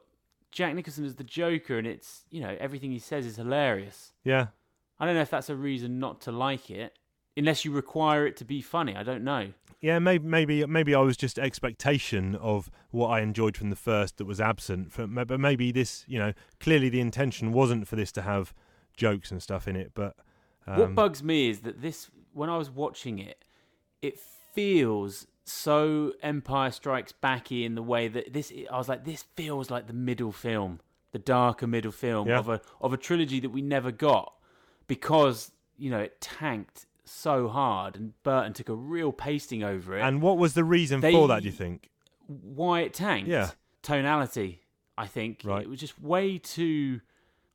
Jack 0.50 0.74
Nicholson 0.74 1.04
as 1.04 1.16
the 1.16 1.24
Joker, 1.24 1.78
and 1.78 1.86
it's 1.86 2.24
you 2.30 2.40
know 2.40 2.56
everything 2.60 2.90
he 2.90 2.98
says 2.98 3.26
is 3.26 3.36
hilarious. 3.36 4.12
yeah, 4.24 4.48
I 4.98 5.06
don't 5.06 5.14
know 5.14 5.22
if 5.22 5.30
that's 5.30 5.48
a 5.48 5.56
reason 5.56 5.98
not 5.98 6.20
to 6.22 6.32
like 6.32 6.70
it, 6.70 6.98
unless 7.36 7.64
you 7.64 7.72
require 7.72 8.26
it 8.26 8.36
to 8.38 8.44
be 8.44 8.60
funny. 8.60 8.94
I 8.94 9.02
don't 9.02 9.24
know. 9.24 9.52
Yeah, 9.80 9.98
maybe 9.98 10.26
maybe 10.26 10.64
maybe 10.66 10.94
I 10.94 11.00
was 11.00 11.16
just 11.16 11.38
expectation 11.38 12.36
of 12.36 12.70
what 12.90 13.08
I 13.08 13.20
enjoyed 13.20 13.56
from 13.56 13.70
the 13.70 13.76
first 13.76 14.18
that 14.18 14.26
was 14.26 14.40
absent. 14.40 14.92
From, 14.92 15.14
but 15.14 15.40
maybe 15.40 15.72
this, 15.72 16.04
you 16.06 16.18
know, 16.18 16.32
clearly 16.60 16.88
the 16.88 17.00
intention 17.00 17.52
wasn't 17.52 17.88
for 17.88 17.96
this 17.96 18.12
to 18.12 18.22
have 18.22 18.54
jokes 18.96 19.32
and 19.32 19.42
stuff 19.42 19.66
in 19.66 19.74
it. 19.74 19.90
But 19.94 20.14
um, 20.68 20.78
what 20.78 20.94
bugs 20.94 21.22
me 21.22 21.50
is 21.50 21.60
that 21.60 21.82
this, 21.82 22.10
when 22.32 22.48
I 22.48 22.56
was 22.56 22.70
watching 22.70 23.18
it, 23.18 23.44
it 24.02 24.20
feels 24.54 25.26
so 25.45 26.12
Empire 26.22 26.70
Strikes 26.70 27.12
Backy 27.12 27.64
in 27.64 27.74
the 27.74 27.82
way 27.82 28.09
that 28.09 28.32
this. 28.32 28.53
I 28.70 28.76
was 28.78 28.88
like, 28.88 29.05
this 29.05 29.24
feels 29.36 29.70
like 29.70 29.86
the 29.86 29.93
middle 29.93 30.32
film, 30.32 30.80
the 31.12 31.18
darker 31.18 31.66
middle 31.66 31.93
film 31.93 32.28
Yeah. 32.28 32.38
of 32.38 32.49
a 32.49 32.61
of 32.80 32.93
a 32.93 32.97
trilogy 32.97 33.40
that 33.40 33.51
we 33.51 33.62
never 33.62 33.90
got 33.90 34.32
because 34.86 35.53
you 35.76 35.90
know 35.90 35.99
it 36.01 36.20
tanked 36.20 36.86
so 37.05 37.49
hard 37.49 37.97
and 37.97 38.12
Burton 38.22 38.53
took 38.53 38.68
a 38.68 38.74
real 38.74 39.12
pasting 39.12 39.62
over 39.64 39.97
it. 39.99 40.03
and 40.03 40.22
what 40.22 40.38
was 40.38 40.55
the 40.55 40.64
reason 40.64 41.01
They- 41.01 41.12
for 41.12 41.28
that? 41.28 41.40
Do 41.40 41.47
you 41.47 41.53
think? 41.53 41.88
why 42.26 42.80
it 42.80 42.95
tanked. 42.95 43.28
Yeah. 43.28 43.51
Tonality, 43.82 44.61
I 44.97 45.07
think. 45.07 45.43
Right. 45.45 45.62
It 45.64 45.68
was 45.68 45.80
just 45.80 46.01
way 46.01 46.38
too 46.38 47.01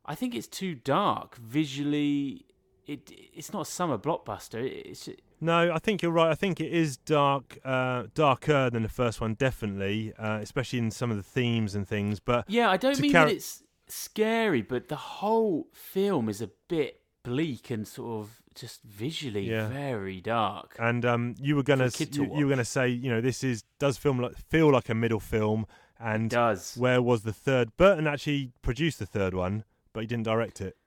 I 0.05 0.13
think 0.15 0.35
it's 0.35 0.47
too 0.47 0.75
dark 0.75 1.35
visually. 1.37 2.45
It 2.87 3.11
it's 3.33 3.51
not 3.51 3.63
a 3.63 3.65
summer 3.69 3.97
blockbuster. 3.97 4.63
It's 4.63 5.09
No, 5.41 5.73
I 5.73 5.79
think 5.79 6.01
you're 6.01 6.11
right. 6.11 6.31
I 6.31 6.35
think 6.35 6.61
it 6.61 6.71
is 6.71 6.95
dark, 6.97 7.59
uh, 7.65 8.03
darker 8.13 8.69
than 8.69 8.83
the 8.83 8.89
first 8.89 9.19
one, 9.19 9.33
definitely, 9.33 10.13
uh, 10.17 10.39
especially 10.41 10.79
in 10.79 10.89
some 10.91 11.11
of 11.11 11.17
the 11.17 11.23
themes 11.23 11.75
and 11.75 11.85
things. 11.85 12.21
But 12.21 12.45
Yeah, 12.49 12.69
I 12.69 12.77
don't 12.77 12.97
mean 12.99 13.11
carry- 13.11 13.31
that 13.31 13.35
it's 13.35 13.63
scary, 13.87 14.61
but 14.61 14.87
the 14.87 14.95
whole 14.95 15.67
film 15.73 16.29
is 16.29 16.41
a 16.41 16.49
bit 16.69 17.01
bleak 17.23 17.69
and 17.69 17.85
sort 17.85 18.21
of 18.21 18.41
just 18.55 18.81
visually 18.83 19.49
Yeah. 19.49 19.67
very 19.67 20.21
dark. 20.21 20.77
And 20.79 21.05
um, 21.05 21.35
you 21.39 21.57
were 21.57 21.63
gonna 21.63 21.91
kid 21.91 22.15
you, 22.15 22.23
you 22.37 22.45
were 22.45 22.49
gonna 22.49 22.63
say 22.65 22.87
you 22.87 23.09
know 23.09 23.19
this 23.19 23.43
is 23.43 23.63
does 23.79 23.97
film 23.97 24.19
like 24.19 24.35
feel 24.35 24.71
like 24.71 24.87
a 24.89 24.95
middle 24.95 25.19
film 25.19 25.67
and 25.99 26.29
does 26.29 26.75
where 26.77 27.01
was 27.01 27.23
the 27.23 27.33
third 27.33 27.75
Burton 27.75 28.07
actually 28.07 28.53
produced 28.61 28.97
the 28.99 29.05
third 29.05 29.33
one 29.33 29.65
but 29.93 29.99
he 29.99 30.07
didn't 30.07 30.23
direct 30.23 30.61
it 30.61 30.77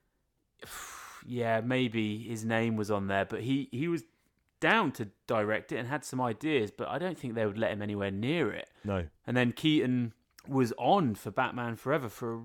yeah, 1.26 1.60
maybe 1.60 2.18
his 2.18 2.44
name 2.44 2.76
was 2.76 2.90
on 2.90 3.06
there, 3.08 3.24
but 3.24 3.40
he 3.42 3.68
he 3.72 3.88
was 3.88 4.04
down 4.60 4.92
to 4.92 5.08
direct 5.26 5.72
it 5.72 5.76
and 5.78 5.88
had 5.88 6.04
some 6.04 6.20
ideas, 6.20 6.70
but 6.70 6.88
I 6.88 6.98
don't 6.98 7.18
think 7.18 7.34
they 7.34 7.46
would 7.46 7.56
let 7.58 7.72
him 7.72 7.80
anywhere 7.82 8.10
near 8.10 8.52
it. 8.52 8.68
no 8.84 9.06
And 9.26 9.36
then 9.36 9.52
Keaton 9.52 10.12
was 10.46 10.72
on 10.78 11.14
for 11.14 11.30
Batman 11.30 11.76
Forever 11.76 12.08
for 12.08 12.44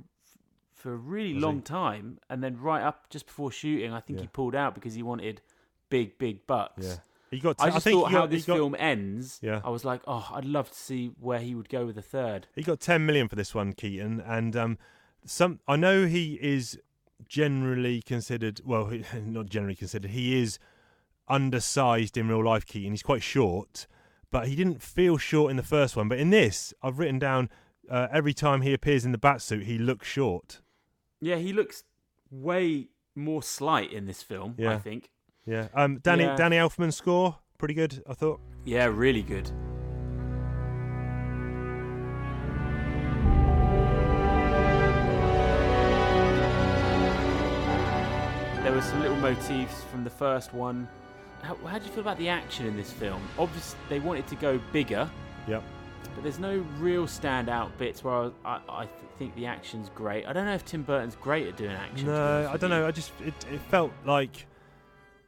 for 0.73 0.93
a 0.93 0.97
really 0.97 1.34
Was 1.34 1.43
long 1.43 1.55
he? 1.57 1.61
time, 1.63 2.19
and 2.30 2.43
then 2.43 2.57
right 2.59 2.84
up 2.84 3.09
just 3.09 3.26
before 3.26 3.51
shooting, 3.51 3.91
I 3.91 3.99
think 4.01 4.19
he 4.19 4.28
pulled 4.28 4.55
out 4.55 4.76
because 4.76 4.93
he 4.93 5.03
wanted 5.03 5.41
big, 5.89 6.17
big 6.17 6.45
bucks. 6.47 6.86
yeah 6.86 6.95
He 7.32 7.39
got. 7.39 7.55
I 7.59 7.65
I 7.65 7.69
just 7.71 7.84
think 7.84 7.99
thought 8.01 8.11
how 8.11 8.21
got- 8.21 8.30
he 8.30 8.36
this 8.38 8.45
got- 8.45 8.55
film 8.57 8.76
ends. 8.78 9.39
Yeah. 9.41 9.61
I 9.63 9.69
was 9.69 9.84
like, 9.84 10.01
oh, 10.07 10.30
I'd 10.34 10.45
love 10.45 10.69
to 10.69 10.78
see 10.78 11.07
where 11.19 11.39
he 11.39 11.55
would 11.55 11.69
go 11.69 11.86
with 11.86 11.95
the 11.95 12.01
third. 12.01 12.47
He 12.55 12.61
got 12.61 12.80
10 12.80 13.05
million 13.05 13.28
for 13.28 13.36
this 13.36 13.55
one, 13.55 13.73
Keaton, 13.73 14.21
and 14.21 14.55
um, 14.55 14.78
some. 15.26 15.59
I 15.67 15.76
know 15.76 16.05
he 16.05 16.38
is 16.41 16.80
generally 17.28 18.01
considered. 18.01 18.61
Well, 18.66 18.91
not 19.26 19.47
generally 19.47 19.76
considered. 19.76 20.11
He 20.11 20.41
is 20.41 20.59
undersized 21.28 22.18
in 22.18 22.28
real 22.28 22.43
life, 22.43 22.66
Keaton. 22.66 22.91
He's 22.91 23.03
quite 23.03 23.24
short, 23.24 23.88
but 24.32 24.47
he 24.47 24.55
didn't 24.55 24.82
feel 24.82 25.18
short 25.18 25.51
in 25.51 25.57
the 25.57 25.63
first 25.63 25.95
one. 25.95 26.07
But 26.07 26.20
in 26.20 26.30
this, 26.30 26.74
I've 26.84 26.99
written 26.99 27.20
down 27.20 27.49
uh, 27.89 28.07
every 28.11 28.34
time 28.34 28.61
he 28.61 28.74
appears 28.74 29.05
in 29.05 29.11
the 29.11 29.18
bat 29.18 29.41
suit, 29.41 29.63
he 29.66 29.78
looks 29.78 30.07
short. 30.07 30.61
Yeah, 31.22 31.38
he 31.38 31.53
looks 31.53 31.84
way 32.30 32.89
more 33.16 33.41
slight 33.41 33.91
in 33.91 34.05
this 34.05 34.22
film. 34.22 34.55
yeah. 34.57 34.74
I 34.74 34.78
think. 34.78 35.09
Yeah. 35.45 35.68
Um, 35.74 35.99
Danny 35.99 36.24
Yeah. 36.24 36.36
Danny 36.36 36.57
Elfman's 36.57 36.95
score 36.95 37.38
pretty 37.57 37.74
good. 37.74 38.03
I 38.07 38.13
thought. 38.13 38.39
Yeah, 38.66 38.86
really 38.86 39.22
good. 39.22 39.49
Some 48.89 49.01
little 49.01 49.17
motifs 49.17 49.83
from 49.91 50.03
the 50.03 50.09
first 50.09 50.53
one. 50.53 50.88
How, 51.41 51.55
how 51.67 51.77
do 51.77 51.86
you 51.86 51.91
feel 51.91 52.01
about 52.01 52.17
the 52.17 52.29
action 52.29 52.65
in 52.65 52.77
this 52.77 52.91
film? 52.91 53.21
Obviously, 53.38 53.77
they 53.89 53.99
wanted 53.99 54.25
to 54.27 54.36
go 54.36 54.59
bigger, 54.71 55.09
Yep. 55.47 55.63
but 56.13 56.23
there's 56.23 56.39
no 56.39 56.57
real 56.79 57.05
standout 57.05 57.77
bits 57.77 58.03
where 58.03 58.13
I, 58.13 58.31
I, 58.45 58.59
I 58.69 58.88
think 59.17 59.36
the 59.36 59.45
action's 59.47 59.89
great. 59.89 60.25
I 60.25 60.33
don't 60.33 60.45
know 60.45 60.53
if 60.53 60.63
Tim 60.65 60.83
Burton's 60.83 61.15
great 61.15 61.47
at 61.47 61.57
doing 61.57 61.71
action. 61.71 62.07
No, 62.07 62.49
I 62.51 62.57
don't 62.57 62.69
you. 62.71 62.77
know. 62.77 62.88
I 62.88 62.91
just 62.91 63.11
it, 63.21 63.33
it 63.51 63.59
felt 63.69 63.91
like 64.05 64.45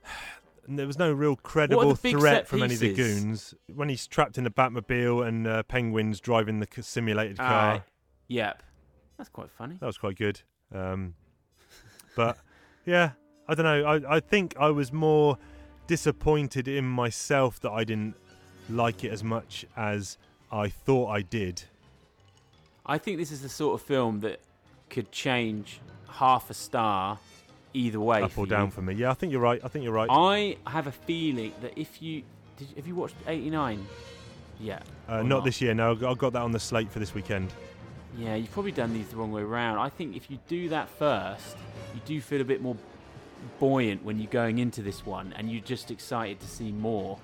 there 0.67 0.87
was 0.87 0.97
no 0.97 1.11
real 1.11 1.35
credible 1.35 1.95
threat 1.95 2.47
from 2.47 2.63
any 2.63 2.75
of 2.75 2.79
the 2.79 2.93
goons 2.93 3.53
when 3.73 3.89
he's 3.89 4.07
trapped 4.07 4.37
in 4.37 4.43
the 4.43 4.49
Batmobile 4.51 5.27
and 5.27 5.47
uh, 5.47 5.63
Penguin's 5.63 6.19
driving 6.19 6.59
the 6.59 6.67
simulated 6.81 7.37
car. 7.37 7.73
Aye. 7.75 7.83
Yep. 8.27 8.63
That's 9.17 9.29
quite 9.29 9.49
funny. 9.51 9.77
That 9.79 9.87
was 9.87 9.97
quite 9.97 10.15
good. 10.17 10.41
Um, 10.73 11.15
but 12.15 12.37
yeah, 12.85 13.11
I 13.47 13.55
don't 13.55 13.65
know. 13.65 13.85
I, 13.85 14.17
I 14.17 14.19
think 14.19 14.55
I 14.59 14.69
was 14.69 14.91
more 14.91 15.37
disappointed 15.87 16.67
in 16.67 16.85
myself 16.85 17.59
that 17.61 17.71
I 17.71 17.83
didn't 17.83 18.15
like 18.69 19.03
it 19.03 19.11
as 19.11 19.23
much 19.23 19.65
as 19.75 20.17
I 20.51 20.67
thought 20.69 21.09
I 21.09 21.21
did. 21.21 21.63
I 22.85 22.97
think 22.97 23.17
this 23.17 23.31
is 23.31 23.41
the 23.41 23.49
sort 23.49 23.79
of 23.79 23.85
film 23.85 24.19
that 24.21 24.39
could 24.89 25.11
change 25.11 25.79
half 26.09 26.49
a 26.49 26.53
star 26.53 27.19
either 27.73 27.99
way. 27.99 28.21
Up 28.21 28.31
for 28.31 28.41
or 28.41 28.45
you. 28.45 28.49
down 28.49 28.71
for 28.71 28.81
me. 28.81 28.93
Yeah, 28.95 29.11
I 29.11 29.13
think 29.13 29.31
you're 29.31 29.41
right. 29.41 29.61
I 29.63 29.67
think 29.67 29.83
you're 29.83 29.93
right. 29.93 30.09
I 30.11 30.57
have 30.69 30.87
a 30.87 30.91
feeling 30.91 31.53
that 31.61 31.77
if 31.77 32.01
you 32.01 32.23
did, 32.57 32.67
have 32.75 32.87
you 32.87 32.95
watched 32.95 33.15
'89? 33.27 33.85
Yeah. 34.59 34.79
Uh, 35.07 35.17
or 35.17 35.23
not 35.23 35.43
this 35.43 35.61
year. 35.61 35.73
No, 35.73 35.91
I've 35.91 36.17
got 36.17 36.33
that 36.33 36.41
on 36.41 36.51
the 36.51 36.59
slate 36.59 36.91
for 36.91 36.99
this 36.99 37.13
weekend. 37.13 37.53
Yeah, 38.17 38.35
you've 38.35 38.51
probably 38.51 38.71
done 38.71 38.93
these 38.93 39.07
the 39.09 39.17
wrong 39.17 39.31
way 39.31 39.43
around. 39.43 39.77
I 39.77 39.89
think 39.89 40.15
if 40.15 40.31
you 40.31 40.39
do 40.47 40.69
that 40.69 40.89
first, 40.89 41.55
you 41.93 42.01
do 42.05 42.19
feel 42.19 42.41
a 42.41 42.45
bit 42.45 42.61
more 42.61 42.75
buoyant 43.59 44.03
when 44.03 44.19
you're 44.19 44.31
going 44.31 44.59
into 44.59 44.81
this 44.81 45.05
one, 45.05 45.33
and 45.37 45.51
you're 45.51 45.61
just 45.63 45.91
excited 45.91 46.39
to 46.39 46.47
see 46.47 46.71
more. 46.71 47.17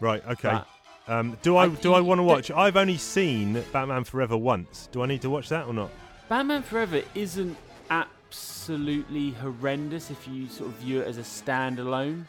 Right. 0.00 0.22
Okay. 0.26 0.50
But 0.50 0.66
um, 1.06 1.36
do 1.42 1.56
I, 1.56 1.64
I- 1.64 1.68
do 1.68 1.94
I 1.94 2.00
want 2.00 2.18
to 2.18 2.22
watch? 2.22 2.50
I've 2.50 2.76
only 2.76 2.96
seen 2.96 3.62
Batman 3.72 4.04
Forever 4.04 4.36
once. 4.36 4.88
Do 4.92 5.02
I 5.02 5.06
need 5.06 5.22
to 5.22 5.30
watch 5.30 5.48
that 5.50 5.66
or 5.66 5.74
not? 5.74 5.90
Batman 6.28 6.62
Forever 6.62 7.02
isn't 7.14 7.56
absolutely 7.90 9.30
horrendous 9.32 10.10
if 10.10 10.26
you 10.26 10.48
sort 10.48 10.70
of 10.70 10.76
view 10.76 11.00
it 11.00 11.06
as 11.06 11.18
a 11.18 11.22
standalone. 11.22 12.24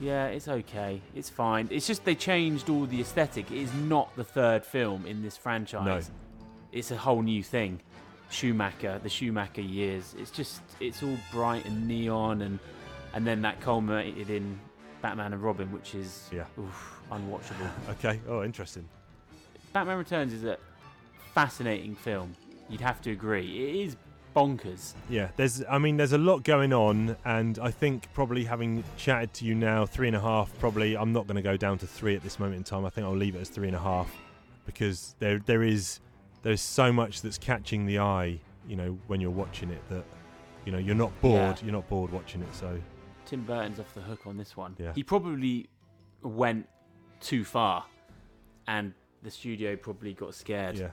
Yeah, 0.00 0.26
it's 0.26 0.46
okay. 0.48 1.00
It's 1.14 1.30
fine. 1.30 1.66
It's 1.70 1.86
just 1.86 2.04
they 2.04 2.14
changed 2.14 2.68
all 2.68 2.84
the 2.86 3.00
aesthetic. 3.00 3.50
It 3.50 3.58
is 3.62 3.72
not 3.74 4.14
the 4.16 4.24
third 4.24 4.64
film 4.64 5.06
in 5.06 5.22
this 5.22 5.36
franchise. 5.36 5.84
No. 6.08 6.14
It's 6.70 6.90
a 6.90 6.96
whole 6.96 7.22
new 7.22 7.42
thing. 7.42 7.80
Schumacher, 8.30 9.00
the 9.02 9.08
Schumacher 9.08 9.60
years. 9.60 10.14
It's 10.18 10.30
just 10.30 10.60
it's 10.80 11.02
all 11.02 11.16
bright 11.32 11.64
and 11.64 11.86
neon 11.88 12.42
and 12.42 12.58
and 13.14 13.26
then 13.26 13.42
that 13.42 13.60
culminated 13.60 14.30
in 14.30 14.58
Batman 15.02 15.32
and 15.32 15.42
Robin, 15.42 15.70
which 15.72 15.94
is 15.94 16.28
Yeah. 16.32 16.44
oof, 16.58 17.00
unwatchable. 17.10 17.70
Okay. 17.90 18.20
Oh, 18.28 18.42
interesting. 18.42 18.86
Batman 19.72 19.98
Returns 19.98 20.32
is 20.32 20.44
a 20.44 20.58
fascinating 21.34 21.94
film. 21.94 22.34
You'd 22.68 22.80
have 22.80 23.00
to 23.02 23.10
agree. 23.12 23.68
It 23.68 23.86
is 23.86 23.96
bonkers. 24.36 24.92
Yeah, 25.08 25.28
there's. 25.36 25.62
I 25.70 25.78
mean, 25.78 25.96
there's 25.96 26.12
a 26.12 26.18
lot 26.18 26.42
going 26.42 26.72
on, 26.72 27.16
and 27.24 27.58
I 27.58 27.70
think 27.70 28.08
probably 28.12 28.44
having 28.44 28.84
chatted 28.96 29.32
to 29.34 29.44
you 29.44 29.54
now, 29.54 29.86
three 29.86 30.06
and 30.06 30.16
a 30.16 30.20
half. 30.20 30.52
Probably, 30.58 30.96
I'm 30.96 31.12
not 31.12 31.26
going 31.26 31.36
to 31.36 31.42
go 31.42 31.56
down 31.56 31.78
to 31.78 31.86
three 31.86 32.14
at 32.14 32.22
this 32.22 32.38
moment 32.38 32.56
in 32.58 32.64
time. 32.64 32.84
I 32.84 32.90
think 32.90 33.06
I'll 33.06 33.16
leave 33.16 33.34
it 33.36 33.40
as 33.40 33.48
three 33.48 33.68
and 33.68 33.76
a 33.76 33.80
half 33.80 34.10
because 34.66 35.14
there 35.18 35.38
there 35.38 35.62
is 35.62 36.00
there's 36.42 36.60
so 36.60 36.92
much 36.92 37.22
that's 37.22 37.38
catching 37.38 37.86
the 37.86 37.98
eye. 37.98 38.40
You 38.66 38.76
know, 38.76 38.98
when 39.06 39.20
you're 39.20 39.30
watching 39.30 39.70
it, 39.70 39.82
that 39.88 40.04
you 40.64 40.72
know 40.72 40.78
you're 40.78 40.94
not 40.94 41.18
bored. 41.20 41.58
Yeah. 41.58 41.64
You're 41.64 41.72
not 41.72 41.88
bored 41.88 42.12
watching 42.12 42.42
it. 42.42 42.54
So 42.54 42.80
Tim 43.24 43.42
Burton's 43.44 43.80
off 43.80 43.92
the 43.94 44.00
hook 44.00 44.26
on 44.26 44.36
this 44.36 44.56
one. 44.56 44.74
Yeah. 44.78 44.92
He 44.94 45.02
probably 45.02 45.68
went 46.22 46.68
too 47.20 47.44
far, 47.44 47.84
and 48.66 48.92
the 49.22 49.30
studio 49.30 49.76
probably 49.76 50.14
got 50.14 50.34
scared. 50.34 50.76
yeah. 50.78 50.90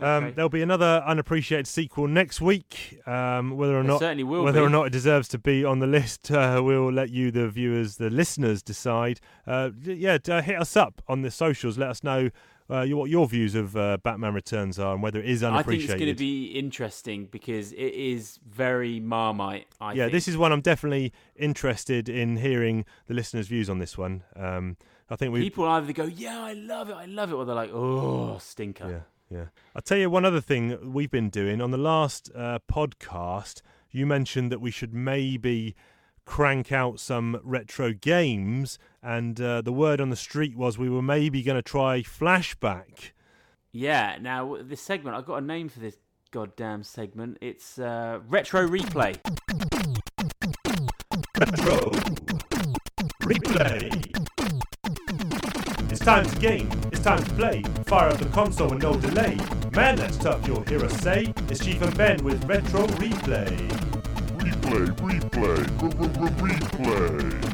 Um, 0.00 0.24
Okay. 0.26 0.34
there'll 0.36 0.48
be 0.48 0.62
another 0.62 1.02
unappreciated 1.04 1.66
sequel 1.66 2.06
next 2.06 2.40
week. 2.40 3.00
Um, 3.04 3.56
whether 3.56 3.72
or 3.76 3.82
There 3.82 3.90
not 3.90 3.98
certainly 3.98 4.22
will 4.22 4.44
whether 4.44 4.62
or 4.62 4.70
not 4.70 4.86
it 4.86 4.90
deserves 4.90 5.26
to 5.28 5.38
be 5.38 5.64
on 5.64 5.80
the 5.80 5.88
list, 5.88 6.30
uh, 6.30 6.60
we'll 6.64 6.92
let 6.92 7.10
you, 7.10 7.32
the 7.32 7.48
viewers, 7.48 7.96
the 7.96 8.08
listeners, 8.08 8.62
decide. 8.62 9.18
Uh, 9.44 9.70
yeah, 9.82 10.18
uh, 10.28 10.40
hit 10.40 10.60
us 10.60 10.76
up 10.76 11.02
on 11.08 11.22
the 11.22 11.32
socials. 11.32 11.78
Let 11.78 11.90
us 11.90 12.04
know 12.04 12.30
uh, 12.70 12.86
what 12.86 13.10
your 13.10 13.26
views 13.26 13.54
of 13.54 13.76
uh, 13.76 13.96
Batman 14.02 14.34
Returns 14.34 14.78
are 14.78 14.94
and 14.94 15.02
whether 15.02 15.20
it 15.20 15.26
is 15.26 15.42
unappreciated. 15.42 15.84
I 15.84 15.86
think 15.86 15.90
it's 15.90 16.04
going 16.04 16.14
to 16.14 16.18
be 16.18 16.46
interesting 16.58 17.26
because 17.30 17.72
it 17.72 17.78
is 17.94 18.38
very 18.46 19.00
Marmite. 19.00 19.66
I 19.80 19.94
yeah, 19.94 20.04
think. 20.04 20.12
this 20.12 20.28
is 20.28 20.36
one 20.36 20.52
I'm 20.52 20.60
definitely 20.60 21.12
interested 21.36 22.08
in 22.08 22.36
hearing 22.36 22.84
the 23.06 23.14
listeners' 23.14 23.48
views 23.48 23.70
on 23.70 23.78
this 23.78 23.96
one. 23.96 24.22
Um, 24.36 24.76
I 25.10 25.16
think 25.16 25.32
we 25.32 25.40
People 25.40 25.66
either 25.66 25.92
go, 25.92 26.04
"Yeah, 26.04 26.42
I 26.42 26.52
love 26.52 26.90
it, 26.90 26.94
I 26.94 27.06
love 27.06 27.30
it," 27.30 27.34
or 27.34 27.46
they're 27.46 27.54
like, 27.54 27.70
"Oh, 27.72 28.38
stinker." 28.38 29.04
Yeah, 29.30 29.38
yeah. 29.38 29.46
I'll 29.74 29.82
tell 29.82 29.96
you 29.96 30.10
one 30.10 30.26
other 30.26 30.40
thing 30.40 30.92
we've 30.92 31.10
been 31.10 31.30
doing 31.30 31.62
on 31.62 31.70
the 31.70 31.78
last 31.78 32.30
uh, 32.34 32.58
podcast. 32.70 33.62
You 33.90 34.04
mentioned 34.04 34.52
that 34.52 34.60
we 34.60 34.70
should 34.70 34.92
maybe 34.92 35.74
crank 36.26 36.70
out 36.70 37.00
some 37.00 37.40
retro 37.42 37.94
games, 37.94 38.78
and 39.02 39.40
uh, 39.40 39.62
the 39.62 39.72
word 39.72 40.00
on 40.00 40.10
the 40.10 40.16
street 40.16 40.56
was 40.56 40.78
we 40.78 40.88
were 40.88 41.02
maybe 41.02 41.42
going 41.42 41.56
to 41.56 41.62
try 41.62 42.02
Flashback. 42.02 43.12
Yeah. 43.72 44.18
Now 44.20 44.56
this 44.60 44.80
segment, 44.80 45.16
I've 45.16 45.26
got 45.26 45.36
a 45.36 45.46
name 45.46 45.68
for 45.68 45.80
this 45.80 45.96
goddamn 46.30 46.82
segment. 46.82 47.38
It's 47.40 47.78
uh, 47.78 48.20
retro 48.28 48.66
replay. 48.66 49.18
Retro 51.38 51.92
Replay. 53.22 53.92
It's 55.90 56.00
time 56.00 56.24
to 56.28 56.36
game. 56.38 56.70
It's 56.90 57.02
time 57.02 57.22
to 57.22 57.30
play. 57.34 57.62
Fire 57.86 58.08
up 58.08 58.18
the 58.18 58.24
console 58.26 58.70
with 58.70 58.82
no 58.82 58.94
delay. 58.94 59.36
Man, 59.74 59.96
that's 59.96 60.16
tough, 60.16 60.46
you'll 60.46 60.62
hear 60.64 60.84
us 60.84 60.98
say. 61.00 61.32
It's 61.48 61.64
Chief 61.64 61.80
and 61.82 61.96
Ben 61.96 62.24
with 62.24 62.42
Retro 62.44 62.86
Replay. 62.86 63.68
Replay, 64.38 64.86
replay, 64.96 65.64
replay. 66.38 67.47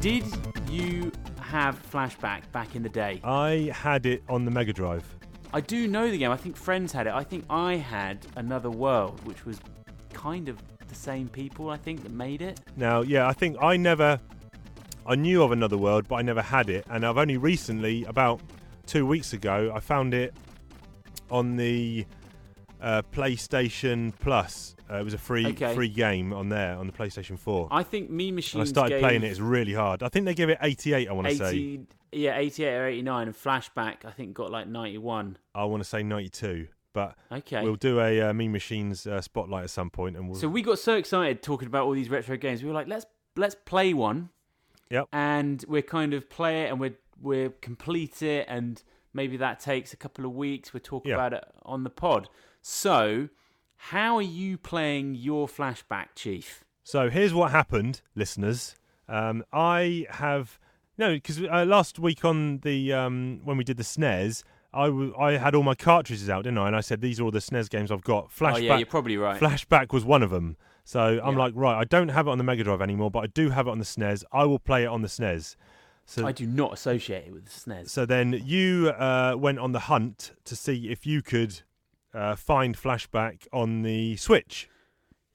Did 0.00 0.24
you 0.70 1.10
have 1.40 1.82
flashback 1.90 2.42
back 2.52 2.76
in 2.76 2.84
the 2.84 2.88
day? 2.88 3.20
I 3.24 3.72
had 3.74 4.06
it 4.06 4.22
on 4.28 4.44
the 4.44 4.50
Mega 4.50 4.72
Drive. 4.72 5.04
I 5.52 5.60
do 5.60 5.88
know 5.88 6.08
the 6.08 6.16
game. 6.16 6.30
I 6.30 6.36
think 6.36 6.56
friends 6.56 6.92
had 6.92 7.08
it. 7.08 7.12
I 7.12 7.24
think 7.24 7.44
I 7.50 7.74
had 7.74 8.24
Another 8.36 8.70
World, 8.70 9.20
which 9.26 9.44
was 9.44 9.60
kind 10.12 10.48
of 10.48 10.56
the 10.86 10.94
same 10.94 11.26
people. 11.28 11.68
I 11.68 11.78
think 11.78 12.04
that 12.04 12.12
made 12.12 12.42
it. 12.42 12.60
Now, 12.76 13.00
yeah, 13.00 13.26
I 13.26 13.32
think 13.32 13.56
I 13.60 13.76
never, 13.76 14.20
I 15.04 15.16
knew 15.16 15.42
of 15.42 15.50
Another 15.50 15.76
World, 15.76 16.06
but 16.06 16.16
I 16.16 16.22
never 16.22 16.42
had 16.42 16.70
it, 16.70 16.86
and 16.88 17.04
I've 17.04 17.18
only 17.18 17.36
recently, 17.36 18.04
about 18.04 18.40
two 18.86 19.04
weeks 19.04 19.32
ago, 19.32 19.72
I 19.74 19.80
found 19.80 20.14
it 20.14 20.32
on 21.28 21.56
the 21.56 22.06
uh, 22.80 23.02
PlayStation 23.12 24.12
Plus. 24.20 24.76
Uh, 24.90 24.96
it 24.96 25.04
was 25.04 25.14
a 25.14 25.18
free 25.18 25.46
Okay. 25.48 25.74
free 25.74 25.88
game 25.88 26.32
on 26.32 26.48
there 26.48 26.76
on 26.76 26.86
the 26.86 26.92
PlayStation 26.92 27.38
Four. 27.38 27.68
I 27.70 27.82
think 27.82 28.10
Mean 28.10 28.34
and 28.36 28.62
I 28.62 28.64
started 28.64 28.94
gave 28.94 29.00
playing 29.00 29.22
it. 29.22 29.30
It's 29.30 29.40
really 29.40 29.74
hard. 29.74 30.02
I 30.02 30.08
think 30.08 30.24
they 30.26 30.34
give 30.34 30.48
it 30.50 30.58
88. 30.60 31.08
I 31.08 31.12
want 31.12 31.28
to 31.28 31.34
say. 31.36 31.80
yeah, 32.12 32.36
88 32.38 32.74
or 32.76 32.86
89, 32.86 33.26
and 33.28 33.36
Flashback 33.36 34.04
I 34.04 34.10
think 34.10 34.34
got 34.34 34.50
like 34.50 34.66
91. 34.66 35.36
I 35.54 35.64
want 35.64 35.82
to 35.82 35.88
say 35.88 36.02
92. 36.02 36.68
But 36.94 37.16
Okay. 37.30 37.62
we'll 37.62 37.76
do 37.76 38.00
a 38.00 38.22
uh, 38.22 38.32
Mean 38.32 38.50
Machines 38.50 39.06
uh, 39.06 39.20
spotlight 39.20 39.64
at 39.64 39.70
some 39.70 39.90
point, 39.90 40.16
and 40.16 40.28
we'll. 40.28 40.38
So 40.40 40.48
we 40.48 40.62
got 40.62 40.78
so 40.78 40.94
excited 40.94 41.42
talking 41.42 41.66
about 41.68 41.84
all 41.84 41.92
these 41.92 42.08
retro 42.08 42.36
games. 42.36 42.62
We 42.62 42.68
were 42.68 42.74
like, 42.74 42.88
let's 42.88 43.06
let's 43.36 43.54
play 43.54 43.92
one. 43.94 44.30
Yep. 44.90 45.08
And 45.12 45.62
we're 45.68 45.82
kind 45.82 46.14
of 46.14 46.30
play 46.30 46.62
it 46.64 46.70
and 46.70 46.80
we're 46.80 46.96
we're 47.20 47.50
complete 47.50 48.22
it 48.22 48.46
and 48.48 48.82
maybe 49.12 49.36
that 49.36 49.60
takes 49.60 49.92
a 49.92 49.96
couple 49.96 50.24
of 50.24 50.34
weeks. 50.34 50.72
We'll 50.72 50.80
talk 50.80 51.06
Yeah. 51.06 51.14
about 51.14 51.34
it 51.34 51.44
on 51.62 51.84
the 51.84 51.90
pod. 51.90 52.28
So, 52.62 53.28
how 53.78 54.16
are 54.16 54.22
you 54.22 54.58
playing 54.58 55.14
your 55.14 55.46
flashback, 55.48 56.08
Chief? 56.14 56.64
So 56.84 57.10
here's 57.10 57.32
what 57.34 57.50
happened, 57.50 58.02
listeners. 58.14 58.74
Um, 59.08 59.44
I 59.52 60.06
have 60.10 60.58
No, 60.98 61.14
because 61.14 61.40
uh, 61.42 61.64
last 61.66 61.98
week 61.98 62.24
on 62.24 62.58
the 62.58 62.92
um, 62.92 63.40
when 63.44 63.56
we 63.56 63.64
did 63.64 63.76
the 63.76 63.82
SNES, 63.84 64.42
I, 64.74 64.86
w- 64.86 65.14
I 65.18 65.32
had 65.38 65.54
all 65.54 65.62
my 65.62 65.74
cartridges 65.74 66.28
out, 66.28 66.44
didn't 66.44 66.58
I? 66.58 66.66
And 66.66 66.76
I 66.76 66.80
said 66.80 67.00
these 67.00 67.18
are 67.20 67.24
all 67.24 67.30
the 67.30 67.38
SNES 67.38 67.70
games 67.70 67.90
I've 67.90 68.02
got. 68.04 68.30
Flashback, 68.30 68.54
Oh, 68.54 68.58
yeah, 68.58 68.76
you're 68.78 68.86
probably 68.86 69.16
right. 69.16 69.40
Flashback 69.40 69.92
was 69.92 70.04
one 70.04 70.22
of 70.22 70.30
them. 70.30 70.56
So 70.84 71.20
I'm 71.22 71.34
Yeah. 71.34 71.38
like, 71.44 71.52
right, 71.56 71.78
I 71.78 71.84
don't 71.84 72.08
have 72.08 72.26
it 72.26 72.30
on 72.30 72.38
the 72.38 72.44
Mega 72.44 72.64
Drive 72.64 72.82
anymore, 72.82 73.10
but 73.10 73.20
I 73.20 73.26
do 73.28 73.50
have 73.50 73.66
it 73.66 73.70
on 73.70 73.78
the 73.78 73.84
SNES. 73.84 74.24
I 74.32 74.44
will 74.44 74.58
play 74.58 74.84
it 74.84 74.88
on 74.88 75.02
the 75.02 75.08
SNES. 75.08 75.56
So 76.04 76.26
I 76.26 76.32
do 76.32 76.46
not 76.46 76.72
associate 76.72 77.26
it 77.26 77.32
with 77.32 77.44
the 77.44 77.50
SNES. 77.50 77.90
So 77.90 78.04
then 78.06 78.32
you 78.44 78.88
uh, 78.90 79.34
went 79.38 79.58
on 79.58 79.72
the 79.72 79.80
hunt 79.80 80.32
to 80.44 80.56
see 80.56 80.88
if 80.90 81.06
you 81.06 81.20
could 81.22 81.60
uh, 82.18 82.36
find 82.36 82.76
Flashback 82.76 83.46
on 83.52 83.82
the 83.82 84.16
Switch. 84.16 84.68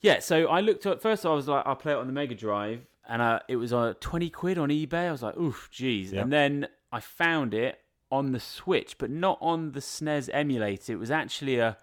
Yeah, 0.01 0.19
so 0.19 0.47
I 0.47 0.59
looked 0.59 0.85
at 0.85 1.01
first. 1.01 1.25
I 1.25 1.33
was 1.33 1.47
like, 1.47 1.65
I'll 1.65 1.75
play 1.77 1.93
it 1.93 1.97
on 1.97 2.07
the 2.07 2.13
Mega 2.13 2.35
Drive, 2.35 2.81
and 3.07 3.21
uh, 3.21 3.39
it 3.47 3.55
was 3.55 3.71
uh, 3.71 3.93
twenty 3.99 4.29
quid 4.29 4.57
on 4.57 4.69
eBay. 4.69 5.07
I 5.07 5.11
was 5.11 5.23
like, 5.23 5.37
oof, 5.37 5.69
jeez. 5.73 6.11
Yep. 6.11 6.23
And 6.23 6.33
then 6.33 6.67
I 6.91 6.99
found 6.99 7.53
it 7.53 7.79
on 8.11 8.31
the 8.33 8.39
Switch, 8.39 8.97
but 8.97 9.09
not 9.09 9.37
on 9.41 9.71
the 9.71 9.79
SNES 9.79 10.29
emulator. 10.33 10.93
It 10.93 10.99
was 10.99 11.09
actually 11.11 11.57
a 11.57 11.77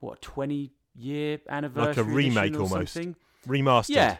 what 0.00 0.22
twenty 0.22 0.72
year 0.96 1.40
anniversary, 1.48 1.88
Like 1.88 1.96
a 1.98 2.14
remake 2.14 2.54
almost. 2.54 2.94
something. 2.94 3.14
Remastered. 3.46 3.90
Yeah, 3.94 4.16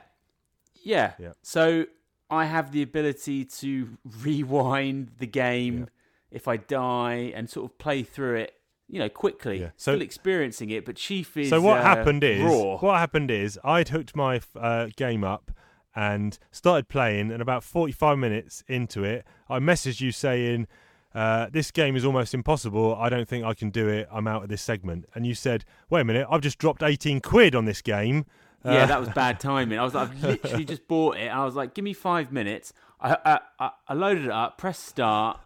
yeah. 0.82 1.12
Yeah. 1.18 1.32
So 1.42 1.86
I 2.30 2.44
have 2.44 2.72
the 2.72 2.82
ability 2.82 3.46
to 3.46 3.96
rewind 4.22 5.12
the 5.18 5.26
game 5.26 5.88
if 6.30 6.46
I 6.46 6.58
die 6.58 7.32
and 7.34 7.48
sort 7.48 7.70
of 7.70 7.78
play 7.78 8.02
through 8.02 8.36
it. 8.36 8.52
You 8.88 9.00
know, 9.00 9.08
quickly, 9.08 9.60
Yeah. 9.60 9.70
So- 9.76 9.92
still 9.92 10.02
experiencing 10.02 10.70
it, 10.70 10.84
but 10.86 10.96
Chief 10.96 11.36
is 11.36 11.50
So 11.50 11.60
what 11.60 11.80
uh, 11.80 11.82
happened 11.82 12.24
is 12.24 12.42
raw. 12.42 12.76
what 12.78 12.98
happened 12.98 13.30
is 13.30 13.58
I'd 13.62 13.90
hooked 13.90 14.16
my 14.16 14.40
uh, 14.58 14.86
game 14.96 15.24
up 15.24 15.50
and 15.94 16.38
started 16.50 16.88
playing, 16.88 17.30
and 17.30 17.42
about 17.42 17.64
45 17.64 18.16
minutes 18.18 18.64
into 18.66 19.04
it, 19.04 19.24
I 19.48 19.58
messaged 19.58 20.00
you 20.00 20.12
saying. 20.12 20.66
Uh, 21.14 21.48
this 21.50 21.70
game 21.70 21.96
is 21.96 22.04
almost 22.04 22.34
impossible. 22.34 22.94
I 22.94 23.08
don't 23.08 23.26
think 23.26 23.42
I 23.44 23.54
can 23.54 23.70
do 23.70 23.88
it. 23.88 24.06
I'm 24.12 24.28
out 24.28 24.42
of 24.42 24.50
this 24.50 24.60
segment. 24.60 25.06
And 25.14 25.26
you 25.26 25.34
said, 25.34 25.64
"Wait 25.88 26.02
a 26.02 26.04
minute! 26.04 26.26
I've 26.30 26.42
just 26.42 26.58
dropped 26.58 26.82
18 26.82 27.20
quid 27.22 27.54
on 27.54 27.64
this 27.64 27.80
game." 27.80 28.26
Yeah, 28.64 28.82
Uh, 28.82 28.86
that 28.86 29.00
was 29.00 29.08
bad 29.14 29.40
timing. 29.40 29.78
I 29.78 29.84
was 29.84 29.94
like, 29.94 30.10
I've 30.10 30.22
literally 30.22 30.64
just 30.66 30.86
bought 30.86 31.16
it. 31.16 31.28
I 31.28 31.44
was 31.46 31.54
like, 31.54 31.72
give 31.74 31.82
me 31.82 31.94
five 31.94 32.30
minutes. 32.30 32.74
I, 33.00 33.16
I, 33.24 33.40
I, 33.58 33.70
I 33.88 33.94
loaded 33.94 34.26
it 34.26 34.30
up, 34.30 34.58
pressed 34.58 34.84
start. 34.84 35.40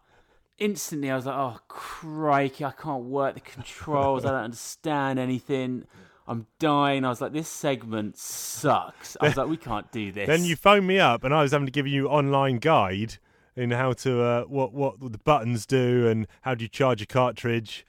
Instantly, 0.62 1.10
I 1.10 1.16
was 1.16 1.26
like, 1.26 1.36
oh, 1.36 1.58
crikey, 1.68 2.64
I 2.64 2.70
can't 2.70 3.04
work 3.04 3.34
the 3.34 3.40
controls. 3.40 4.24
I 4.24 4.30
don't 4.30 4.44
understand 4.44 5.18
anything. 5.18 5.84
I'm 6.28 6.46
dying. 6.60 7.04
I 7.04 7.08
was 7.08 7.20
like, 7.20 7.32
this 7.32 7.48
segment 7.48 8.16
sucks. 8.16 9.16
I 9.20 9.26
was 9.26 9.36
like, 9.36 9.48
we 9.48 9.56
can't 9.56 9.90
do 9.90 10.12
this. 10.12 10.28
Then 10.28 10.44
you 10.44 10.54
phoned 10.54 10.86
me 10.86 11.00
up, 11.00 11.24
and 11.24 11.34
I 11.34 11.42
was 11.42 11.50
having 11.52 11.66
to 11.66 11.72
give 11.72 11.86
you 11.86 12.06
online 12.08 12.58
guide 12.58 13.16
in 13.56 13.72
how 13.72 13.92
to 13.92 14.22
uh, 14.22 14.44
what 14.44 14.72
what 14.72 15.00
the 15.00 15.18
buttons 15.18 15.66
do 15.66 16.06
and 16.08 16.26
how 16.42 16.54
do 16.54 16.64
you 16.64 16.68
charge 16.68 17.02
a 17.02 17.06
cartridge. 17.06 17.84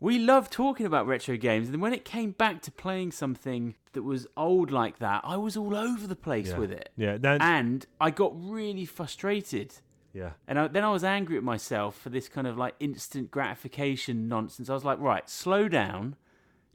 We 0.00 0.18
love 0.18 0.48
talking 0.48 0.86
about 0.86 1.06
retro 1.08 1.36
games, 1.36 1.68
and 1.70 1.80
when 1.82 1.92
it 1.92 2.04
came 2.04 2.30
back 2.32 2.62
to 2.62 2.70
playing 2.70 3.10
something 3.12 3.74
that 3.94 4.02
was 4.02 4.26
old 4.36 4.70
like 4.70 4.98
that, 5.00 5.22
I 5.24 5.36
was 5.36 5.56
all 5.56 5.74
over 5.74 6.06
the 6.06 6.14
place 6.14 6.48
Yeah. 6.50 6.58
with 6.58 6.70
it. 6.70 6.90
Yeah, 6.96 7.18
and 7.40 7.86
I 8.00 8.10
got 8.10 8.32
really 8.36 8.84
frustrated. 8.84 9.74
Yeah. 10.18 10.32
And 10.48 10.58
I, 10.58 10.66
then 10.66 10.84
I 10.84 10.90
was 10.90 11.04
angry 11.04 11.36
at 11.36 11.44
myself 11.44 11.96
for 11.96 12.10
this 12.10 12.28
kind 12.28 12.46
of 12.46 12.58
like 12.58 12.74
instant 12.80 13.30
gratification 13.30 14.28
nonsense. 14.28 14.68
I 14.68 14.74
was 14.74 14.84
like, 14.84 14.98
right, 14.98 15.28
slow 15.30 15.68
down, 15.68 16.16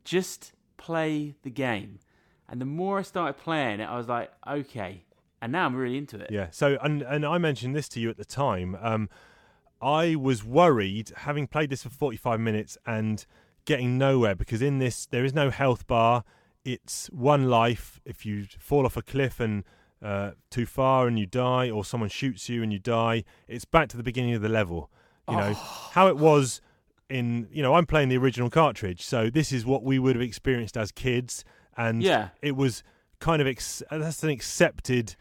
just 0.06 0.54
play 0.78 1.36
the 1.44 1.50
game. 1.50 2.00
And 2.48 2.62
the 2.62 2.66
more 2.66 3.00
I 3.00 3.02
started 3.02 3.34
playing 3.34 3.82
it, 3.82 3.86
I 3.86 3.98
was 3.98 4.08
like, 4.08 4.32
okay. 4.48 5.04
And 5.42 5.52
now 5.52 5.66
I'm 5.66 5.76
really 5.76 5.98
into 5.98 6.18
it. 6.20 6.32
Yeah. 6.32 6.48
So, 6.52 6.78
and 6.82 7.02
and 7.02 7.26
I 7.26 7.38
mentioned 7.38 7.76
this 7.76 7.90
to 7.90 8.00
you 8.00 8.10
at 8.10 8.18
the 8.18 8.26
time. 8.26 8.78
Um, 8.82 9.10
I 9.82 10.16
was 10.16 10.46
worried, 10.46 11.12
having 11.18 11.48
played 11.48 11.70
this 11.70 11.84
for 11.84 11.90
45 11.90 12.40
minutes 12.40 12.78
and 12.86 13.26
getting 13.66 13.98
nowhere, 13.98 14.36
because 14.36 14.62
in 14.62 14.80
this 14.80 15.06
there 15.06 15.26
is 15.26 15.34
no 15.34 15.50
health 15.50 15.86
bar. 15.86 16.24
It's 16.64 17.08
one 17.08 17.50
life. 17.50 18.00
If 18.06 18.26
you 18.26 18.46
fall 18.58 18.86
off 18.86 18.96
a 18.96 19.02
cliff 19.02 19.42
and 19.42 19.66
uh, 20.04 20.32
too 20.50 20.66
far 20.66 21.08
and 21.08 21.18
you 21.18 21.26
die, 21.26 21.70
or 21.70 21.86
someone 21.86 22.10
shoots 22.10 22.50
you 22.50 22.62
and 22.62 22.74
you 22.74 22.80
die, 22.80 23.24
it's 23.48 23.66
back 23.66 23.88
to 23.90 23.98
the 23.98 24.04
beginning 24.04 24.34
of 24.36 24.42
the 24.42 24.50
level. 24.50 24.92
You 25.30 25.38
know 25.38 25.54
how 25.54 26.08
it 26.08 26.18
was 26.18 26.60
in. 27.10 27.48
You 27.52 27.64
know, 27.64 27.76
I'm 27.76 27.86
playing 27.86 28.10
the 28.10 28.18
original 28.18 28.50
cartridge, 28.50 29.02
so 29.04 29.30
this 29.30 29.52
is 29.54 29.66
what 29.66 29.84
we 29.84 29.98
would 30.00 30.16
have 30.18 30.22
experienced 30.22 30.76
as 30.76 30.92
kids, 30.92 31.46
and 31.78 32.04
Yeah. 32.04 32.30
it 32.42 32.58
was 32.58 32.84
kind 33.20 33.42
of 33.42 33.48
ex- 33.48 33.82
that's 33.90 34.22
an 34.24 34.30
accepted 34.30 35.16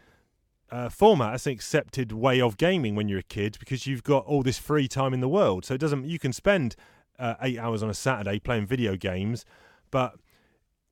uh, 0.73 0.89
format. 0.89 1.33
That's 1.35 1.47
an 1.47 1.53
accepted 1.53 2.11
way 2.11 2.41
of 2.41 2.57
gaming 2.57 2.97
when 2.97 3.07
you're 3.09 3.21
a 3.21 3.23
kid 3.23 3.57
because 3.61 3.87
you've 3.87 4.03
got 4.03 4.25
all 4.27 4.43
this 4.43 4.59
free 4.59 4.89
time 4.89 5.15
in 5.15 5.21
the 5.21 5.29
world. 5.29 5.65
So 5.65 5.75
it 5.75 5.79
doesn't. 5.79 6.07
You 6.07 6.19
can 6.19 6.33
spend 6.33 6.75
uh, 7.21 7.35
eight 7.41 7.59
hours 7.59 7.83
on 7.83 7.89
a 7.91 7.95
Saturday 7.95 8.41
playing 8.41 8.67
video 8.67 8.97
games, 8.97 9.45
but 9.93 10.15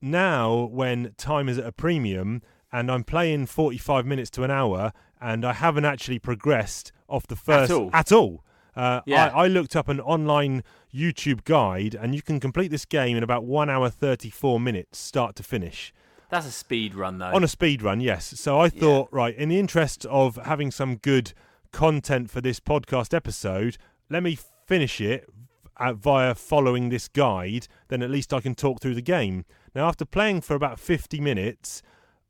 now 0.00 0.64
when 0.70 1.14
time 1.16 1.48
is 1.48 1.58
at 1.58 1.66
a 1.66 1.72
premium 1.72 2.42
and 2.72 2.90
I'm 2.90 3.04
playing 3.04 3.46
45 3.46 4.06
minutes 4.06 4.30
to 4.30 4.42
an 4.44 4.50
hour 4.50 4.92
and 5.20 5.44
I 5.44 5.52
haven't 5.52 5.84
actually 5.84 6.18
progressed 6.18 6.92
off 7.08 7.26
the 7.26 7.36
first 7.36 7.70
at 7.70 7.76
all. 7.76 7.90
At 7.92 8.12
all. 8.12 8.44
Uh, 8.76 9.00
Yeah. 9.06 9.26
I, 9.34 9.44
I 9.44 9.46
looked 9.48 9.76
up 9.76 9.88
an 9.88 10.00
online 10.00 10.62
YouTube 10.94 11.44
guide 11.44 11.94
and 11.94 12.14
you 12.14 12.22
can 12.22 12.40
complete 12.40 12.68
this 12.70 12.84
game 12.84 13.16
in 13.16 13.22
about 13.22 13.44
one 13.44 13.68
hour 13.68 13.90
34 13.90 14.60
minutes, 14.60 14.98
start 14.98 15.36
to 15.36 15.42
finish. 15.42 15.92
That's 16.30 16.46
a 16.46 16.52
speed 16.52 16.94
run, 16.94 17.18
though. 17.18 17.26
On 17.34 17.42
a 17.42 17.48
speed 17.48 17.82
run, 17.82 18.00
yes. 18.00 18.38
So 18.38 18.60
I 18.60 18.68
thought, 18.68 19.08
right, 19.10 19.34
in 19.34 19.48
the 19.48 19.58
interest 19.58 20.06
of 20.06 20.36
having 20.44 20.70
some 20.70 20.96
good 20.96 21.32
content 21.72 22.30
for 22.30 22.40
this 22.40 22.60
podcast 22.60 23.12
episode, 23.12 23.76
let 24.08 24.22
me 24.22 24.38
finish 24.66 25.00
it 25.00 25.28
uh, 25.76 25.92
via 25.92 26.36
following 26.36 26.88
this 26.88 27.08
guide. 27.08 27.66
Then 27.88 28.00
at 28.02 28.10
least 28.10 28.32
I 28.32 28.40
can 28.40 28.54
talk 28.54 28.80
through 28.80 28.94
the 28.94 29.02
game. 29.02 29.44
Now, 29.74 29.88
after 29.88 30.04
playing 30.04 30.42
for 30.42 30.54
about 30.54 30.78
50 30.78 31.20
minutes, 31.20 31.82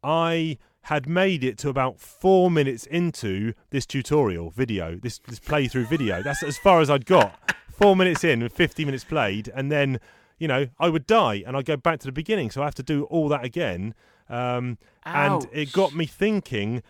I 0.02 0.58
had 0.82 1.08
made 1.08 1.44
it 1.44 1.58
to 1.58 1.68
about 1.68 2.00
four 2.00 2.50
minutes 2.50 2.86
into 2.86 3.52
this 3.70 3.86
tutorial 3.86 4.50
video, 4.50 4.96
this 4.96 5.18
this 5.26 5.40
playthrough 5.40 5.88
video. 5.88 6.22
That's 6.22 6.42
as 6.42 6.58
far 6.58 6.80
as 6.80 6.90
I'd 6.90 7.06
got. 7.06 7.38
Four 7.70 7.96
minutes 7.96 8.24
in 8.24 8.42
and 8.42 8.52
50 8.52 8.84
minutes 8.84 9.04
played, 9.04 9.50
and 9.54 9.72
then 9.72 10.00
you 10.38 10.48
know 10.48 10.68
I 10.78 10.88
would 10.88 11.06
die 11.06 11.42
and 11.46 11.56
I'd 11.56 11.64
go 11.64 11.76
back 11.76 12.00
to 12.00 12.06
the 12.06 12.12
beginning. 12.12 12.50
So 12.50 12.62
I 12.62 12.64
have 12.66 12.74
to 12.76 12.82
do 12.82 13.04
all 13.04 13.28
that 13.28 13.44
again. 13.44 13.94
Um, 14.28 14.78
and 15.04 15.48
it 15.52 15.72
got 15.72 15.94
me 15.94 16.06
thinking: 16.06 16.82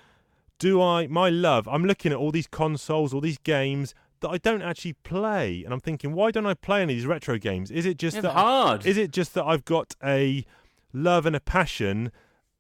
Do 0.58 0.82
I, 0.82 1.06
my 1.06 1.28
love? 1.28 1.68
I'm 1.68 1.84
looking 1.84 2.12
at 2.12 2.18
all 2.18 2.30
these 2.30 2.48
consoles, 2.48 3.14
all 3.14 3.20
these 3.20 3.38
games 3.38 3.94
that 4.20 4.28
I 4.28 4.38
don't 4.38 4.62
actually 4.62 4.92
play, 4.92 5.62
and 5.64 5.72
I'm 5.72 5.80
thinking, 5.80 6.12
why 6.12 6.30
don't 6.30 6.46
I 6.46 6.54
play 6.54 6.82
any 6.82 6.92
of 6.92 6.98
these 6.98 7.06
retro 7.06 7.38
games? 7.38 7.70
Is 7.70 7.86
it 7.86 7.96
just 7.96 8.16
Yeah, 8.16 8.22
that 8.22 8.32
hard. 8.32 8.86
Is 8.86 8.96
it 8.96 9.12
just 9.12 9.34
that 9.34 9.44
I've 9.44 9.64
got 9.64 9.94
a 10.04 10.44
love 10.92 11.26
and 11.26 11.34
a 11.34 11.40
passion 11.40 12.12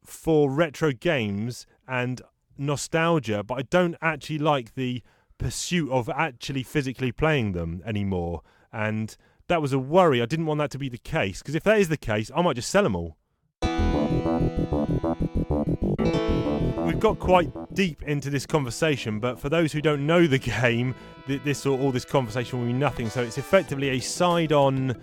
for 0.04 0.50
retro 0.50 0.92
games 0.92 1.66
and 1.86 2.22
nostalgia, 2.58 3.42
but 3.42 3.54
I 3.54 3.62
don't 3.62 3.96
actually 4.00 4.38
like 4.38 4.74
the 4.74 5.02
pursuit 5.38 5.90
of 5.90 6.08
actually 6.10 6.62
physically 6.62 7.12
playing 7.12 7.52
them 7.52 7.82
anymore. 7.84 8.42
And 8.72 9.16
that 9.48 9.60
was 9.60 9.72
a 9.72 9.78
worry. 9.78 10.22
I 10.22 10.26
didn't 10.26 10.46
want 10.46 10.58
that 10.58 10.70
to 10.72 10.78
be 10.78 10.88
the 10.88 10.98
case 10.98 11.40
because 11.40 11.54
if 11.54 11.64
that 11.64 11.78
is 11.78 11.88
the 11.88 11.96
case, 11.96 12.30
I 12.34 12.42
might 12.42 12.56
just 12.56 12.70
sell 12.70 12.82
them 12.82 12.94
all. 12.94 13.16
We've 16.86 17.00
got 17.00 17.18
quite 17.18 17.50
deep 17.74 18.02
into 18.02 18.30
this 18.30 18.46
conversation, 18.46 19.20
but 19.20 19.40
for 19.40 19.48
those 19.48 19.72
who 19.72 19.80
don't 19.80 20.06
know 20.06 20.26
the 20.26 20.38
game, 20.62 20.94
this 21.26 21.64
or 21.64 21.78
all 21.78 21.92
this 21.92 22.04
conversation 22.04 22.58
will 22.58 22.66
mean 22.66 22.78
nothing. 22.78 23.08
So 23.08 23.22
it's 23.22 23.38
effectively 23.38 23.90
a 23.90 24.00
side-on 24.00 24.96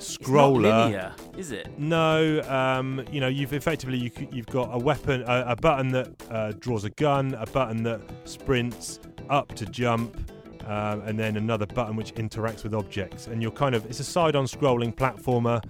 scroller. 0.00 0.86
linear, 0.86 1.14
is 1.36 1.52
it? 1.52 1.78
No, 1.78 2.40
um, 2.42 3.04
you 3.10 3.20
know, 3.20 3.28
you've 3.28 3.52
effectively 3.52 3.98
you, 3.98 4.10
you've 4.32 4.46
got 4.46 4.70
a 4.72 4.78
weapon, 4.78 5.22
a, 5.22 5.44
a 5.48 5.56
button 5.56 5.90
that 5.92 6.08
uh, 6.30 6.52
draws 6.58 6.84
a 6.84 6.90
gun, 6.90 7.34
a 7.34 7.46
button 7.46 7.82
that 7.84 8.00
sprints 8.24 9.00
up 9.28 9.54
to 9.54 9.66
jump, 9.66 10.16
um, 10.66 11.00
and 11.02 11.18
then 11.18 11.36
another 11.36 11.66
button 11.66 11.96
which 11.96 12.14
interacts 12.14 12.62
with 12.62 12.74
objects. 12.74 13.26
And 13.26 13.42
you're 13.42 13.50
kind 13.50 13.74
of 13.74 13.84
it's 13.86 14.00
a 14.00 14.04
side-on 14.04 14.46
scrolling 14.46 14.94
platformer 14.94 15.62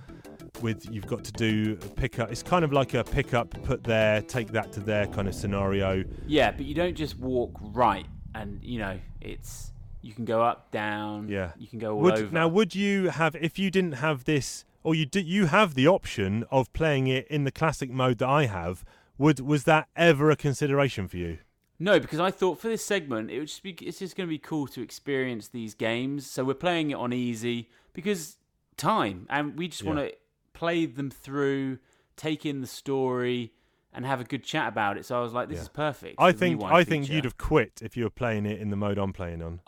with 0.63 0.91
you've 0.91 1.07
got 1.07 1.25
to 1.25 1.33
do 1.33 1.77
pick 1.77 2.19
up. 2.19 2.31
It's 2.31 2.43
kind 2.43 2.65
of 2.65 2.73
like 2.73 2.95
a 2.95 3.05
pick 3.05 3.35
up, 3.35 3.51
put 3.63 3.85
there, 3.85 4.23
take 4.23 4.49
that 4.53 4.73
to 4.73 4.81
there 4.81 5.07
kind 5.07 5.29
of 5.29 5.35
scenario. 5.35 6.05
Yeah, 6.27 6.51
but 6.51 6.65
you 6.65 6.75
don't 6.75 6.95
just 6.95 7.19
walk 7.19 7.53
right, 7.61 8.07
and 8.35 8.63
you 8.63 8.79
know 8.79 8.99
it's 9.21 9.73
you 10.07 10.15
can 10.15 10.25
go 10.25 10.41
up, 10.41 10.71
down. 10.71 11.29
Yeah, 11.29 11.51
you 11.59 11.67
can 11.67 11.79
go 11.81 11.95
all 11.95 12.01
would, 12.03 12.15
over. 12.15 12.33
Now, 12.33 12.47
would 12.47 12.75
you 12.75 13.09
have 13.09 13.35
if 13.37 13.59
you 13.59 13.71
didn't 13.71 13.95
have 13.95 14.25
this, 14.25 14.65
or 14.85 14.95
you 14.95 15.05
do, 15.05 15.21
you 15.21 15.47
have 15.47 15.75
the 15.75 15.89
option 15.89 16.45
of 16.51 16.73
playing 16.73 17.09
it 17.09 17.27
in 17.29 17.43
the 17.43 17.51
classic 17.51 17.91
mode 17.91 18.19
that 18.19 18.29
I 18.29 18.47
have? 18.47 18.85
Would 19.19 19.41
was 19.41 19.65
that 19.65 19.89
ever 19.97 20.31
a 20.31 20.37
consideration 20.37 21.09
for 21.09 21.17
you? 21.17 21.39
No, 21.79 21.99
because 21.99 22.21
I 22.21 22.31
thought 22.31 22.61
for 22.61 22.69
this 22.69 22.85
segment 22.85 23.31
it 23.31 23.39
would 23.39 23.49
just 23.49 23.63
be 23.63 23.73
it's 23.73 23.99
just 23.99 24.17
going 24.17 24.29
to 24.29 24.31
be 24.31 24.39
cool 24.39 24.67
to 24.69 24.81
experience 24.81 25.49
these 25.49 25.75
games. 25.75 26.27
So 26.27 26.45
we're 26.45 26.55
playing 26.55 26.91
it 26.91 26.95
on 26.95 27.13
easy 27.13 27.69
because 27.93 28.37
time, 28.77 29.27
and 29.29 29.59
we 29.59 29.69
just 29.69 29.83
want 29.83 29.99
to 29.99 30.13
play 30.53 30.87
them 30.87 31.11
through, 31.11 31.79
take 32.17 32.47
in 32.47 32.61
the 32.61 32.67
story, 32.67 33.53
and 33.93 34.07
have 34.07 34.21
a 34.21 34.25
good 34.25 34.45
chat 34.45 34.69
about 34.69 34.99
it. 34.99 35.05
So 35.05 35.19
I 35.19 35.21
was 35.21 35.33
like, 35.33 35.49
this 35.49 35.57
Yeah. 35.57 35.63
is 35.63 35.69
perfect. 35.69 36.15
I 36.19 36.31
think 36.33 36.63
I 36.63 36.85
think 36.85 37.09
you'd 37.09 37.25
have 37.25 37.39
quit 37.39 37.81
if 37.83 37.97
you 37.97 38.05
were 38.05 38.11
playing 38.11 38.47
it 38.47 38.61
in 38.61 38.71
the 38.71 38.77
mode 38.77 38.99
I'm 38.99 39.13
playing 39.13 39.43
on. 39.43 39.61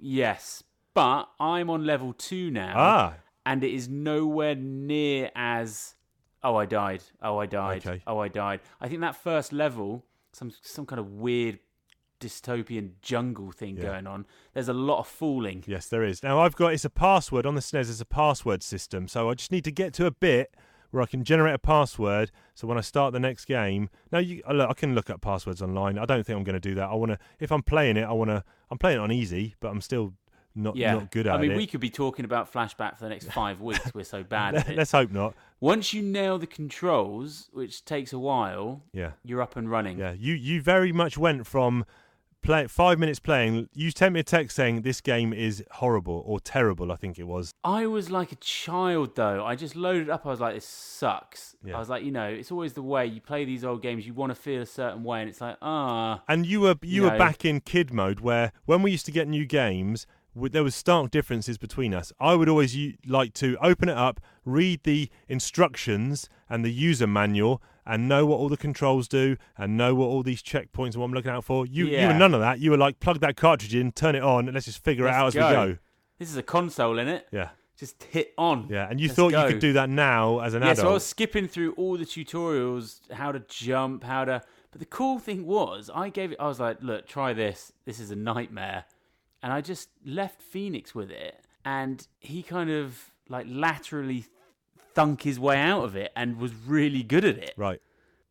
Yes, 0.00 0.62
but 0.94 1.28
I'm 1.38 1.70
on 1.70 1.84
level 1.84 2.12
two 2.12 2.50
now. 2.50 2.74
Ah. 2.76 3.14
And 3.46 3.62
it 3.62 3.72
is 3.72 3.88
nowhere 3.88 4.54
near 4.54 5.30
as. 5.34 5.94
Oh, 6.42 6.56
I 6.56 6.66
died. 6.66 7.02
Oh, 7.22 7.38
I 7.38 7.46
died. 7.46 7.86
Okay. 7.86 8.02
Oh, 8.06 8.18
I 8.18 8.28
died. 8.28 8.60
I 8.80 8.88
think 8.88 9.00
that 9.00 9.16
first 9.16 9.52
level, 9.52 10.04
some 10.32 10.52
some 10.62 10.86
kind 10.86 11.00
of 11.00 11.10
weird 11.12 11.58
dystopian 12.20 12.92
jungle 13.02 13.50
thing 13.50 13.76
going 13.76 14.06
on. 14.06 14.26
There's 14.54 14.68
a 14.68 14.74
lot 14.74 15.00
of 15.00 15.06
fooling. 15.06 15.64
Yes, 15.66 15.88
there 15.88 16.02
is. 16.02 16.22
Now 16.22 16.40
I've 16.40 16.56
got 16.56 16.72
it's 16.72 16.84
a 16.84 16.90
password 16.90 17.44
on 17.44 17.54
the 17.54 17.60
SNES. 17.60 17.90
It's 17.90 18.00
a 18.00 18.06
password 18.06 18.62
system, 18.62 19.08
so 19.08 19.28
I 19.30 19.34
just 19.34 19.52
need 19.52 19.64
to 19.64 19.72
get 19.72 19.92
to 19.94 20.06
a 20.06 20.10
bit 20.10 20.54
where 20.94 21.02
I 21.02 21.06
can 21.06 21.24
generate 21.24 21.54
a 21.54 21.58
password. 21.58 22.30
So 22.54 22.68
when 22.68 22.78
I 22.78 22.80
start 22.80 23.12
the 23.12 23.18
next 23.18 23.46
game, 23.46 23.90
now 24.12 24.20
you 24.20 24.42
look, 24.48 24.70
I 24.70 24.74
can 24.74 24.94
look 24.94 25.10
up 25.10 25.20
passwords 25.20 25.60
online. 25.60 25.98
I 25.98 26.04
don't 26.04 26.24
think 26.24 26.38
I'm 26.38 26.44
going 26.44 26.54
to 26.54 26.60
do 26.60 26.76
that. 26.76 26.88
I 26.88 26.94
want 26.94 27.10
to 27.10 27.18
if 27.40 27.50
I'm 27.50 27.62
playing 27.62 27.96
it, 27.96 28.04
I 28.04 28.12
want 28.12 28.30
to. 28.30 28.44
I'm 28.70 28.78
playing 28.78 28.98
it 28.98 29.00
on 29.00 29.10
easy, 29.10 29.56
but 29.58 29.68
I'm 29.68 29.80
still 29.80 30.14
not 30.54 30.76
yeah, 30.76 30.94
not 30.94 31.10
good 31.10 31.26
at 31.26 31.34
it. 31.34 31.38
I 31.38 31.40
mean, 31.40 31.50
it. 31.50 31.56
we 31.56 31.66
could 31.66 31.80
be 31.80 31.90
talking 31.90 32.24
about 32.24 32.52
flashback 32.52 32.96
for 32.96 33.04
the 33.04 33.08
next 33.08 33.30
five 33.32 33.60
weeks. 33.60 33.92
We're 33.92 34.04
so 34.04 34.22
bad 34.36 34.54
at 34.54 34.68
it. 34.68 34.76
Let's 34.76 34.92
hope 34.92 35.10
not. 35.10 35.34
Once 35.58 35.92
you 35.92 36.00
nail 36.00 36.38
the 36.38 36.46
controls, 36.46 37.48
which 37.52 37.84
takes 37.84 38.12
a 38.12 38.18
while, 38.18 38.82
Yeah. 38.92 39.12
you're 39.24 39.42
up 39.42 39.56
and 39.56 39.68
running. 39.68 39.98
Yeah, 39.98 40.12
you 40.12 40.34
you 40.34 40.62
very 40.62 40.92
much 40.92 41.18
went 41.18 41.46
from 41.48 41.84
play 42.44 42.66
five 42.68 42.98
minutes 42.98 43.18
playing. 43.18 43.68
You 43.74 43.90
sent 43.90 44.14
me 44.14 44.20
a 44.20 44.24
text 44.24 44.54
saying 44.54 44.82
this 44.82 45.00
game 45.00 45.32
is 45.32 45.64
horrible 45.72 46.22
or 46.26 46.38
terrible. 46.38 46.92
I 46.92 46.96
think 46.96 47.18
it 47.18 47.24
was. 47.24 47.52
I 47.64 47.86
was 47.86 48.10
like 48.10 48.30
a 48.32 48.36
child 48.36 49.16
though. 49.16 49.44
I 49.44 49.56
just 49.56 49.74
loaded 49.74 50.08
up. 50.10 50.24
I 50.26 50.28
was 50.28 50.40
like, 50.40 50.54
this 50.54 50.66
sucks. 50.66 51.56
Yeah. 51.64 51.76
I 51.76 51.78
was 51.78 51.88
like, 51.88 52.04
you 52.04 52.12
know, 52.12 52.28
it's 52.28 52.52
always 52.52 52.74
the 52.74 52.82
way 52.82 53.06
you 53.06 53.20
play 53.20 53.44
these 53.44 53.64
old 53.64 53.82
games. 53.82 54.06
You 54.06 54.14
want 54.14 54.30
to 54.30 54.40
feel 54.40 54.62
a 54.62 54.66
certain 54.66 55.02
way, 55.02 55.20
and 55.20 55.28
it's 55.28 55.40
like, 55.40 55.56
ah. 55.62 56.22
And 56.28 56.46
you 56.46 56.60
were 56.60 56.76
you 56.82 56.94
You 56.96 57.02
were 57.02 57.10
know. 57.12 57.18
back 57.18 57.44
in 57.44 57.60
kid 57.60 57.92
mode 57.92 58.20
where 58.20 58.52
when 58.66 58.82
we 58.82 58.92
used 58.92 59.06
to 59.06 59.12
get 59.12 59.26
new 59.26 59.46
games, 59.46 60.06
there 60.36 60.64
was 60.64 60.74
stark 60.74 61.10
differences 61.10 61.58
between 61.58 61.94
us. 61.94 62.12
I 62.20 62.34
would 62.34 62.48
always 62.48 62.76
like 63.06 63.34
to 63.34 63.56
open 63.62 63.88
it 63.88 63.96
up, 63.96 64.20
read 64.44 64.82
the 64.82 65.08
instructions 65.28 66.28
and 66.48 66.64
the 66.64 66.72
user 66.72 67.06
manual, 67.06 67.62
and 67.86 68.08
know 68.08 68.24
what 68.26 68.36
all 68.38 68.48
the 68.48 68.56
controls 68.56 69.08
do, 69.08 69.36
and 69.56 69.76
know 69.76 69.94
what 69.94 70.06
all 70.06 70.22
these 70.22 70.42
checkpoints 70.42 70.92
and 70.92 70.96
what 70.96 71.06
I'm 71.06 71.12
looking 71.12 71.30
out 71.30 71.44
for. 71.44 71.66
You 71.66 71.86
you 71.86 72.06
were 72.06 72.14
none 72.14 72.34
of 72.34 72.40
that. 72.40 72.58
You 72.60 72.70
were 72.70 72.78
like 72.78 73.00
plug 73.00 73.20
that 73.20 73.36
cartridge 73.36 73.74
in, 73.74 73.92
turn 73.92 74.14
it 74.14 74.22
on, 74.22 74.46
and 74.46 74.54
let's 74.54 74.66
just 74.66 74.82
figure 74.82 75.06
it 75.06 75.12
out 75.12 75.28
as 75.28 75.34
Let's 75.34 75.48
we 75.50 75.54
go. 75.54 75.66
go. 75.72 75.78
This 76.18 76.30
is 76.30 76.36
a 76.36 76.42
console 76.42 76.98
in 76.98 77.08
it. 77.08 77.26
Yeah. 77.30 77.50
Just 77.76 78.04
hit 78.04 78.32
on. 78.38 78.68
Yeah, 78.70 78.86
and 78.88 79.00
you 79.00 79.08
Let's 79.08 79.16
thought 79.16 79.32
go. 79.32 79.44
you 79.44 79.52
could 79.52 79.60
do 79.60 79.72
that 79.72 79.90
now 79.90 80.38
as 80.38 80.54
an 80.54 80.62
yeah, 80.62 80.70
adult. 80.70 80.84
so 80.84 80.90
I 80.90 80.92
was 80.94 81.04
skipping 81.04 81.48
through 81.48 81.72
all 81.72 81.96
the 81.98 82.04
tutorials, 82.04 83.00
how 83.10 83.32
to 83.32 83.40
jump, 83.48 84.04
how 84.04 84.24
to. 84.24 84.42
But 84.70 84.78
the 84.78 84.86
cool 84.86 85.18
thing 85.18 85.44
was, 85.44 85.90
I 85.92 86.08
gave 86.08 86.30
it. 86.30 86.38
I 86.38 86.46
was 86.46 86.60
like, 86.60 86.78
look, 86.82 87.08
try 87.08 87.32
this. 87.32 87.72
This 87.84 87.98
is 87.98 88.12
a 88.12 88.16
nightmare, 88.16 88.84
and 89.42 89.52
I 89.52 89.60
just 89.60 89.88
left 90.04 90.40
Phoenix 90.40 90.94
with 90.94 91.10
it, 91.10 91.44
and 91.64 92.06
he 92.20 92.44
kind 92.44 92.70
of 92.70 93.10
like 93.28 93.46
laterally 93.48 94.26
thunk 94.94 95.22
his 95.22 95.38
way 95.40 95.56
out 95.58 95.84
of 95.84 95.96
it 95.96 96.12
and 96.16 96.38
was 96.38 96.52
really 96.54 97.02
good 97.02 97.24
at 97.24 97.38
it. 97.38 97.54
Right. 97.56 97.80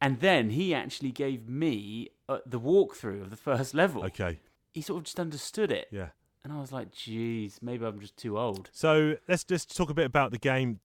And 0.01 0.20
then 0.20 0.49
he 0.51 0.74
actually 0.74 1.11
gave 1.11 1.47
me 1.47 2.09
uh, 2.28 2.39
the 2.45 2.59
walkthrough 2.59 3.22
of 3.22 3.30
the 3.30 3.38
first 3.38 3.74
level. 3.74 4.03
Okay. 4.05 4.39
He 4.74 4.82
sort 4.82 4.97
of 4.99 5.03
just 5.05 5.20
understood 5.20 5.72
it. 5.72 5.88
Yeah. 5.91 6.07
And 6.43 6.51
I 6.51 6.59
was 6.59 6.72
like, 6.74 6.91
geez, 6.91 7.59
maybe 7.61 7.86
I'm 7.86 7.99
just 7.99 8.18
too 8.18 8.38
old. 8.38 8.70
So 8.74 9.16
let's 9.30 9.43
just 9.45 9.76
talk 9.76 9.89
a 9.89 9.93
bit 9.93 10.05
about 10.05 10.32
the 10.32 10.38
game. 10.38 10.80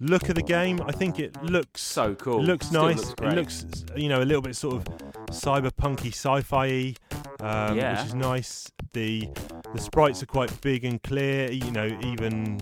Look 0.00 0.28
at 0.28 0.34
the 0.36 0.42
game. 0.44 0.80
I 0.86 0.92
think 0.92 1.18
it 1.18 1.40
looks 1.42 1.80
so 1.82 2.14
cool. 2.14 2.42
Looks 2.42 2.66
Still 2.68 2.84
nice. 2.88 2.96
looks 2.98 3.20
it 3.22 3.34
looks, 3.34 3.84
you 3.96 4.08
know, 4.08 4.22
a 4.22 4.24
little 4.24 4.42
bit 4.42 4.56
sort 4.56 4.76
of 4.76 4.84
cyberpunky, 5.28 6.08
sci-fi, 6.08 6.94
um, 7.40 7.76
Yeah. 7.76 7.98
which 7.98 8.06
is 8.08 8.14
nice. 8.14 8.70
The 8.92 9.28
the 9.74 9.80
sprites 9.80 10.22
are 10.22 10.26
quite 10.26 10.58
big 10.60 10.84
and 10.84 11.02
clear. 11.02 11.50
You 11.50 11.70
know, 11.70 11.86
even 12.02 12.58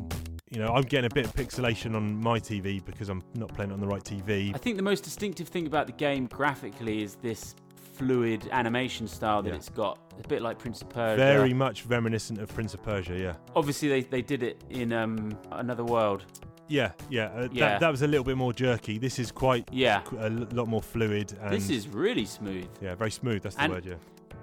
you 0.51 0.59
know, 0.59 0.73
I'm 0.75 0.83
getting 0.83 1.11
a 1.11 1.15
bit 1.15 1.25
of 1.27 1.33
pixelation 1.35 1.95
on 1.95 2.21
my 2.21 2.39
TV 2.39 2.85
because 2.85 3.09
I'm 3.09 3.23
not 3.35 3.55
playing 3.55 3.71
it 3.71 3.75
on 3.75 3.81
the 3.81 3.87
right 3.87 4.03
TV. 4.05 4.55
I 4.55 4.59
think 4.59 4.77
the 4.77 4.83
most 4.83 5.03
distinctive 5.05 5.49
thing 5.49 5.67
about 5.67 5.87
the 5.87 5.93
game 5.95 6.27
graphically 6.27 7.03
is 7.03 7.15
this 7.17 7.55
fluid 7.95 8.49
animation 8.53 9.07
style 9.07 9.43
that 9.43 9.51
Yeah. 9.51 9.57
it's 9.57 9.69
got. 9.69 9.99
A 10.23 10.29
bit 10.29 10.43
like 10.43 10.59
Prince 10.59 10.83
of 10.83 10.89
Persia. 10.91 11.17
Very 11.17 11.55
much 11.55 11.87
reminiscent 11.87 12.39
of 12.41 12.49
Prince 12.55 12.75
of 12.75 12.83
Persia. 12.83 13.17
Yeah. 13.19 13.35
Obviously, 13.57 13.89
they, 13.89 14.01
they 14.03 14.23
did 14.23 14.43
it 14.43 14.63
in 14.71 14.93
um, 14.93 15.37
Another 15.53 15.85
World. 15.85 16.25
Yeah, 16.69 16.93
yeah, 17.11 17.27
uh, 17.35 17.49
Yeah. 17.53 17.71
That, 17.71 17.81
that 17.81 17.91
was 17.91 18.03
a 18.03 18.07
little 18.07 18.25
bit 18.25 18.37
more 18.37 18.53
jerky. 18.53 18.99
This 18.99 19.19
is 19.19 19.31
quite 19.33 19.69
Yeah. 19.73 20.03
a 20.19 20.31
lot 20.31 20.69
more 20.69 20.83
fluid. 20.83 21.37
And 21.43 21.53
This 21.53 21.71
is 21.71 21.89
really 21.89 22.25
smooth. 22.25 22.67
yeah, 22.81 22.95
very 22.95 23.11
smooth. 23.11 23.43
That's 23.43 23.57
the 23.57 23.63
And 23.63 23.73
word. 23.73 23.85
Yeah. 23.87 23.95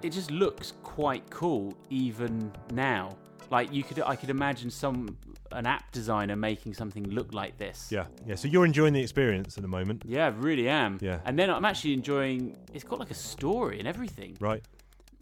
It 0.01 0.11
just 0.11 0.31
looks 0.31 0.73
quite 0.83 1.29
cool 1.29 1.73
even 1.89 2.51
now. 2.71 3.17
Like 3.49 3.73
you 3.73 3.83
could, 3.83 4.01
I 4.01 4.15
could 4.15 4.29
imagine 4.29 4.69
some 4.69 5.17
an 5.51 5.65
app 5.65 5.91
designer 5.91 6.35
making 6.35 6.73
something 6.73 7.03
look 7.09 7.33
like 7.33 7.57
this. 7.57 7.87
Yeah, 7.91 8.05
yeah. 8.25 8.35
So 8.35 8.47
you're 8.47 8.65
enjoying 8.65 8.93
the 8.93 9.01
experience 9.01 9.57
at 9.57 9.63
the 9.63 9.67
moment, 9.67 10.03
Yeah, 10.05 10.25
I 10.27 10.29
really 10.29 10.69
am. 10.69 10.99
Yeah. 11.01 11.19
And 11.25 11.37
then 11.37 11.49
I'm 11.49 11.65
actually 11.65 11.93
enjoying. 11.93 12.55
It's 12.73 12.83
got 12.83 12.99
like 12.99 13.11
a 13.11 13.15
story 13.15 13.79
and 13.79 13.87
everything. 13.87 14.37
right? 14.39 14.63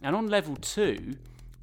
And 0.03 0.15
on 0.15 0.27
level 0.27 0.55
two, 0.57 1.15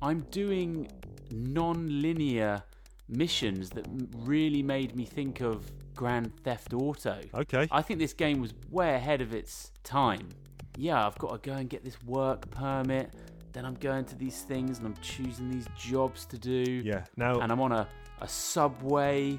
I'm 0.03 0.21
doing 0.31 0.89
non-linear 1.31 2.63
missions 3.09 3.71
that 3.71 3.87
really 4.19 4.63
made 4.63 4.97
me 4.97 5.05
think 5.05 5.41
of 5.41 5.71
Grand 5.95 6.35
Theft 6.43 6.73
Auto. 6.73 7.21
Okay. 7.35 7.69
I 7.71 7.83
think 7.83 8.01
this 8.01 8.13
game 8.13 8.41
was 8.41 8.53
way 8.71 8.95
ahead 8.95 9.21
of 9.21 9.35
its 9.35 9.71
time. 9.85 10.29
Yeah, 10.77 11.07
I've 11.07 11.19
got 11.19 11.43
to 11.43 11.51
go 11.51 11.57
and 11.57 11.69
get 11.69 11.85
this 11.85 12.03
work 12.05 12.51
permit. 12.51 13.13
Then 13.53 13.65
I'm 13.65 13.75
going 13.75 14.05
to 14.07 14.17
these 14.17 14.43
things 14.43 14.79
and 14.79 14.87
I'm 14.87 14.97
choosing 15.01 15.51
these 15.51 15.67
jobs 15.79 16.27
to 16.27 16.39
do. 16.39 16.83
Yeah. 16.85 17.05
Now, 17.17 17.39
And 17.41 17.53
I'm 17.53 17.61
on 17.61 17.73
a, 17.73 17.87
a 18.21 18.29
subway. 18.29 19.39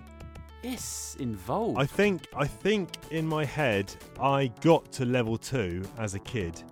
It's 0.63 1.15
involved. 1.19 1.77
I 1.77 1.85
think 1.85 2.27
I 2.35 2.47
think 2.47 2.89
in 3.11 3.27
my 3.27 3.45
head 3.45 3.93
I 4.19 4.47
got 4.61 4.91
to 4.93 5.05
level 5.05 5.37
two 5.37 5.83
as 5.99 6.15
a 6.15 6.19
kid, 6.19 6.63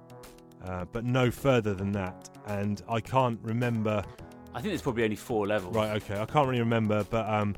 uh, 0.66 0.86
but 0.92 1.06
no 1.06 1.30
further 1.30 1.76
than 1.76 1.92
that, 1.92 2.30
and 2.48 2.82
I 2.90 3.00
can't 3.02 3.40
remember. 3.44 4.04
I 4.56 4.62
think 4.62 4.72
there's 4.72 4.82
probably 4.82 5.04
only 5.04 5.16
four 5.16 5.46
levels. 5.46 5.76
Right. 5.76 6.02
Okay. 6.02 6.20
I 6.20 6.26
can't 6.26 6.48
really 6.48 6.62
remember, 6.62 7.04
but 7.04 7.30
um, 7.30 7.56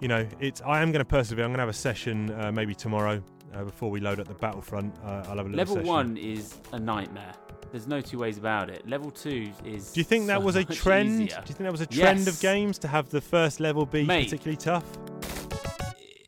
you 0.00 0.06
know, 0.06 0.28
it's. 0.38 0.60
I 0.62 0.80
am 0.80 0.92
going 0.92 1.00
to 1.00 1.04
persevere. 1.04 1.44
I'm 1.44 1.50
going 1.50 1.58
to 1.58 1.62
have 1.62 1.68
a 1.68 1.72
session 1.72 2.30
uh, 2.40 2.52
maybe 2.52 2.74
tomorrow 2.74 3.20
uh, 3.54 3.64
before 3.64 3.90
we 3.90 4.00
load 4.00 4.20
up 4.20 4.28
the 4.28 4.34
Battlefront. 4.34 4.94
Uh, 5.04 5.24
I'll 5.28 5.36
have 5.36 5.38
a 5.38 5.42
little 5.42 5.56
Level 5.56 5.74
session. 5.76 5.88
one 5.88 6.16
is 6.16 6.56
a 6.72 6.78
nightmare. 6.78 7.32
There's 7.70 7.86
no 7.86 8.00
two 8.00 8.18
ways 8.18 8.36
about 8.36 8.68
it. 8.68 8.86
Level 8.86 9.10
two 9.10 9.50
is. 9.64 9.92
Do 9.92 10.00
you 10.00 10.04
think 10.04 10.26
that 10.26 10.42
was 10.42 10.56
a 10.56 10.64
trend? 10.64 11.22
easier. 11.22 11.36
Do 11.40 11.48
you 11.48 11.54
think 11.54 11.58
that 11.60 11.72
was 11.72 11.80
a 11.80 11.86
trend 11.86 12.28
of 12.28 12.38
games 12.40 12.78
to 12.80 12.88
have 12.88 13.08
the 13.08 13.20
first 13.20 13.60
level 13.60 13.86
be 13.86 14.04
Mate. 14.04 14.24
particularly 14.24 14.58
tough? 14.58 14.84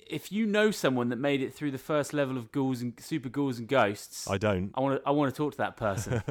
If 0.07 0.31
you 0.31 0.47
know 0.47 0.70
someone 0.70 1.09
that 1.09 1.16
made 1.16 1.43
it 1.43 1.53
through 1.53 1.72
the 1.72 1.79
first 1.79 2.14
level 2.14 2.37
of 2.39 2.53
ghouls 2.53 2.81
and 2.83 2.93
super 2.99 3.29
ghouls 3.29 3.59
and 3.59 3.66
ghosts, 3.68 4.31
I 4.31 4.39
don't. 4.39 4.70
I 4.75 4.81
want 4.81 5.03
to. 5.03 5.09
I 5.09 5.11
want 5.11 5.35
to 5.35 5.37
talk 5.37 5.53
to 5.53 5.59
that 5.59 5.77
person. 5.77 6.22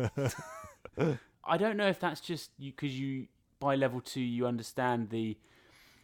I 1.46 1.58
don't 1.58 1.76
know 1.78 1.88
if 1.90 2.00
that's 2.00 2.22
just 2.22 2.52
you 2.58 2.72
because 2.72 2.98
you 2.98 3.28
by 3.60 3.76
level 3.76 4.00
two 4.02 4.22
you 4.22 4.48
understand 4.48 5.10
the, 5.10 5.38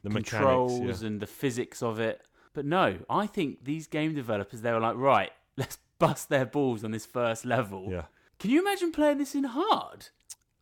The 0.03 0.09
controls 0.09 1.01
yeah. 1.01 1.07
and 1.07 1.19
the 1.19 1.27
physics 1.27 1.81
of 1.81 1.99
it. 1.99 2.21
But 2.59 2.65
no, 2.65 2.97
I 3.09 3.25
think 3.25 3.63
these 3.63 3.87
game 3.87 4.13
developers 4.13 4.59
they 4.59 4.73
were 4.73 4.81
like, 4.81 4.97
right, 4.97 5.31
let's 5.55 5.77
bust 5.97 6.27
their 6.27 6.45
balls 6.45 6.83
on 6.83 6.91
this 6.91 7.05
first 7.05 7.45
level. 7.45 7.87
Yeah. 7.89 8.01
Can 8.37 8.49
you 8.49 8.59
imagine 8.59 8.91
playing 8.91 9.17
this 9.17 9.33
in 9.33 9.45
hard? 9.45 10.07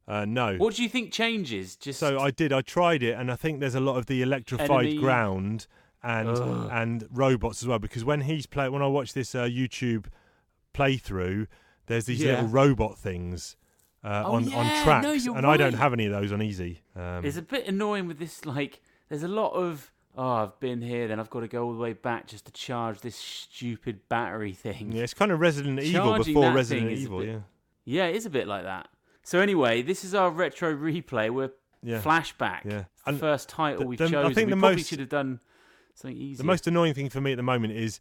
Uh, 0.07 0.23
no. 0.25 0.57
What 0.57 0.75
do 0.75 0.83
you 0.83 0.89
think 0.89 1.11
changes? 1.11 1.75
Just 1.75 1.99
So 1.99 2.19
I 2.19 2.29
did. 2.29 2.53
I 2.53 2.61
tried 2.61 3.01
it, 3.01 3.13
and 3.13 3.31
I 3.31 3.35
think 3.35 3.61
there's 3.61 3.73
a 3.73 3.79
lot 3.79 3.97
of 3.97 4.05
the 4.05 4.21
electrified 4.21 4.69
Enemy- 4.85 4.97
ground 4.99 5.65
and 6.03 6.29
Ugh. 6.29 6.69
and 6.71 7.07
robots 7.11 7.63
as 7.63 7.67
well. 7.67 7.79
Because 7.79 8.05
when 8.05 8.21
he's 8.21 8.45
play, 8.45 8.69
when 8.69 8.83
I 8.83 8.87
watch 8.87 9.13
this 9.13 9.33
uh, 9.33 9.45
YouTube 9.45 10.05
playthrough, 10.75 11.47
there's 11.87 12.05
these 12.05 12.21
Yeah. 12.21 12.33
little 12.33 12.49
robot 12.49 12.99
things 12.99 13.57
uh, 14.03 14.21
Oh, 14.23 14.33
on 14.35 14.43
yeah, 14.49 14.57
on 14.57 14.83
tracks, 14.83 15.25
you're 15.25 15.35
and 15.35 15.47
I 15.47 15.57
don't 15.57 15.73
have 15.73 15.93
any 15.93 16.05
of 16.05 16.11
those 16.11 16.31
on 16.31 16.43
easy. 16.43 16.81
Um, 16.95 17.25
It's 17.25 17.37
a 17.37 17.41
bit 17.41 17.65
annoying 17.67 18.05
with 18.07 18.19
this. 18.19 18.45
Like, 18.45 18.81
there's 19.09 19.23
a 19.23 19.27
lot 19.27 19.53
of 19.53 19.91
oh, 20.17 20.27
I've 20.43 20.59
been 20.59 20.81
here, 20.81 21.07
then 21.07 21.19
I've 21.19 21.29
got 21.29 21.41
to 21.41 21.47
go 21.47 21.65
all 21.65 21.73
the 21.73 21.79
way 21.79 21.93
back 21.93 22.27
just 22.27 22.45
to 22.47 22.51
charge 22.51 23.01
this 23.01 23.15
stupid 23.15 23.99
battery 24.09 24.53
thing. 24.53 24.91
yeah, 24.91 25.03
it's 25.03 25.13
kind 25.13 25.31
of 25.31 25.39
Resident 25.39 25.79
Evil 25.81 26.17
before 26.17 26.51
Resident 26.51 26.87
thing 26.87 26.93
is 26.95 27.01
a 27.01 27.03
Evil. 27.03 27.19
bit- 27.19 27.27
Yeah. 27.29 27.39
Yeah, 27.85 28.05
it 28.07 28.15
is 28.17 28.25
a 28.25 28.29
bit 28.29 28.47
like 28.47 28.63
that. 28.63 28.89
So 29.23 29.39
anyway, 29.39 29.81
this 29.81 30.03
is 30.03 30.13
our 30.15 30.29
retro 30.29 30.73
replay. 30.75 31.29
We're 31.29 31.51
Yeah. 31.83 32.01
flashback. 32.01 32.65
Yeah. 32.65 32.85
And 33.05 33.19
first 33.19 33.47
title 33.47 33.81
the- 33.81 33.87
we've 33.87 33.99
the- 33.99 34.05
I 34.05 34.33
think 34.33 34.47
we 34.47 34.53
the 34.55 34.57
probably 34.57 34.75
most- 34.77 34.87
should 34.89 34.99
have 34.99 35.09
done 35.09 35.39
something 35.93 36.17
easier. 36.17 36.37
The 36.37 36.43
most 36.43 36.67
annoying 36.67 36.93
thing 36.93 37.09
for 37.09 37.21
me 37.21 37.31
at 37.33 37.37
the 37.37 37.43
moment 37.43 37.73
is 37.73 37.99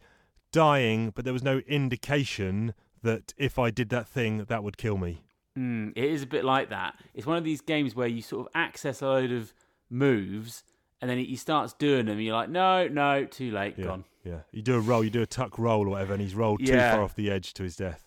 dying, 0.52 1.10
but 1.10 1.24
there 1.24 1.32
was 1.34 1.42
no 1.44 1.58
indication 1.58 2.74
that 3.02 3.34
if 3.36 3.58
I 3.58 3.70
did 3.70 3.88
that 3.90 4.08
thing, 4.08 4.44
that 4.44 4.64
would 4.64 4.76
kill 4.76 4.96
me. 4.96 5.22
Mm, 5.56 5.92
it 5.96 6.04
is 6.04 6.22
a 6.22 6.26
bit 6.26 6.44
like 6.44 6.68
that. 6.70 6.96
It's 7.14 7.26
one 7.26 7.36
of 7.36 7.44
these 7.44 7.60
games 7.60 7.94
where 7.94 8.08
you 8.08 8.22
sort 8.22 8.46
of 8.46 8.52
access 8.54 9.00
a 9.02 9.06
load 9.06 9.30
of 9.32 9.52
moves, 9.88 10.64
and 11.00 11.10
then 11.10 11.18
he, 11.18 11.36
starts 11.36 11.72
doing 11.74 12.06
them. 12.06 12.20
You're 12.20 12.34
like, 12.34 12.48
no, 12.48 12.88
no, 12.88 13.24
too 13.24 13.50
late, 13.50 13.74
Yeah, 13.76 13.84
gone. 13.84 14.04
yeah. 14.24 14.40
You 14.52 14.62
do 14.62 14.76
a 14.76 14.80
roll, 14.80 15.04
you 15.04 15.10
do 15.10 15.22
a 15.22 15.26
tuck 15.26 15.58
roll 15.58 15.86
or 15.86 15.90
whatever, 15.90 16.12
and 16.14 16.22
he's 16.22 16.34
rolled 16.34 16.64
too 16.64 16.76
far 16.76 17.02
off 17.02 17.14
the 17.14 17.30
edge 17.30 17.52
to 17.54 17.62
his 17.62 17.76
death. 17.76 18.04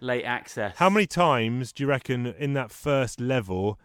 Late 0.00 0.24
access. 0.24 0.76
How 0.76 0.88
many 0.88 1.06
times 1.06 1.72
do 1.72 1.82
you 1.82 1.88
reckon 1.88 2.26
in 2.26 2.52
that 2.52 2.70
first 2.70 3.20
level 3.20 3.78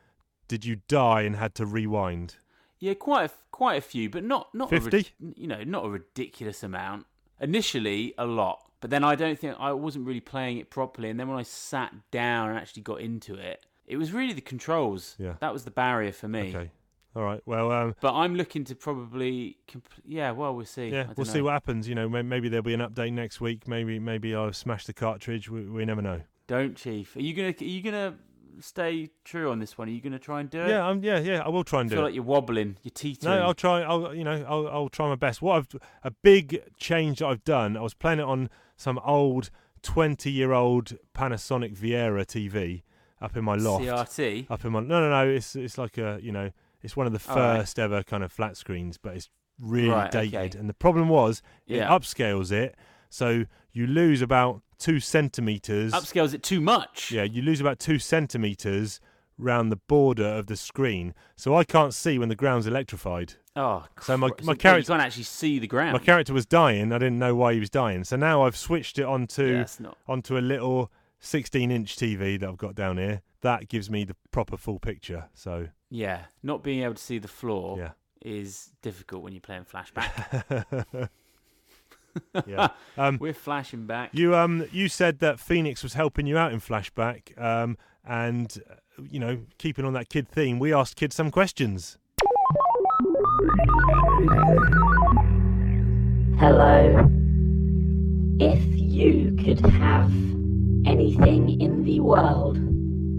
did 0.47 0.64
you 0.66 0.78
die 0.88 1.24
and 1.24 1.36
had 1.36 1.56
to 1.56 1.66
rewind? 1.66 2.36
Yeah, 2.80 2.93
quite 2.93 3.32
a, 3.32 3.34
quite 3.51 3.76
a 3.78 3.82
few, 3.82 4.10
but 4.10 4.24
not 4.24 4.54
not 4.54 4.70
50? 4.70 5.08
you 5.36 5.47
know, 5.47 5.64
not 5.64 5.86
a 5.86 5.89
ridiculous 5.89 6.62
amount. 6.62 7.08
Initially, 7.41 8.14
a 8.18 8.26
lot, 8.26 8.62
but 8.80 8.89
then 8.91 9.04
I 9.04 9.16
don't 9.16 9.39
think 9.39 9.56
I 9.60 9.72
wasn't 9.74 10.06
really 10.06 10.20
playing 10.20 10.58
it 10.60 10.70
properly. 10.70 11.10
And 11.10 11.20
then 11.20 11.28
when 11.28 11.38
I 11.39 11.43
sat 11.43 11.93
down 12.12 12.49
and 12.49 12.58
actually 12.60 12.84
got 12.84 13.01
into 13.01 13.34
it, 13.36 13.66
it 13.88 13.97
was 13.97 14.12
really 14.14 14.34
the 14.34 14.41
controls. 14.41 15.16
Yeah. 15.18 15.34
that 15.39 15.51
was 15.51 15.64
the 15.66 15.72
barrier 15.72 16.12
for 16.12 16.28
me. 16.28 16.56
Okay. 16.56 16.72
All 17.16 17.24
right. 17.24 17.41
Well, 17.45 17.72
um, 17.72 17.95
But 18.01 18.14
I'm 18.16 18.36
looking 18.36 18.64
to 18.66 18.76
probably, 18.76 19.57
compl- 19.68 20.01
yeah. 20.05 20.32
Well, 20.32 20.55
we'll 20.55 20.66
see. 20.66 20.88
I 20.88 20.89
yeah, 20.89 21.07
we'll 21.16 21.26
see 21.26 21.41
what 21.41 21.51
happens. 21.51 21.88
You 21.88 21.95
know, 21.95 22.09
maybe 22.09 22.49
there'll 22.49 22.64
be 22.64 22.74
an 22.74 22.80
update 22.80 23.14
next 23.14 23.39
week. 23.39 23.68
Maybe, 23.68 23.99
maybe 23.99 24.34
I'll 24.34 24.53
smash 24.53 24.86
the 24.86 24.93
cartridge. 24.93 25.49
We, 25.49 25.61
we 25.70 25.86
never 25.86 26.01
know. 26.01 26.22
Don't, 26.47 26.76
Chief. 26.76 27.16
Are 27.16 27.22
you 27.22 27.34
gonna 27.34 27.53
are 27.59 27.64
you 27.64 27.82
gonna 27.82 28.16
stay 28.59 29.09
true 29.24 29.51
on 29.51 29.59
this 29.59 29.78
one? 29.78 29.88
Are 29.88 29.91
you 29.91 30.01
gonna 30.01 30.20
try 30.20 30.39
and 30.41 30.49
do 30.49 30.61
it? 30.61 30.70
Yeah, 30.70 30.86
I'm, 30.86 31.03
yeah, 31.03 31.20
yeah. 31.20 31.41
I 31.41 31.49
will 31.49 31.64
try 31.64 31.80
I 31.80 31.82
and 31.82 31.89
do 31.89 31.95
it. 31.95 31.97
feel 31.97 32.03
it. 32.03 32.07
like 32.09 32.16
you're 32.16 32.24
wobbling. 32.24 32.78
You're 32.84 32.91
teetering. 32.91 33.36
No, 33.36 33.43
I'll 33.43 33.53
try. 33.53 33.82
I'll 33.82 34.14
you 34.14 34.24
know 34.24 34.45
I'll 34.47 34.68
I'll 34.68 34.89
try 34.89 35.07
my 35.07 35.16
best. 35.16 35.41
What 35.41 35.57
I've 35.57 35.82
a 36.03 36.11
big 36.11 36.64
change 36.78 37.20
that 37.20 37.28
I've 37.28 37.43
done. 37.43 37.78
I 37.78 37.82
was 37.82 37.93
playing 37.93 38.20
it 38.20 38.26
on 38.26 38.49
some 38.76 38.99
old 38.99 39.49
twenty 39.82 40.32
year 40.32 40.51
old 40.51 40.97
Panasonic 41.16 41.78
Viera 41.78 42.26
TV 42.26 42.82
up 43.22 43.38
in 43.38 43.43
my 43.45 43.55
loft. 43.55 43.86
CRT? 43.86 44.51
Up 44.51 44.66
in 44.66 44.72
my 44.74 44.82
no 44.82 44.99
no 44.99 45.09
no. 45.09 45.30
It's 45.30 45.55
it's 45.55 45.78
like 45.78 45.97
a 45.97 46.20
you 46.22 46.32
know 46.32 46.51
it's 46.84 46.95
one 46.95 47.07
of 47.07 47.13
the 47.13 47.31
All 47.31 47.36
right. 47.38 47.57
first 47.59 47.79
ever 47.79 48.03
kind 48.03 48.23
of 48.23 48.31
flat 48.31 48.57
screens, 48.57 48.97
but 48.97 49.15
it's 49.15 49.29
really 49.59 49.89
Right, 49.89 50.11
dated. 50.11 50.36
okay. 50.51 50.59
And 50.59 50.69
the 50.69 50.73
problem 50.73 51.09
was 51.09 51.41
it 51.65 51.77
Yeah. 51.77 51.88
upscales 51.89 52.51
it, 52.51 52.75
so 53.09 53.45
you 53.71 53.88
lose 53.88 54.21
about 54.21 54.61
two 54.77 54.99
centimeters. 54.99 55.93
Upscales 55.93 56.34
it 56.34 56.43
too 56.43 56.59
much. 56.61 57.11
Yeah, 57.11 57.23
you 57.23 57.41
lose 57.41 57.61
about 57.61 57.79
two 57.79 57.97
centimeters 57.99 58.99
round 59.38 59.71
the 59.71 59.75
border 59.88 60.25
of 60.27 60.47
the 60.47 60.55
screen, 60.55 61.13
so 61.36 61.55
I 61.55 61.63
can't 61.63 61.93
see 61.93 62.19
when 62.19 62.29
the 62.29 62.36
ground's 62.36 62.67
electrified. 62.67 63.34
Oh, 63.55 63.86
so 64.01 64.17
my 64.17 64.29
my 64.41 64.53
So, 64.53 64.55
character 64.55 64.91
can't 64.93 65.01
actually 65.03 65.23
see 65.23 65.59
the 65.59 65.67
ground. 65.67 65.93
my 65.93 65.99
character 65.99 66.34
was 66.34 66.45
dying. 66.45 66.91
I 66.91 66.97
didn't 66.97 67.19
know 67.19 67.36
why 67.36 67.53
he 67.53 67.59
was 67.59 67.69
dying. 67.69 68.03
So 68.03 68.15
now 68.15 68.43
I've 68.43 68.57
switched 68.57 68.97
it 68.99 69.03
onto 69.05 69.45
Yeah, 69.45 69.65
not- 69.79 69.97
onto 70.07 70.38
a 70.38 70.39
little 70.41 70.91
16 71.19 71.71
inch 71.71 71.95
TV 71.95 72.38
that 72.38 72.47
I've 72.49 72.57
got 72.57 72.75
down 72.75 72.97
here. 72.97 73.21
That 73.41 73.67
gives 73.69 73.89
me 73.89 74.03
the 74.05 74.15
proper 74.31 74.57
full 74.57 74.79
picture. 74.79 75.29
So 75.34 75.69
Yeah, 75.95 76.21
not 76.41 76.63
being 76.63 76.81
able 76.83 76.95
to 76.95 77.01
see 77.03 77.19
the 77.19 77.27
floor 77.27 77.77
Yeah. 77.77 77.91
is 78.25 78.71
difficult 78.81 79.21
when 79.21 79.31
you're 79.31 79.41
playing 79.41 79.65
flashback. 79.65 80.09
yeah, 82.47 82.69
um, 82.97 83.19
We're 83.21 83.33
flashing 83.33 83.85
back. 83.85 84.09
you 84.11 84.35
um 84.35 84.65
you 84.71 84.87
said 84.89 85.19
that 85.19 85.39
Phoenix 85.39 85.83
was 85.83 85.93
helping 85.93 86.25
you 86.25 86.35
out 86.37 86.51
in 86.51 86.59
flashback. 86.59 87.39
Um, 87.39 87.77
and 88.05 88.57
uh, 88.69 89.03
you 89.07 89.19
know 89.19 89.41
keeping 89.59 89.85
on 89.85 89.93
that 89.93 90.09
kid 90.09 90.27
theme, 90.27 90.57
we 90.57 90.73
asked 90.73 90.95
kids 90.95 91.15
some 91.15 91.29
questions. 91.29 91.99
Hello. 96.39 97.07
If 98.39 98.63
you 98.75 99.35
could 99.43 99.59
have 99.71 100.09
anything 100.85 101.61
in 101.61 101.83
the 101.83 101.99
world, 101.99 102.57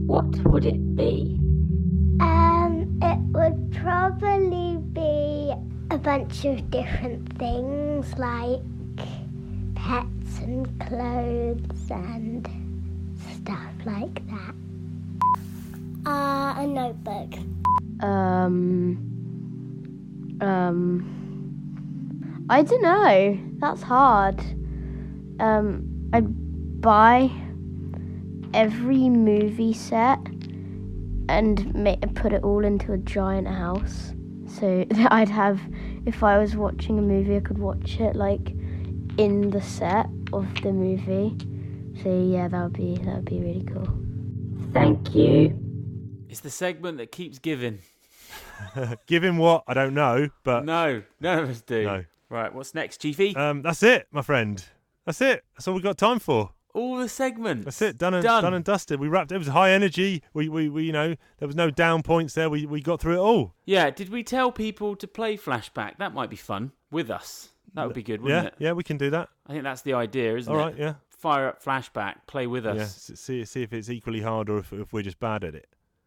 what 0.09 0.27
would 0.45 0.65
it 0.67 0.97
be? 0.97 1.39
It 2.21 2.54
would 3.35 3.73
probably 3.73 4.79
be 4.93 5.53
a 5.91 5.99
bunch 5.99 6.45
of 6.45 6.71
different 6.71 7.37
things 7.37 8.17
like 8.17 8.61
pets 9.75 10.39
and 10.39 10.81
clothes 10.87 11.91
and 11.91 12.49
stuff 13.33 13.73
like 13.85 14.25
that. 14.29 14.55
Uh, 16.07 16.55
a 16.59 16.67
notebook. 16.67 17.35
Um. 18.01 18.99
Um. 20.41 21.11
I 22.49 22.63
don't 22.63 22.83
know. 22.83 23.39
That's 23.59 23.83
hard. 23.83 24.39
Um, 25.41 26.09
I'd 26.13 26.81
buy 26.81 27.33
every 28.53 29.09
movie 29.09 29.73
set 29.73 30.21
and 31.29 31.75
ma- 31.75 31.97
put 32.15 32.33
it 32.33 32.43
all 32.43 32.65
into 32.65 32.93
a 32.93 32.99
giant 32.99 33.49
house. 33.49 34.13
So 34.47 34.85
that 34.91 35.13
I'd 35.13 35.29
have, 35.29 35.61
if 36.07 36.23
I 36.23 36.39
was 36.39 36.57
watching 36.57 36.99
a 36.99 37.03
movie, 37.03 37.37
I 37.37 37.41
could 37.41 37.59
watch 37.59 38.01
it 38.01 38.17
like 38.17 38.51
in 39.19 39.51
the 39.51 39.63
set 39.63 40.07
of 40.33 40.47
the 40.63 40.73
movie. 40.73 41.37
So 42.03 42.23
yeah, 42.23 42.49
that 42.49 42.63
would 42.63 42.73
be 42.73 42.97
that 43.05 43.17
would 43.17 43.25
be 43.25 43.41
really 43.41 43.65
cool. 43.65 43.89
Thank 44.73 45.15
you. 45.15 45.57
It's 46.29 46.41
the 46.41 46.51
segment 46.51 46.99
that 46.99 47.13
keeps 47.13 47.39
giving. 47.39 47.79
giving 49.07 49.37
what? 49.37 49.63
I 49.69 49.75
don't 49.75 49.95
know, 49.95 50.29
but 50.43 50.65
no, 50.65 51.03
none 51.21 51.39
of 51.39 51.51
us 51.51 51.61
do. 51.61 51.85
No. 51.85 52.05
Right, 52.29 52.53
what's 52.53 52.75
next, 52.75 53.01
Chiefy? 53.01 53.37
Um, 53.37 53.63
that's 53.63 53.83
it, 53.85 54.09
my 54.11 54.23
friend. 54.23 54.65
That's 55.07 55.21
it. 55.21 55.45
That's 55.55 55.69
all 55.69 55.75
we've 55.75 55.83
got 55.85 55.99
time 55.99 56.19
for. 56.19 56.51
All 56.75 56.97
the 56.97 57.09
segments. 57.09 57.65
That's 57.65 57.83
it. 57.83 57.99
Done 57.99 58.15
and 58.15 58.23
Done. 58.23 58.43
done, 58.43 58.53
and 58.53 58.65
dusted. 58.65 58.99
We 59.01 59.09
wrapped. 59.09 59.31
It 59.33 59.39
was 59.39 59.47
high 59.47 59.71
energy. 59.71 60.23
We, 60.33 60.49
we, 60.49 60.69
we, 60.69 60.85
you 60.85 60.93
know, 60.93 61.15
there 61.39 61.47
was 61.47 61.57
no 61.57 61.71
down 61.71 62.03
points 62.03 62.35
there. 62.35 62.51
We, 62.51 62.67
we 62.67 62.83
got 62.83 63.01
through 63.01 63.15
it 63.15 63.21
all. 63.21 63.55
Yeah, 63.65 63.91
did 63.91 64.11
we 64.11 64.25
tell 64.25 64.51
people 64.51 64.97
to 64.97 65.07
play 65.07 65.37
flashback? 65.37 65.99
That 65.99 66.13
might 66.13 66.31
be 66.31 66.37
fun 66.37 66.73
with 66.91 67.11
us. 67.11 67.51
That 67.75 67.87
would 67.87 67.95
be 67.95 68.03
good, 68.03 68.21
wouldn't 68.23 68.43
yeah, 68.43 68.49
it? 68.49 68.55
yeah, 68.59 68.73
we 68.73 68.85
can 68.85 68.99
do 68.99 69.11
that. 69.11 69.29
I 69.47 69.53
think 69.53 69.65
that's 69.65 69.83
the 69.83 69.95
idea, 69.95 70.37
isn't 70.37 70.53
All 70.53 70.61
it? 70.61 70.63
right, 70.63 70.79
yeah. 70.79 70.95
Fire 71.11 71.49
up 71.49 71.63
flashback, 71.63 72.17
play 72.27 72.47
with 72.47 72.67
us. 72.67 73.09
Yeah, 73.09 73.17
see 73.17 73.45
see 73.45 73.63
if 73.63 73.73
it's 73.73 73.89
equally 73.89 74.21
hard 74.21 74.51
or 74.51 74.59
if, 74.59 74.73
if 74.73 74.93
we're 74.93 75.03
just 75.03 75.19
bad 75.19 75.43
at 75.43 75.55
it. 75.55 75.67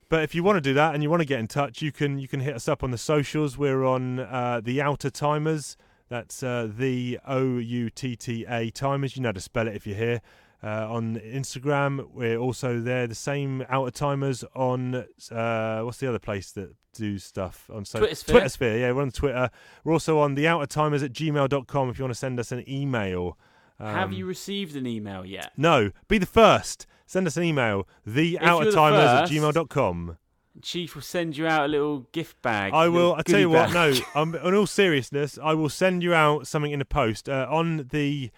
But 0.09 0.23
if 0.23 0.33
you 0.35 0.43
want 0.43 0.57
to 0.57 0.61
do 0.61 0.73
that 0.75 0.93
and 0.93 1.03
you 1.03 1.09
want 1.09 1.21
to 1.21 1.25
get 1.25 1.39
in 1.39 1.47
touch, 1.47 1.81
you 1.81 1.91
can 1.91 2.19
you 2.19 2.27
can 2.27 2.39
hit 2.39 2.55
us 2.55 2.67
up 2.67 2.83
on 2.83 2.91
the 2.91 2.97
socials. 2.97 3.57
We're 3.57 3.83
on 3.83 4.19
uh, 4.19 4.61
the 4.63 4.81
Outta 4.81 5.11
Timers. 5.11 5.75
That's 6.09 6.41
uh, 6.43 6.69
the 6.73 7.19
O 7.27 7.57
U 7.57 7.89
T 7.89 8.15
T 8.15 8.45
A 8.47 8.69
Timers. 8.69 9.17
You 9.17 9.23
know 9.23 9.29
how 9.29 9.33
to 9.33 9.41
spell 9.41 9.67
it 9.67 9.75
if 9.75 9.85
you're 9.85 9.97
here. 9.97 10.21
Uh, 10.63 10.91
on 10.91 11.17
Instagram, 11.19 12.09
we're 12.13 12.37
also 12.37 12.79
there. 12.81 13.05
The 13.07 13.13
same 13.15 13.63
Outta 13.69 13.91
Timers 13.91 14.43
on 14.55 15.05
uh, 15.31 15.81
what's 15.81 15.97
the 15.99 16.07
other 16.09 16.19
place 16.19 16.51
that 16.53 16.73
do 16.93 17.19
stuff 17.19 17.69
on 17.71 17.85
so 17.85 17.99
Twittersphere. 17.99 18.41
Twittersphere. 18.41 18.79
Yeah, 18.79 18.91
we're 18.91 19.03
on 19.03 19.11
Twitter. 19.11 19.51
We're 19.83 19.93
also 19.93 20.17
on 20.19 20.33
the 20.33 20.47
Outta 20.47 20.65
Timers 20.67 21.03
at 21.03 21.13
gmail.com 21.13 21.89
if 21.89 21.99
you 21.99 22.03
want 22.05 22.13
to 22.13 22.19
send 22.19 22.39
us 22.39 22.51
an 22.51 22.67
email. 22.67 23.37
Have 23.79 24.07
Um, 24.09 24.13
you 24.13 24.25
received 24.25 24.75
an 24.75 24.87
email 24.87 25.23
yet? 25.23 25.51
no, 25.55 25.91
be 26.07 26.17
the 26.17 26.25
first. 26.25 26.87
Send 27.05 27.27
us 27.27 27.37
an 27.37 27.43
email. 27.43 27.87
the 28.05 28.37
Theouttatimers 28.41 28.97
at 29.05 29.29
first- 29.29 29.33
gmail.com. 29.33 30.17
Chief 30.63 30.95
will 30.95 31.03
send 31.03 31.37
you 31.37 31.45
out 31.45 31.65
a 31.65 31.67
little 31.67 32.07
gift 32.11 32.41
bag. 32.41 32.73
I 32.73 32.87
will. 32.89 33.13
I 33.13 33.21
tell 33.21 33.39
you 33.39 33.47
goodie 33.49 33.59
what. 33.59 33.73
No, 33.73 33.91
bag. 33.93 34.03
um, 34.15 34.33
in 34.33 34.55
all 34.55 34.65
seriousness, 34.65 35.37
I 35.41 35.53
will 35.53 35.69
send 35.69 36.01
you 36.01 36.15
out 36.15 36.47
something 36.47 36.71
in 36.71 36.79
the 36.79 36.85
post 36.85 37.29
uh, 37.29 37.45
on 37.47 37.87
the 37.91 38.31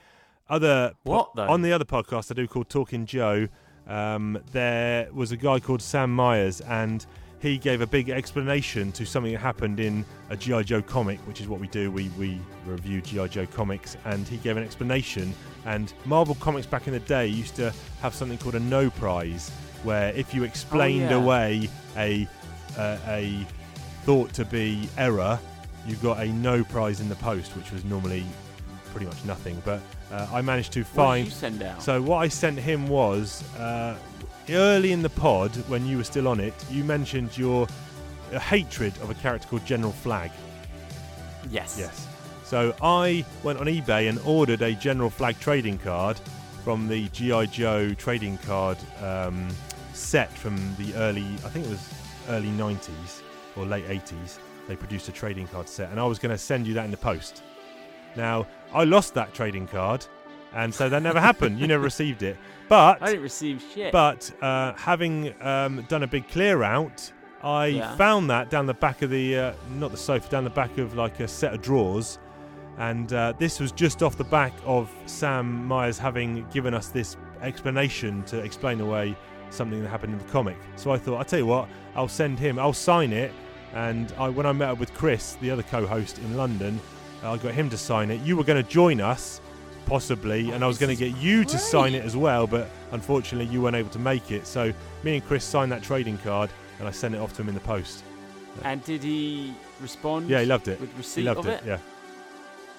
other 0.49 0.93
What, 1.03 1.35
though? 1.35 1.47
on 1.47 1.61
the 1.61 1.71
other 1.71 1.85
podcast 1.85 2.31
I 2.31 2.33
do 2.35 2.47
called 2.47 2.69
Talking 2.69 3.05
Joe. 3.05 3.47
Um, 3.87 4.39
there 4.51 5.09
was 5.11 5.31
a 5.31 5.37
guy 5.37 5.59
called 5.59 5.81
Sam 5.81 6.13
Myers, 6.13 6.61
and 6.61 7.05
he 7.41 7.57
gave 7.57 7.81
a 7.81 7.87
big 7.87 8.09
explanation 8.09 8.91
to 8.91 9.05
something 9.05 9.31
that 9.31 9.39
happened 9.39 9.79
in 9.79 10.05
a 10.29 10.37
GI 10.37 10.65
Joe 10.65 10.81
comic, 10.81 11.19
which 11.27 11.41
is 11.41 11.47
what 11.47 11.59
we 11.59 11.67
do. 11.67 11.89
We 11.89 12.09
we 12.17 12.39
review 12.65 13.01
GI 13.01 13.29
Joe 13.29 13.45
comics, 13.45 13.97
and 14.05 14.27
he 14.27 14.37
gave 14.37 14.57
an 14.57 14.63
explanation. 14.63 15.33
And 15.65 15.91
Marvel 16.05 16.35
comics 16.35 16.67
back 16.67 16.87
in 16.87 16.93
the 16.93 16.99
day 16.99 17.27
used 17.27 17.55
to 17.55 17.73
have 18.01 18.13
something 18.13 18.37
called 18.37 18.55
a 18.55 18.59
no 18.59 18.89
prize, 18.89 19.49
where 19.83 20.13
if 20.13 20.33
you 20.33 20.43
explained 20.43 21.09
yeah. 21.09 21.17
away 21.17 21.69
a 21.97 22.27
uh, 22.77 22.97
a 23.07 23.45
thought 24.03 24.33
to 24.33 24.45
be 24.45 24.89
error, 24.97 25.39
you 25.87 25.95
got 25.97 26.19
a 26.19 26.27
no 26.27 26.63
prize 26.63 26.99
in 26.99 27.09
the 27.09 27.15
post, 27.15 27.55
which 27.55 27.71
was 27.71 27.83
normally 27.85 28.25
pretty 28.91 29.05
much 29.05 29.23
nothing. 29.25 29.61
But 29.65 29.81
uh, 30.11 30.27
I 30.31 30.41
managed 30.41 30.71
to 30.73 30.81
What 30.81 30.87
did 30.87 30.95
find. 30.95 31.25
you 31.25 31.31
send 31.31 31.63
out? 31.63 31.81
So 31.83 32.01
what 32.01 32.17
I 32.17 32.27
sent 32.27 32.57
him 32.59 32.87
was 32.87 33.43
uh, 33.57 33.97
early 34.49 34.91
in 34.91 35.01
the 35.01 35.09
pod 35.09 35.55
when 35.69 35.85
you 35.85 35.97
were 35.97 36.03
still 36.03 36.27
on 36.27 36.39
it. 36.39 36.53
You 36.69 36.83
mentioned 36.83 37.37
your 37.37 37.67
uh, 38.33 38.39
hatred 38.39 38.95
of 39.01 39.09
a 39.09 39.13
character 39.15 39.47
called 39.47 39.65
General 39.65 39.91
Flagg. 39.91 40.31
Yes. 41.51 41.75
Yes. 41.79 42.07
So 42.43 42.75
I 42.81 43.23
went 43.43 43.59
on 43.59 43.67
eBay 43.67 44.09
and 44.09 44.19
ordered 44.25 44.61
a 44.61 44.73
General 44.73 45.09
Flagg 45.09 45.39
trading 45.39 45.77
card 45.77 46.19
from 46.63 46.87
the 46.87 47.07
GI 47.09 47.47
Joe 47.47 47.93
trading 47.93 48.37
card 48.39 48.77
um, 49.01 49.47
set 49.93 50.31
from 50.31 50.55
the 50.77 50.93
early, 50.95 51.25
I 51.45 51.49
think 51.49 51.65
it 51.65 51.69
was 51.69 51.87
early 52.29 52.49
90s 52.49 53.21
or 53.55 53.65
late 53.65 53.85
80s. 53.87 54.39
They 54.67 54.75
produced 54.75 55.09
a 55.09 55.11
trading 55.11 55.47
card 55.47 55.67
set, 55.67 55.89
and 55.89 55.99
I 55.99 56.03
was 56.05 56.19
going 56.19 56.31
to 56.31 56.37
send 56.37 56.67
you 56.67 56.73
that 56.75 56.85
in 56.85 56.91
the 56.91 56.97
post. 56.97 57.43
Now 58.15 58.45
I 58.73 58.83
lost 58.83 59.13
that 59.15 59.33
trading 59.33 59.67
card, 59.67 60.05
and 60.53 60.73
so 60.73 60.89
that 60.89 61.01
never 61.03 61.19
happened. 61.19 61.59
You 61.59 61.67
never 61.67 61.83
received 61.83 62.23
it. 62.23 62.37
But 62.67 63.01
I 63.01 63.07
didn't 63.07 63.23
receive 63.23 63.63
shit. 63.73 63.91
but 63.91 64.31
uh, 64.41 64.73
having 64.73 65.33
um, 65.41 65.83
done 65.87 66.03
a 66.03 66.07
big 66.07 66.27
clear 66.27 66.63
out 66.63 67.11
I 67.41 67.67
Yeah. 67.67 67.95
found 67.95 68.29
that 68.31 68.49
down 68.49 68.65
the 68.65 68.73
back 68.73 69.01
of 69.01 69.09
the 69.09 69.37
uh, 69.37 69.53
not 69.71 69.91
the 69.91 69.97
sofa, 69.97 70.29
down 70.29 70.43
the 70.43 70.49
back 70.49 70.77
of 70.77 70.95
like 70.95 71.19
a 71.21 71.27
set 71.27 71.53
of 71.53 71.61
drawers, 71.61 72.19
and 72.77 73.11
uh, 73.13 73.33
this 73.39 73.59
was 73.61 73.71
just 73.71 74.03
off 74.03 74.17
the 74.17 74.23
back 74.25 74.53
of 74.65 74.91
Sam 75.05 75.65
Myers 75.65 75.97
having 75.97 76.45
given 76.51 76.73
us 76.73 76.89
this 76.89 77.15
explanation 77.41 78.23
to 78.23 78.39
explain 78.39 78.81
away 78.81 79.15
something 79.51 79.81
that 79.81 79.89
happened 79.89 80.13
in 80.13 80.19
the 80.19 80.31
comic. 80.31 80.57
So 80.75 80.91
I 80.91 80.97
thought, 80.97 81.17
I'll 81.17 81.25
tell 81.25 81.39
you 81.39 81.45
what, 81.45 81.67
I'll 81.95 82.07
send 82.09 82.37
him, 82.39 82.59
I'll 82.59 82.73
sign 82.73 83.13
it, 83.13 83.31
and 83.73 84.13
I, 84.17 84.27
when 84.29 84.45
I 84.45 84.51
met 84.51 84.69
up 84.69 84.79
with 84.79 84.93
Chris, 84.93 85.37
the 85.41 85.49
other 85.49 85.63
co-host 85.63 86.19
in 86.19 86.35
London, 86.37 86.79
I 87.23 87.37
got 87.37 87.53
him 87.53 87.69
to 87.69 87.77
sign 87.77 88.11
it. 88.11 88.21
You 88.21 88.37
were 88.37 88.43
going 88.43 88.61
to 88.63 88.69
join 88.69 89.01
us, 89.01 89.41
possibly, 89.85 90.51
oh, 90.51 90.53
and 90.53 90.63
I 90.63 90.67
was 90.67 90.77
going 90.77 90.95
to 90.95 91.09
get 91.09 91.17
you 91.19 91.43
to 91.45 91.57
sign 91.57 91.93
it 91.95 92.03
as 92.03 92.15
well, 92.15 92.47
but 92.47 92.69
unfortunately 92.91 93.51
you 93.51 93.61
weren't 93.61 93.75
able 93.75 93.89
to 93.89 93.99
make 93.99 94.31
it. 94.31 94.47
So 94.47 94.73
me 95.03 95.15
and 95.15 95.25
Chris 95.25 95.43
signed 95.43 95.71
that 95.71 95.83
trading 95.83 96.17
card, 96.19 96.49
and 96.79 96.87
I 96.87 96.91
sent 96.91 97.15
it 97.15 97.17
off 97.19 97.33
to 97.33 97.41
him 97.41 97.49
in 97.49 97.55
the 97.55 97.61
post. 97.61 98.03
And 98.63 98.83
did 98.83 99.03
he 99.03 99.53
respond? 99.81 100.29
Yeah, 100.29 100.41
he 100.41 100.45
loved 100.45 100.67
it. 100.67 100.79
With 100.79 100.91
He 100.91 100.97
receipt 100.97 101.23
loved 101.23 101.39
of 101.39 101.47
it. 101.47 101.63
Yeah. 101.65 101.77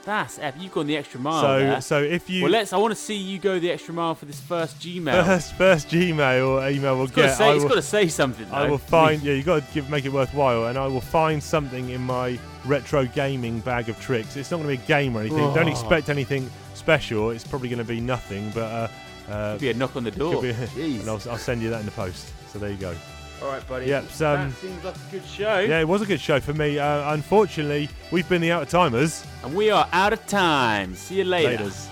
That's 0.04 0.38
epic. 0.38 0.62
You've 0.62 0.72
gone 0.72 0.86
the 0.86 0.96
extra 0.96 1.20
mile. 1.20 1.42
So- 1.42 1.58
there. 1.58 1.80
so 1.82 2.02
if 2.02 2.30
you- 2.30 2.42
well, 2.42 2.50
let's. 2.52 2.72
I 2.72 2.78
want 2.78 2.92
to 2.94 3.00
see 3.00 3.16
you 3.16 3.38
go 3.38 3.58
the 3.58 3.70
extra 3.70 3.92
mile 3.92 4.14
for 4.14 4.24
this 4.24 4.40
first 4.40 4.78
Gmail. 4.80 5.24
First, 5.26 5.54
first 5.54 5.88
Gmail 5.88 6.48
or 6.48 6.68
email 6.70 6.94
we'll 6.96 7.04
It's 7.04 7.14
get. 7.14 7.36
say- 7.36 7.54
it's 7.54 7.62
will- 7.62 7.68
gotta 7.68 7.82
say 7.82 8.08
something, 8.08 8.46
I 8.50 8.66
will 8.68 8.78
find. 8.78 9.22
Yeah, 9.22 9.34
you 9.34 9.42
got 9.42 9.66
to 9.66 9.74
give 9.74 9.90
make 9.90 10.06
it 10.06 10.12
worthwhile, 10.12 10.66
and 10.66 10.78
I 10.78 10.86
will 10.86 11.02
find 11.02 11.42
something 11.42 11.90
in 11.90 12.00
my 12.00 12.38
retro 12.64 13.04
gaming 13.04 13.60
bag 13.60 13.88
of 13.90 14.00
tricks. 14.00 14.36
It's 14.36 14.50
not 14.50 14.58
going 14.62 14.70
to 14.70 14.76
be 14.78 14.82
a 14.82 14.86
game 14.86 15.16
or 15.16 15.20
anything. 15.20 15.38
Don't 15.54 15.68
Oh. 15.68 15.70
expect 15.70 16.08
anything 16.08 16.50
special. 16.74 17.30
It's 17.30 17.44
probably 17.44 17.68
going 17.68 17.78
to 17.78 17.84
be 17.84 18.00
nothing, 18.00 18.50
but 18.54 18.62
uh, 19.28 19.30
uh, 19.30 19.52
Could 19.52 19.60
be 19.60 19.70
a 19.70 19.74
knock 19.74 19.96
on 19.96 20.04
the 20.04 20.10
door. 20.10 20.40
be- 20.42 20.50
and 20.76 21.02
I'll, 21.08 21.20
I'll 21.30 21.38
send 21.38 21.60
you 21.62 21.68
that 21.70 21.80
in 21.80 21.86
the 21.86 21.92
post. 21.92 22.26
So 22.52 22.58
there 22.58 22.70
you 22.70 22.76
go. 22.78 22.94
All 23.42 23.48
right, 23.48 23.66
buddy. 23.68 23.86
Yep. 23.86 24.10
So, 24.10 24.34
um, 24.34 24.50
that 24.50 24.56
seems 24.58 24.84
like 24.84 24.94
a 24.94 25.10
good 25.10 25.24
show. 25.24 25.58
yeah, 25.60 25.80
it 25.80 25.88
was 25.88 26.02
a 26.02 26.06
good 26.06 26.20
show 26.20 26.40
for 26.40 26.52
me. 26.52 26.78
Uh, 26.78 27.14
unfortunately, 27.14 27.88
we've 28.10 28.28
been 28.28 28.42
the 28.42 28.52
Outta 28.52 28.66
Timers. 28.66 29.24
And 29.42 29.54
we 29.54 29.70
are 29.70 29.88
out 29.92 30.12
of 30.12 30.26
time. 30.26 30.94
See 30.94 31.16
you 31.16 31.24
later. 31.24 31.64
Laters. 31.64 31.89